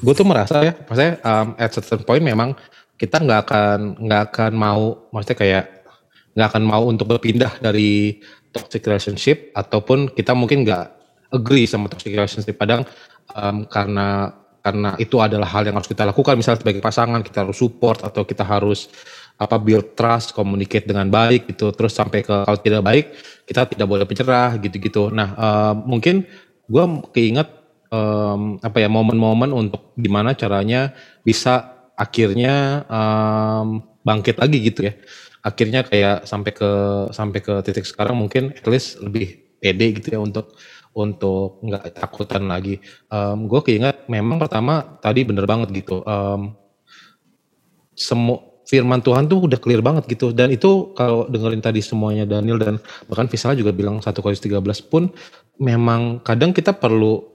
gue 0.00 0.14
tuh 0.16 0.26
merasa 0.26 0.64
ya, 0.64 0.72
maksudnya 0.74 1.22
um, 1.22 1.54
at 1.54 1.70
certain 1.70 2.02
point 2.02 2.22
memang 2.24 2.56
kita 2.98 3.18
nggak 3.22 3.40
akan 3.46 3.78
nggak 4.02 4.22
akan 4.30 4.52
mau, 4.54 5.10
maksudnya 5.10 5.38
kayak 5.38 5.64
nggak 6.34 6.48
akan 6.50 6.64
mau 6.66 6.82
untuk 6.86 7.06
berpindah 7.10 7.62
dari 7.62 8.18
toxic 8.50 8.82
relationship 8.86 9.50
ataupun 9.54 10.10
kita 10.14 10.34
mungkin 10.34 10.62
nggak 10.66 10.86
agree 11.34 11.66
sama 11.66 11.90
toxic 11.90 12.14
relationship. 12.14 12.54
Padang 12.54 12.86
um, 13.34 13.66
karena 13.66 14.30
karena 14.64 14.96
itu 14.96 15.20
adalah 15.20 15.44
hal 15.44 15.66
yang 15.68 15.76
harus 15.76 15.90
kita 15.90 16.08
lakukan. 16.08 16.38
Misalnya 16.40 16.64
sebagai 16.64 16.80
pasangan 16.80 17.20
kita 17.20 17.44
harus 17.44 17.58
support 17.60 18.00
atau 18.00 18.24
kita 18.24 18.46
harus 18.46 18.88
apa 19.34 19.58
build 19.58 19.98
trust, 19.98 20.30
communicate 20.30 20.86
dengan 20.86 21.10
baik 21.10 21.50
gitu, 21.50 21.74
terus 21.74 21.92
sampai 21.92 22.22
ke 22.22 22.30
kalau 22.30 22.58
tidak 22.62 22.82
baik 22.86 23.06
kita 23.44 23.66
tidak 23.66 23.86
boleh 23.90 24.06
menyerah 24.06 24.56
gitu-gitu. 24.62 25.10
Nah 25.10 25.28
uh, 25.34 25.74
mungkin 25.74 26.24
gue 26.64 26.84
keinget 27.12 27.63
um, 27.90 28.56
apa 28.60 28.78
ya 28.80 28.88
momen-momen 28.88 29.50
untuk 29.50 29.92
gimana 29.98 30.36
caranya 30.36 30.94
bisa 31.26 31.74
akhirnya 31.98 32.86
um, 32.88 33.82
bangkit 34.04 34.36
lagi 34.38 34.58
gitu 34.60 34.88
ya. 34.88 34.94
Akhirnya 35.44 35.84
kayak 35.84 36.24
sampai 36.24 36.52
ke 36.56 36.70
sampai 37.12 37.40
ke 37.44 37.52
titik 37.64 37.84
sekarang 37.84 38.16
mungkin 38.16 38.56
at 38.56 38.64
least 38.64 39.00
lebih 39.00 39.56
pede 39.60 40.00
gitu 40.00 40.16
ya 40.16 40.20
untuk 40.20 40.56
untuk 40.94 41.60
nggak 41.60 41.98
takutan 41.98 42.46
lagi. 42.48 42.80
Um, 43.10 43.50
gue 43.50 43.60
keinget 43.60 44.06
memang 44.08 44.40
pertama 44.40 45.00
tadi 45.02 45.26
bener 45.26 45.44
banget 45.44 45.68
gitu. 45.74 46.00
Um, 46.06 46.56
semua 47.94 48.54
firman 48.64 49.04
Tuhan 49.04 49.28
tuh 49.28 49.44
udah 49.44 49.60
clear 49.60 49.84
banget 49.84 50.08
gitu 50.08 50.32
dan 50.32 50.48
itu 50.48 50.96
kalau 50.96 51.28
dengerin 51.28 51.60
tadi 51.60 51.84
semuanya 51.84 52.24
Daniel 52.24 52.56
dan 52.56 52.74
bahkan 53.06 53.28
Visala 53.28 53.52
juga 53.52 53.76
bilang 53.76 54.00
satu 54.00 54.24
Korintus 54.24 54.40
13 54.40 54.88
pun 54.88 55.12
memang 55.60 56.24
kadang 56.24 56.50
kita 56.56 56.72
perlu 56.72 57.33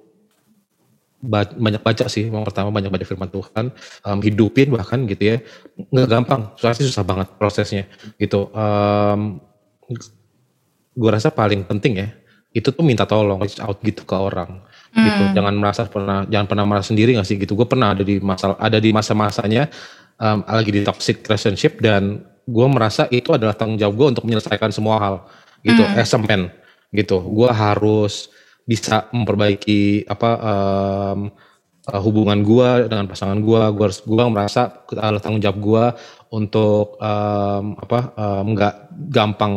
banyak 1.20 1.84
baca 1.84 2.08
sih 2.08 2.32
yang 2.32 2.48
pertama 2.48 2.72
banyak 2.72 2.88
baca 2.88 3.04
firman 3.04 3.28
Tuhan 3.28 3.76
um, 4.08 4.20
hidupin 4.24 4.72
bahkan 4.72 5.04
gitu 5.04 5.36
ya 5.36 5.38
nggak 5.92 6.08
gampang 6.08 6.42
pasti 6.56 6.88
susah 6.88 7.04
banget 7.04 7.28
prosesnya 7.36 7.84
gitu 8.16 8.48
um, 8.56 9.44
gue 10.96 11.10
rasa 11.12 11.32
paling 11.32 11.68
penting 11.68 11.94
ya 12.00 12.08
itu 12.56 12.72
tuh 12.72 12.82
minta 12.82 13.04
tolong 13.06 13.38
reach 13.44 13.62
out 13.62 13.78
gitu 13.84 14.08
ke 14.08 14.16
orang 14.16 14.64
gitu. 14.96 15.00
hmm. 15.00 15.06
gitu 15.06 15.24
jangan 15.38 15.54
merasa 15.60 15.82
pernah 15.86 16.24
jangan 16.26 16.48
pernah 16.48 16.66
merasa 16.66 16.96
sendiri 16.96 17.14
gak 17.20 17.28
sih 17.28 17.38
gitu 17.38 17.54
gue 17.54 17.68
pernah 17.68 17.92
ada 17.92 18.02
di 18.02 18.18
masa 18.24 18.56
ada 18.56 18.80
di 18.80 18.90
masa-masanya 18.96 19.68
um, 20.18 20.42
lagi 20.48 20.72
di 20.72 20.82
toxic 20.88 21.22
relationship 21.28 21.84
dan 21.84 22.24
gue 22.50 22.68
merasa 22.72 23.06
itu 23.14 23.30
adalah 23.36 23.54
tanggung 23.54 23.78
jawab 23.78 23.96
gue 24.00 24.08
untuk 24.18 24.24
menyelesaikan 24.26 24.72
semua 24.74 24.98
hal 24.98 25.16
gitu 25.68 25.84
hmm. 25.84 26.00
as 26.00 26.16
a 26.16 26.20
man 26.20 26.50
gitu 26.96 27.22
gue 27.22 27.50
harus 27.52 28.34
bisa 28.70 29.10
memperbaiki 29.10 30.06
apa 30.06 30.32
um, 30.38 31.20
hubungan 32.06 32.46
gua 32.46 32.86
dengan 32.86 33.10
pasangan 33.10 33.42
gua. 33.42 33.74
Gua 33.74 33.90
harus 33.90 34.06
gua 34.06 34.30
merasa 34.30 34.70
tanggung 35.26 35.42
jawab 35.42 35.58
gua 35.58 35.86
untuk 36.30 37.02
um, 37.02 37.74
apa 37.82 38.00
nggak 38.46 38.76
um, 38.78 38.94
gampang 39.10 39.54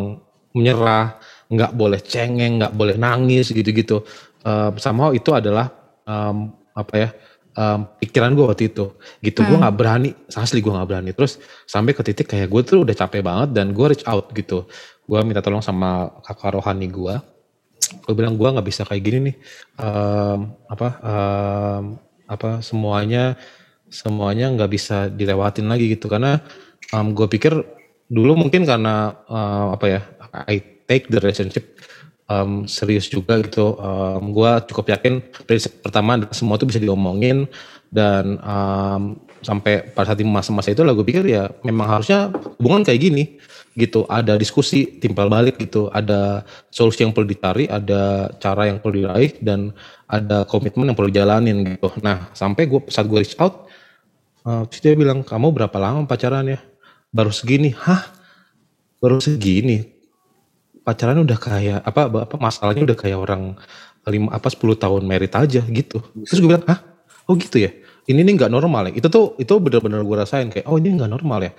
menyerah 0.57 1.21
nggak 1.53 1.73
boleh 1.77 2.01
cengeng 2.01 2.57
nggak 2.57 2.73
boleh 2.73 2.97
nangis 2.97 3.53
gitu-gitu. 3.53 4.01
Um, 4.41 4.81
somehow 4.81 5.13
itu 5.13 5.37
adalah 5.37 5.69
um, 6.09 6.57
apa 6.73 6.95
ya 6.97 7.09
um, 7.57 7.85
pikiran 8.01 8.33
gue 8.33 8.45
waktu 8.49 8.65
itu. 8.73 8.97
Gitu 9.21 9.45
hmm. 9.45 9.49
gue 9.53 9.57
nggak 9.61 9.77
berani 9.77 10.11
asli 10.33 10.65
gue 10.65 10.73
nggak 10.73 10.89
berani. 10.89 11.11
Terus 11.13 11.37
sampai 11.69 11.93
ke 11.93 12.01
titik 12.01 12.33
kayak 12.33 12.49
gue 12.49 12.61
tuh 12.65 12.89
udah 12.89 12.97
capek 12.97 13.21
banget 13.21 13.53
dan 13.53 13.77
gue 13.77 13.87
reach 13.93 14.05
out 14.09 14.33
gitu. 14.33 14.65
Gue 15.05 15.21
minta 15.29 15.45
tolong 15.45 15.61
sama 15.61 16.09
kakak 16.25 16.57
rohani 16.57 16.89
gue 16.89 17.15
gue 18.01 18.15
bilang 18.17 18.41
gue 18.41 18.49
nggak 18.49 18.67
bisa 18.67 18.83
kayak 18.89 19.03
gini 19.03 19.19
nih. 19.31 19.37
Um, 19.77 20.57
apa 20.71 20.89
um, 21.03 21.85
apa 22.27 22.65
semuanya 22.65 23.37
semuanya 23.93 24.49
nggak 24.53 24.71
bisa 24.73 25.13
dilewatin 25.13 25.69
lagi 25.69 25.93
gitu. 25.93 26.09
Karena 26.09 26.41
um, 26.97 27.13
gue 27.13 27.27
pikir 27.29 27.53
dulu 28.13 28.37
mungkin 28.37 28.65
karena 28.65 29.17
uh, 29.29 29.77
apa 29.77 29.87
ya 29.89 30.01
I 30.49 30.61
take 30.89 31.09
the 31.13 31.21
relationship 31.21 31.77
um, 32.29 32.65
serius 32.65 33.09
juga 33.09 33.41
gitu. 33.41 33.77
Um, 33.77 34.33
gue 34.33 34.51
cukup 34.73 34.97
yakin 34.97 35.21
prinsip 35.45 35.81
pertama 35.85 36.21
semua 36.33 36.57
itu 36.57 36.69
bisa 36.69 36.81
diomongin 36.81 37.49
dan 37.93 38.41
um, 38.41 39.21
sampai 39.43 39.91
pada 39.91 40.15
saat 40.15 40.23
masa-masa 40.23 40.71
itu 40.71 40.87
lah 40.87 40.95
gue 40.95 41.03
pikir 41.03 41.27
ya 41.27 41.51
memang 41.67 41.99
harusnya 41.99 42.31
hubungan 42.63 42.87
kayak 42.87 43.01
gini 43.03 43.25
gitu. 43.75 44.07
Ada 44.07 44.39
diskusi 44.39 45.03
timpal 45.03 45.27
balik 45.27 45.59
gitu. 45.59 45.91
Ada 45.91 46.47
solusi 46.71 47.03
yang 47.03 47.11
perlu 47.13 47.29
dicari 47.29 47.67
ada 47.67 48.31
cara 48.39 48.71
yang 48.71 48.79
perlu 48.79 49.03
diraih 49.03 49.37
dan 49.43 49.75
ada 50.07 50.47
komitmen 50.47 50.89
yang 50.89 50.97
perlu 50.97 51.11
jalanin 51.11 51.77
gitu. 51.77 51.91
Nah 52.01 52.31
sampai 52.33 52.71
gue 52.71 52.81
saat 52.89 53.11
gue 53.11 53.19
reach 53.19 53.37
out 53.43 53.67
uh, 54.47 54.63
dia 54.71 54.95
bilang 54.95 55.27
kamu 55.27 55.51
berapa 55.51 55.77
lama 55.77 56.07
pacaran 56.07 56.47
ya? 56.47 56.63
Baru 57.11 57.35
segini. 57.35 57.75
Hah? 57.75 58.09
Baru 59.03 59.19
segini? 59.19 59.91
Pacaran 60.87 61.19
udah 61.19 61.39
kayak 61.39 61.81
apa 61.83 62.11
apa 62.11 62.37
masalahnya 62.39 62.83
udah 62.87 62.99
kayak 62.99 63.19
orang 63.19 63.59
lima 64.03 64.35
apa 64.35 64.51
10 64.51 64.83
tahun 64.83 65.03
merit 65.07 65.35
aja 65.35 65.63
gitu. 65.67 66.03
Terus 66.27 66.39
gue 66.39 66.51
bilang 66.51 66.67
hah? 66.67 66.83
Oh 67.31 67.39
gitu 67.39 67.63
ya 67.63 67.71
ini 68.11 68.27
nih 68.27 68.35
nggak 68.35 68.53
normal 68.53 68.91
ya 68.91 68.99
itu 68.99 69.09
tuh 69.11 69.39
itu 69.39 69.55
benar-benar 69.63 70.03
gue 70.03 70.17
rasain 70.17 70.51
kayak 70.51 70.67
oh 70.67 70.79
ini 70.81 70.99
nggak 70.99 71.11
normal 71.11 71.47
ya 71.47 71.53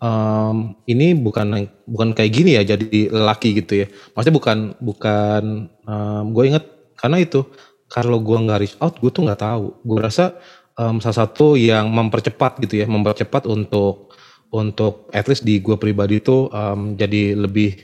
um, 0.00 0.76
ini 0.88 1.16
bukan 1.16 1.68
bukan 1.88 2.08
kayak 2.12 2.30
gini 2.32 2.50
ya 2.58 2.62
jadi 2.76 3.08
laki 3.12 3.62
gitu 3.64 3.84
ya. 3.84 3.86
Maksudnya 4.12 4.36
bukan 4.36 4.58
bukan 4.80 5.42
um, 5.86 6.24
gue 6.32 6.44
inget 6.52 6.64
karena 6.96 7.20
itu 7.22 7.44
kalau 7.86 8.18
gue 8.20 8.36
nggak 8.36 8.60
reach 8.60 8.76
out 8.82 8.98
gue 8.98 9.10
tuh 9.12 9.22
nggak 9.24 9.40
tahu. 9.40 9.80
Gue 9.84 9.98
rasa 10.00 10.36
um, 10.76 11.00
salah 11.00 11.26
satu 11.26 11.56
yang 11.56 11.88
mempercepat 11.92 12.60
gitu 12.64 12.82
ya, 12.84 12.86
mempercepat 12.88 13.48
untuk 13.48 14.12
untuk 14.52 15.10
at 15.10 15.26
least 15.26 15.42
di 15.42 15.58
gue 15.58 15.74
pribadi 15.76 16.22
itu 16.22 16.48
um, 16.48 16.94
jadi 16.94 17.34
lebih 17.34 17.76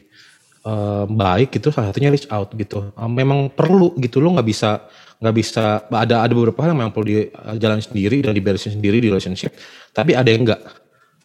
um, 0.64 1.10
baik 1.10 1.58
gitu 1.58 1.74
salah 1.74 1.90
satunya 1.90 2.08
reach 2.08 2.30
out 2.30 2.54
gitu 2.54 2.94
um, 2.94 3.10
memang 3.10 3.50
perlu 3.50 3.98
gitu 3.98 4.22
lo 4.22 4.38
nggak 4.38 4.46
bisa 4.46 4.86
nggak 5.22 5.34
bisa 5.38 5.86
ada 5.86 6.26
ada 6.26 6.32
beberapa 6.34 6.66
hal 6.66 6.74
yang 6.74 6.82
memang 6.82 6.94
perlu 6.94 7.30
dijalani 7.54 7.80
sendiri 7.86 8.18
dan 8.26 8.34
diberesin 8.34 8.74
sendiri 8.74 8.98
di 8.98 9.06
relationship 9.06 9.54
tapi 9.94 10.18
ada 10.18 10.26
yang 10.26 10.42
enggak 10.42 10.82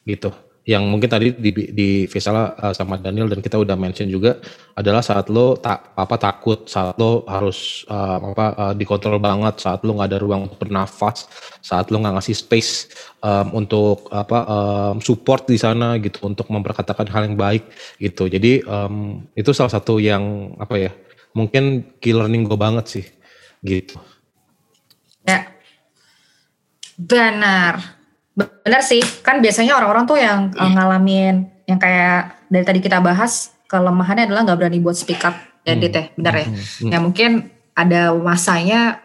gitu. 0.08 0.32
Yang 0.68 0.84
mungkin 0.84 1.08
tadi 1.08 1.32
di, 1.32 1.52
di 1.72 1.90
uh, 2.12 2.76
sama 2.76 3.00
Daniel 3.00 3.32
dan 3.32 3.40
kita 3.40 3.56
udah 3.56 3.80
mention 3.80 4.12
juga 4.12 4.36
adalah 4.76 5.00
saat 5.00 5.32
lo 5.32 5.56
tak 5.56 5.96
apa 5.96 6.16
takut 6.20 6.68
saat 6.68 7.00
lo 7.00 7.24
harus 7.24 7.88
uh, 7.88 8.20
apa 8.36 8.46
uh, 8.52 8.74
dikontrol 8.76 9.16
banget 9.16 9.64
saat 9.64 9.88
lo 9.88 9.96
nggak 9.96 10.12
ada 10.12 10.20
ruang 10.20 10.52
untuk 10.52 10.68
bernafas 10.68 11.32
saat 11.64 11.88
lo 11.88 12.04
nggak 12.04 12.20
ngasih 12.20 12.36
space 12.36 12.92
um, 13.24 13.64
untuk 13.64 14.12
apa 14.12 14.44
um, 14.44 14.96
support 15.00 15.48
di 15.48 15.56
sana 15.56 15.96
gitu 16.04 16.28
untuk 16.28 16.52
memperkatakan 16.52 17.08
hal 17.16 17.32
yang 17.32 17.40
baik 17.40 17.64
gitu. 18.04 18.28
Jadi 18.28 18.60
um, 18.68 19.24
itu 19.40 19.56
salah 19.56 19.72
satu 19.72 20.04
yang 20.04 20.52
apa 20.60 20.76
ya 20.76 20.92
mungkin 21.32 21.96
key 22.04 22.12
learning 22.12 22.44
gue 22.44 22.60
banget 22.60 22.86
sih 22.92 23.06
gitu 23.64 23.98
ya 25.26 25.48
benar 26.98 27.98
Benar 28.38 28.86
sih, 28.86 29.02
kan 29.26 29.42
biasanya 29.42 29.74
orang-orang 29.74 30.06
tuh 30.06 30.20
yang 30.22 30.54
uh, 30.54 30.70
ngalamin 30.70 31.50
yang 31.66 31.82
kayak 31.82 32.38
dari 32.54 32.62
tadi 32.62 32.80
kita 32.86 33.02
bahas 33.02 33.50
kelemahannya 33.66 34.30
adalah 34.30 34.46
nggak 34.46 34.58
berani 34.62 34.78
buat 34.78 34.94
speak 34.94 35.26
up 35.26 35.34
ya 35.66 35.74
hmm. 35.74 35.90
ya, 35.90 36.04
benar 36.14 36.34
ya. 36.38 36.46
Hmm. 36.46 36.56
Hmm. 36.62 36.92
Ya 36.94 36.98
mungkin 37.02 37.32
ada 37.74 38.02
masanya 38.14 39.02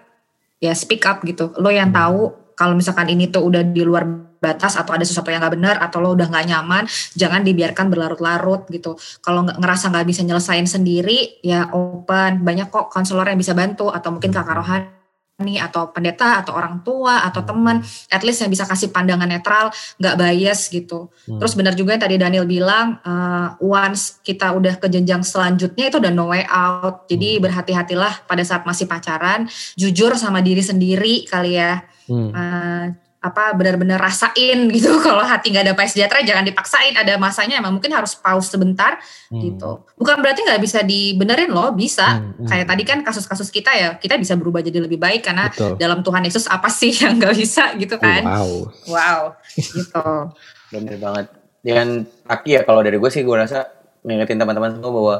ya 0.60 0.76
speak 0.76 1.08
up 1.08 1.24
gitu. 1.24 1.48
Lo 1.56 1.72
yang 1.72 1.88
hmm. 1.88 1.96
tahu 1.96 2.20
kalau 2.62 2.78
misalkan 2.78 3.10
ini 3.10 3.26
tuh 3.26 3.42
udah 3.42 3.66
di 3.66 3.82
luar 3.82 4.06
batas 4.38 4.78
atau 4.78 4.94
ada 4.94 5.02
sesuatu 5.02 5.34
yang 5.34 5.42
nggak 5.42 5.54
benar 5.58 5.76
atau 5.82 5.98
lo 5.98 6.14
udah 6.14 6.30
nggak 6.30 6.46
nyaman, 6.46 6.86
jangan 7.18 7.42
dibiarkan 7.42 7.90
berlarut-larut 7.90 8.70
gitu. 8.70 8.94
Kalau 9.18 9.42
ngerasa 9.42 9.90
nggak 9.90 10.06
bisa 10.06 10.22
nyelesain 10.22 10.66
sendiri, 10.70 11.42
ya 11.42 11.74
open. 11.74 12.46
Banyak 12.46 12.70
kok 12.70 12.86
konselor 12.94 13.26
yang 13.26 13.38
bisa 13.42 13.50
bantu 13.50 13.90
atau 13.90 14.14
mungkin 14.14 14.30
kakak 14.30 14.54
rohani 14.54 15.02
nih 15.42 15.58
atau 15.58 15.90
pendeta 15.90 16.38
atau 16.38 16.54
orang 16.54 16.86
tua 16.86 17.26
atau 17.26 17.42
teman 17.42 17.82
at 18.14 18.22
least 18.22 18.46
yang 18.46 18.52
bisa 18.52 18.62
kasih 18.62 18.94
pandangan 18.94 19.26
netral 19.26 19.74
nggak 19.98 20.14
bias 20.14 20.70
gitu 20.70 21.10
hmm. 21.26 21.42
terus 21.42 21.58
benar 21.58 21.74
juga 21.74 21.98
yang 21.98 22.02
tadi 22.06 22.16
Daniel 22.16 22.46
bilang 22.46 23.02
uh, 23.02 23.58
once 23.58 24.22
kita 24.22 24.54
udah 24.54 24.78
ke 24.78 24.86
jenjang 24.86 25.26
selanjutnya 25.26 25.90
itu 25.90 25.98
udah 25.98 26.12
no 26.14 26.30
way 26.30 26.46
out 26.46 27.10
jadi 27.10 27.36
hmm. 27.36 27.42
berhati-hatilah 27.42 28.30
pada 28.30 28.42
saat 28.46 28.62
masih 28.62 28.86
pacaran 28.86 29.50
jujur 29.74 30.14
sama 30.14 30.38
diri 30.40 30.62
sendiri 30.62 31.26
kali 31.26 31.58
ya 31.58 31.82
hmm. 32.08 32.30
uh, 32.32 32.86
apa 33.22 33.54
benar-benar 33.54 34.02
rasain 34.02 34.66
gitu 34.74 34.98
kalau 35.06 35.22
hati 35.22 35.54
nggak 35.54 35.70
ada 35.70 35.74
sejahtera 35.86 36.26
jangan 36.26 36.42
dipaksain 36.42 36.90
ada 36.98 37.14
masanya 37.22 37.62
emang 37.62 37.78
mungkin 37.78 37.94
harus 37.94 38.18
pause 38.18 38.50
sebentar 38.50 38.98
hmm. 39.30 39.38
gitu 39.38 39.86
bukan 39.94 40.18
berarti 40.18 40.42
nggak 40.42 40.58
bisa 40.58 40.82
dibenerin 40.82 41.54
loh 41.54 41.70
bisa 41.70 42.18
hmm, 42.18 42.42
hmm. 42.42 42.48
kayak 42.50 42.66
tadi 42.66 42.82
kan 42.82 42.98
kasus-kasus 43.06 43.48
kita 43.54 43.70
ya 43.70 43.88
kita 43.94 44.18
bisa 44.18 44.34
berubah 44.34 44.58
jadi 44.58 44.82
lebih 44.82 44.98
baik 44.98 45.22
karena 45.22 45.46
Betul. 45.54 45.78
dalam 45.78 46.02
Tuhan 46.02 46.26
Yesus 46.26 46.50
apa 46.50 46.66
sih 46.66 46.90
yang 47.02 47.22
nggak 47.22 47.34
bisa 47.38 47.78
gitu 47.78 47.94
kan 48.02 48.26
wow 48.26 48.50
wow 48.90 49.22
gitu 49.54 50.06
bener 50.74 50.98
banget 50.98 51.26
dan 51.62 52.10
Aki 52.26 52.58
ya 52.58 52.60
kalau 52.66 52.82
dari 52.82 52.98
gue 52.98 53.10
sih 53.14 53.22
gue 53.22 53.36
rasa 53.38 53.70
ngingetin 54.02 54.34
teman-teman 54.34 54.74
semua 54.74 54.90
bahwa 54.90 55.16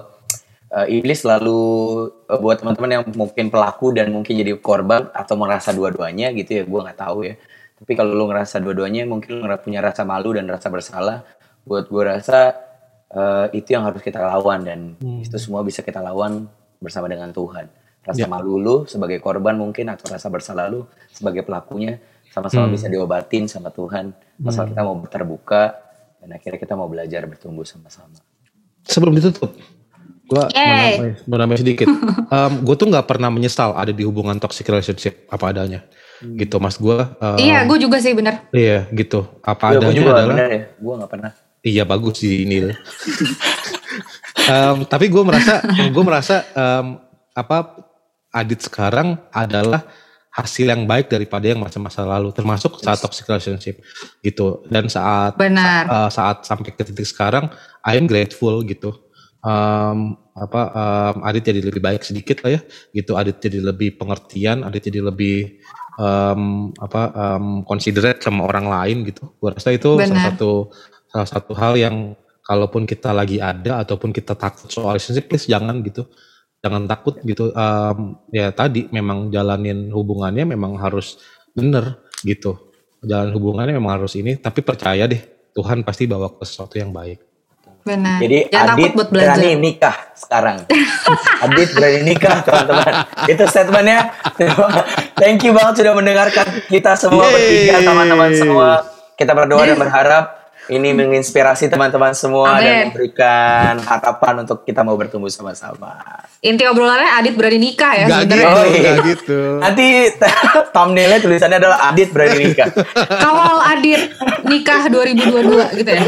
uh, 0.73 0.87
iblis 0.89 1.23
selalu 1.23 1.61
uh, 2.27 2.41
buat 2.41 2.65
teman-teman 2.65 2.91
yang 2.91 3.05
mungkin 3.13 3.53
pelaku 3.53 3.93
dan 3.93 4.11
mungkin 4.11 4.33
jadi 4.33 4.57
korban 4.59 5.13
atau 5.13 5.37
merasa 5.37 5.71
dua-duanya 5.71 6.33
gitu 6.33 6.59
ya 6.59 6.63
gue 6.65 6.81
nggak 6.81 6.99
tahu 6.99 7.29
ya 7.29 7.35
tapi 7.83 7.93
kalau 7.99 8.15
lu 8.15 8.25
ngerasa 8.31 8.63
dua-duanya 8.63 9.05
mungkin 9.05 9.43
lu 9.43 9.47
punya 9.61 9.85
rasa 9.85 10.07
malu 10.07 10.33
dan 10.33 10.49
rasa 10.49 10.73
bersalah 10.73 11.27
buat 11.63 11.87
gue 11.87 12.03
rasa 12.03 12.57
uh, 13.13 13.47
itu 13.53 13.77
yang 13.77 13.85
harus 13.87 14.01
kita 14.03 14.19
lawan 14.19 14.65
dan 14.65 14.81
hmm. 14.99 15.27
itu 15.27 15.37
semua 15.39 15.63
bisa 15.63 15.85
kita 15.85 16.03
lawan 16.03 16.49
bersama 16.83 17.07
dengan 17.07 17.31
Tuhan 17.31 17.69
rasa 18.03 18.27
yeah. 18.27 18.31
malu 18.31 18.59
lu 18.59 18.77
sebagai 18.91 19.23
korban 19.23 19.55
mungkin 19.55 19.87
atau 19.95 20.11
rasa 20.11 20.27
bersalah 20.27 20.67
lu 20.67 20.87
sebagai 21.15 21.47
pelakunya 21.47 22.03
sama-sama 22.35 22.67
hmm. 22.67 22.75
bisa 22.75 22.87
diobatin 22.91 23.47
sama 23.47 23.71
Tuhan 23.71 24.11
masalah 24.43 24.67
hmm. 24.67 24.75
kita 24.75 24.83
mau 24.83 24.97
terbuka 25.07 25.63
dan 26.23 26.39
akhirnya 26.39 26.59
kita 26.59 26.75
mau 26.75 26.91
belajar 26.91 27.23
bertumbuh 27.31 27.63
sama-sama 27.63 28.19
sebelum 28.83 29.15
ditutup 29.15 29.55
gue 30.33 30.45
mau 31.29 31.37
nambahin 31.37 31.61
sedikit. 31.61 31.89
Um, 32.33 32.65
gue 32.65 32.73
tuh 32.81 32.89
nggak 32.89 33.05
pernah 33.05 33.29
menyesal 33.29 33.77
ada 33.77 33.93
di 33.93 34.09
hubungan 34.09 34.41
toxic 34.41 34.65
relationship 34.65 35.29
apa 35.29 35.53
adanya. 35.53 35.85
Hmm. 36.25 36.41
gitu 36.41 36.57
mas. 36.57 36.81
Gue 36.81 36.97
uh, 36.97 37.37
iya 37.37 37.69
gue 37.69 37.77
juga 37.77 38.01
sih 38.01 38.17
bener. 38.17 38.49
iya 38.57 38.89
gitu. 38.89 39.29
Apa 39.45 39.77
ya, 39.77 39.85
adanya 39.85 39.93
juga 40.01 40.11
adalah 40.17 40.37
bener 40.41 40.49
ya. 40.49 40.63
gue 40.81 40.93
gak 40.97 41.11
pernah. 41.13 41.33
Iya 41.61 41.83
bagus 41.85 42.25
di 42.25 42.49
ini 42.49 42.73
um, 44.49 44.77
tapi 44.89 45.13
gue 45.13 45.23
merasa 45.23 45.61
gue 45.93 46.05
merasa 46.05 46.37
um, 46.57 46.87
apa 47.37 47.85
Adit 48.33 48.65
sekarang 48.65 49.21
adalah 49.29 49.85
hasil 50.33 50.65
yang 50.65 50.89
baik 50.89 51.13
daripada 51.13 51.45
yang 51.45 51.61
masa-masa 51.61 52.09
lalu 52.09 52.33
termasuk 52.33 52.81
saat 52.81 52.97
toxic 52.97 53.29
relationship 53.29 53.77
gitu. 54.25 54.65
Dan 54.73 54.89
saat 54.89 55.37
Benar. 55.37 55.85
Saat, 55.85 55.93
uh, 55.93 56.09
saat 56.09 56.37
sampai 56.49 56.73
ke 56.73 56.81
titik 56.81 57.05
sekarang 57.05 57.53
I 57.85 58.01
am 58.01 58.09
grateful 58.09 58.65
gitu 58.65 59.12
um, 59.43 60.17
apa 60.33 60.63
um, 60.73 61.17
Adit 61.29 61.45
jadi 61.45 61.61
lebih 61.61 61.83
baik 61.85 62.03
sedikit 62.07 62.41
lah 62.47 62.57
ya 62.57 62.61
gitu 62.97 63.19
Adit 63.19 63.43
jadi 63.43 63.61
lebih 63.61 64.01
pengertian 64.01 64.65
Adit 64.65 64.89
jadi 64.89 65.05
lebih 65.05 65.61
um, 65.99 66.73
apa 66.79 67.03
um, 67.13 67.47
considerate 67.67 68.23
sama 68.23 68.49
orang 68.49 68.67
lain 68.69 68.97
gitu. 69.09 69.29
Gue 69.37 69.53
rasa 69.53 69.75
itu 69.75 69.99
Benar. 69.99 70.09
salah 70.09 70.25
satu 70.33 70.51
salah 71.13 71.29
satu 71.29 71.53
hal 71.53 71.77
yang 71.77 71.97
kalaupun 72.43 72.89
kita 72.89 73.13
lagi 73.13 73.39
ada 73.39 73.85
ataupun 73.85 74.11
kita 74.11 74.35
takut 74.35 74.67
soal 74.73 74.97
relationship, 74.97 75.31
please 75.31 75.47
jangan 75.47 75.85
gitu, 75.85 76.09
jangan 76.65 76.89
takut 76.89 77.21
gitu. 77.23 77.53
Um, 77.53 78.19
ya 78.33 78.51
tadi 78.51 78.89
memang 78.91 79.29
jalanin 79.31 79.93
hubungannya 79.93 80.49
memang 80.49 80.81
harus 80.81 81.21
bener 81.53 82.01
gitu. 82.25 82.59
Jalan 83.03 83.35
hubungannya 83.35 83.75
memang 83.75 83.99
harus 83.99 84.15
ini, 84.15 84.39
tapi 84.39 84.63
percaya 84.63 85.11
deh 85.11 85.19
Tuhan 85.53 85.83
pasti 85.83 86.07
bawa 86.07 86.31
ke 86.33 86.47
sesuatu 86.47 86.79
yang 86.79 86.95
baik. 86.95 87.32
Benar. 87.83 88.19
Jadi 88.23 88.39
Jangan 88.47 88.75
Adit 88.79 88.91
buat 88.95 89.09
berani 89.11 89.49
nikah 89.59 89.97
sekarang. 90.15 90.57
Adit 91.45 91.69
berani 91.75 92.01
nikah 92.07 92.37
teman-teman. 92.47 92.93
Itu 93.27 93.43
statementnya. 93.51 94.15
Thank 95.21 95.43
you 95.43 95.53
banget 95.55 95.83
sudah 95.83 95.95
mendengarkan 95.99 96.47
kita 96.71 96.95
semua 96.95 97.27
Yeay. 97.27 97.35
bertiga 97.35 97.77
teman-teman 97.83 98.31
semua. 98.39 98.71
Kita 99.19 99.33
berdoa 99.35 99.63
dan 99.67 99.79
berharap 99.79 100.25
ini 100.71 100.95
menginspirasi 100.95 101.67
teman-teman 101.67 102.15
semua 102.15 102.55
Amen. 102.55 102.63
dan 102.63 102.75
memberikan 102.95 103.83
harapan 103.83 104.47
untuk 104.47 104.63
kita 104.63 104.87
mau 104.87 104.95
bertumbuh 104.95 105.27
sama-sama. 105.27 105.99
Inti 106.39 106.63
obrolannya 106.63 107.19
Adit 107.19 107.35
berani 107.35 107.59
nikah 107.59 107.93
ya. 107.99 108.07
Gak 108.07 108.31
gitu, 108.31 108.47
oh, 108.47 108.67
iya. 108.71 108.81
gak 108.95 108.97
gitu. 109.11 109.39
Nanti 109.59 109.87
thumbnailnya 110.75 111.19
tulisannya 111.19 111.59
adalah 111.59 111.91
Adit 111.91 112.15
berani 112.15 112.47
nikah. 112.47 112.71
Kawal 112.95 113.59
Adit 113.75 114.03
nikah 114.47 114.87
2022 114.87 115.83
gitu 115.83 115.91
ya. 115.91 116.03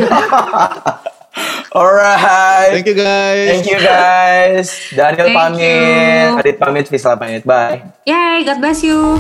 Alright. 1.74 2.70
Thank 2.70 2.86
you 2.86 2.94
guys. 2.94 3.48
Thank 3.50 3.66
you 3.66 3.78
guys. 3.82 4.66
Daniel 4.94 5.26
Thank 5.26 5.38
pamit, 5.38 5.60
you. 5.60 6.38
Adit 6.38 6.56
pamit, 6.60 6.86
Visla 6.86 7.18
pamit. 7.18 7.42
Bye. 7.44 7.82
Yay, 8.06 8.44
God 8.46 8.58
bless 8.60 8.82
you. 8.82 9.18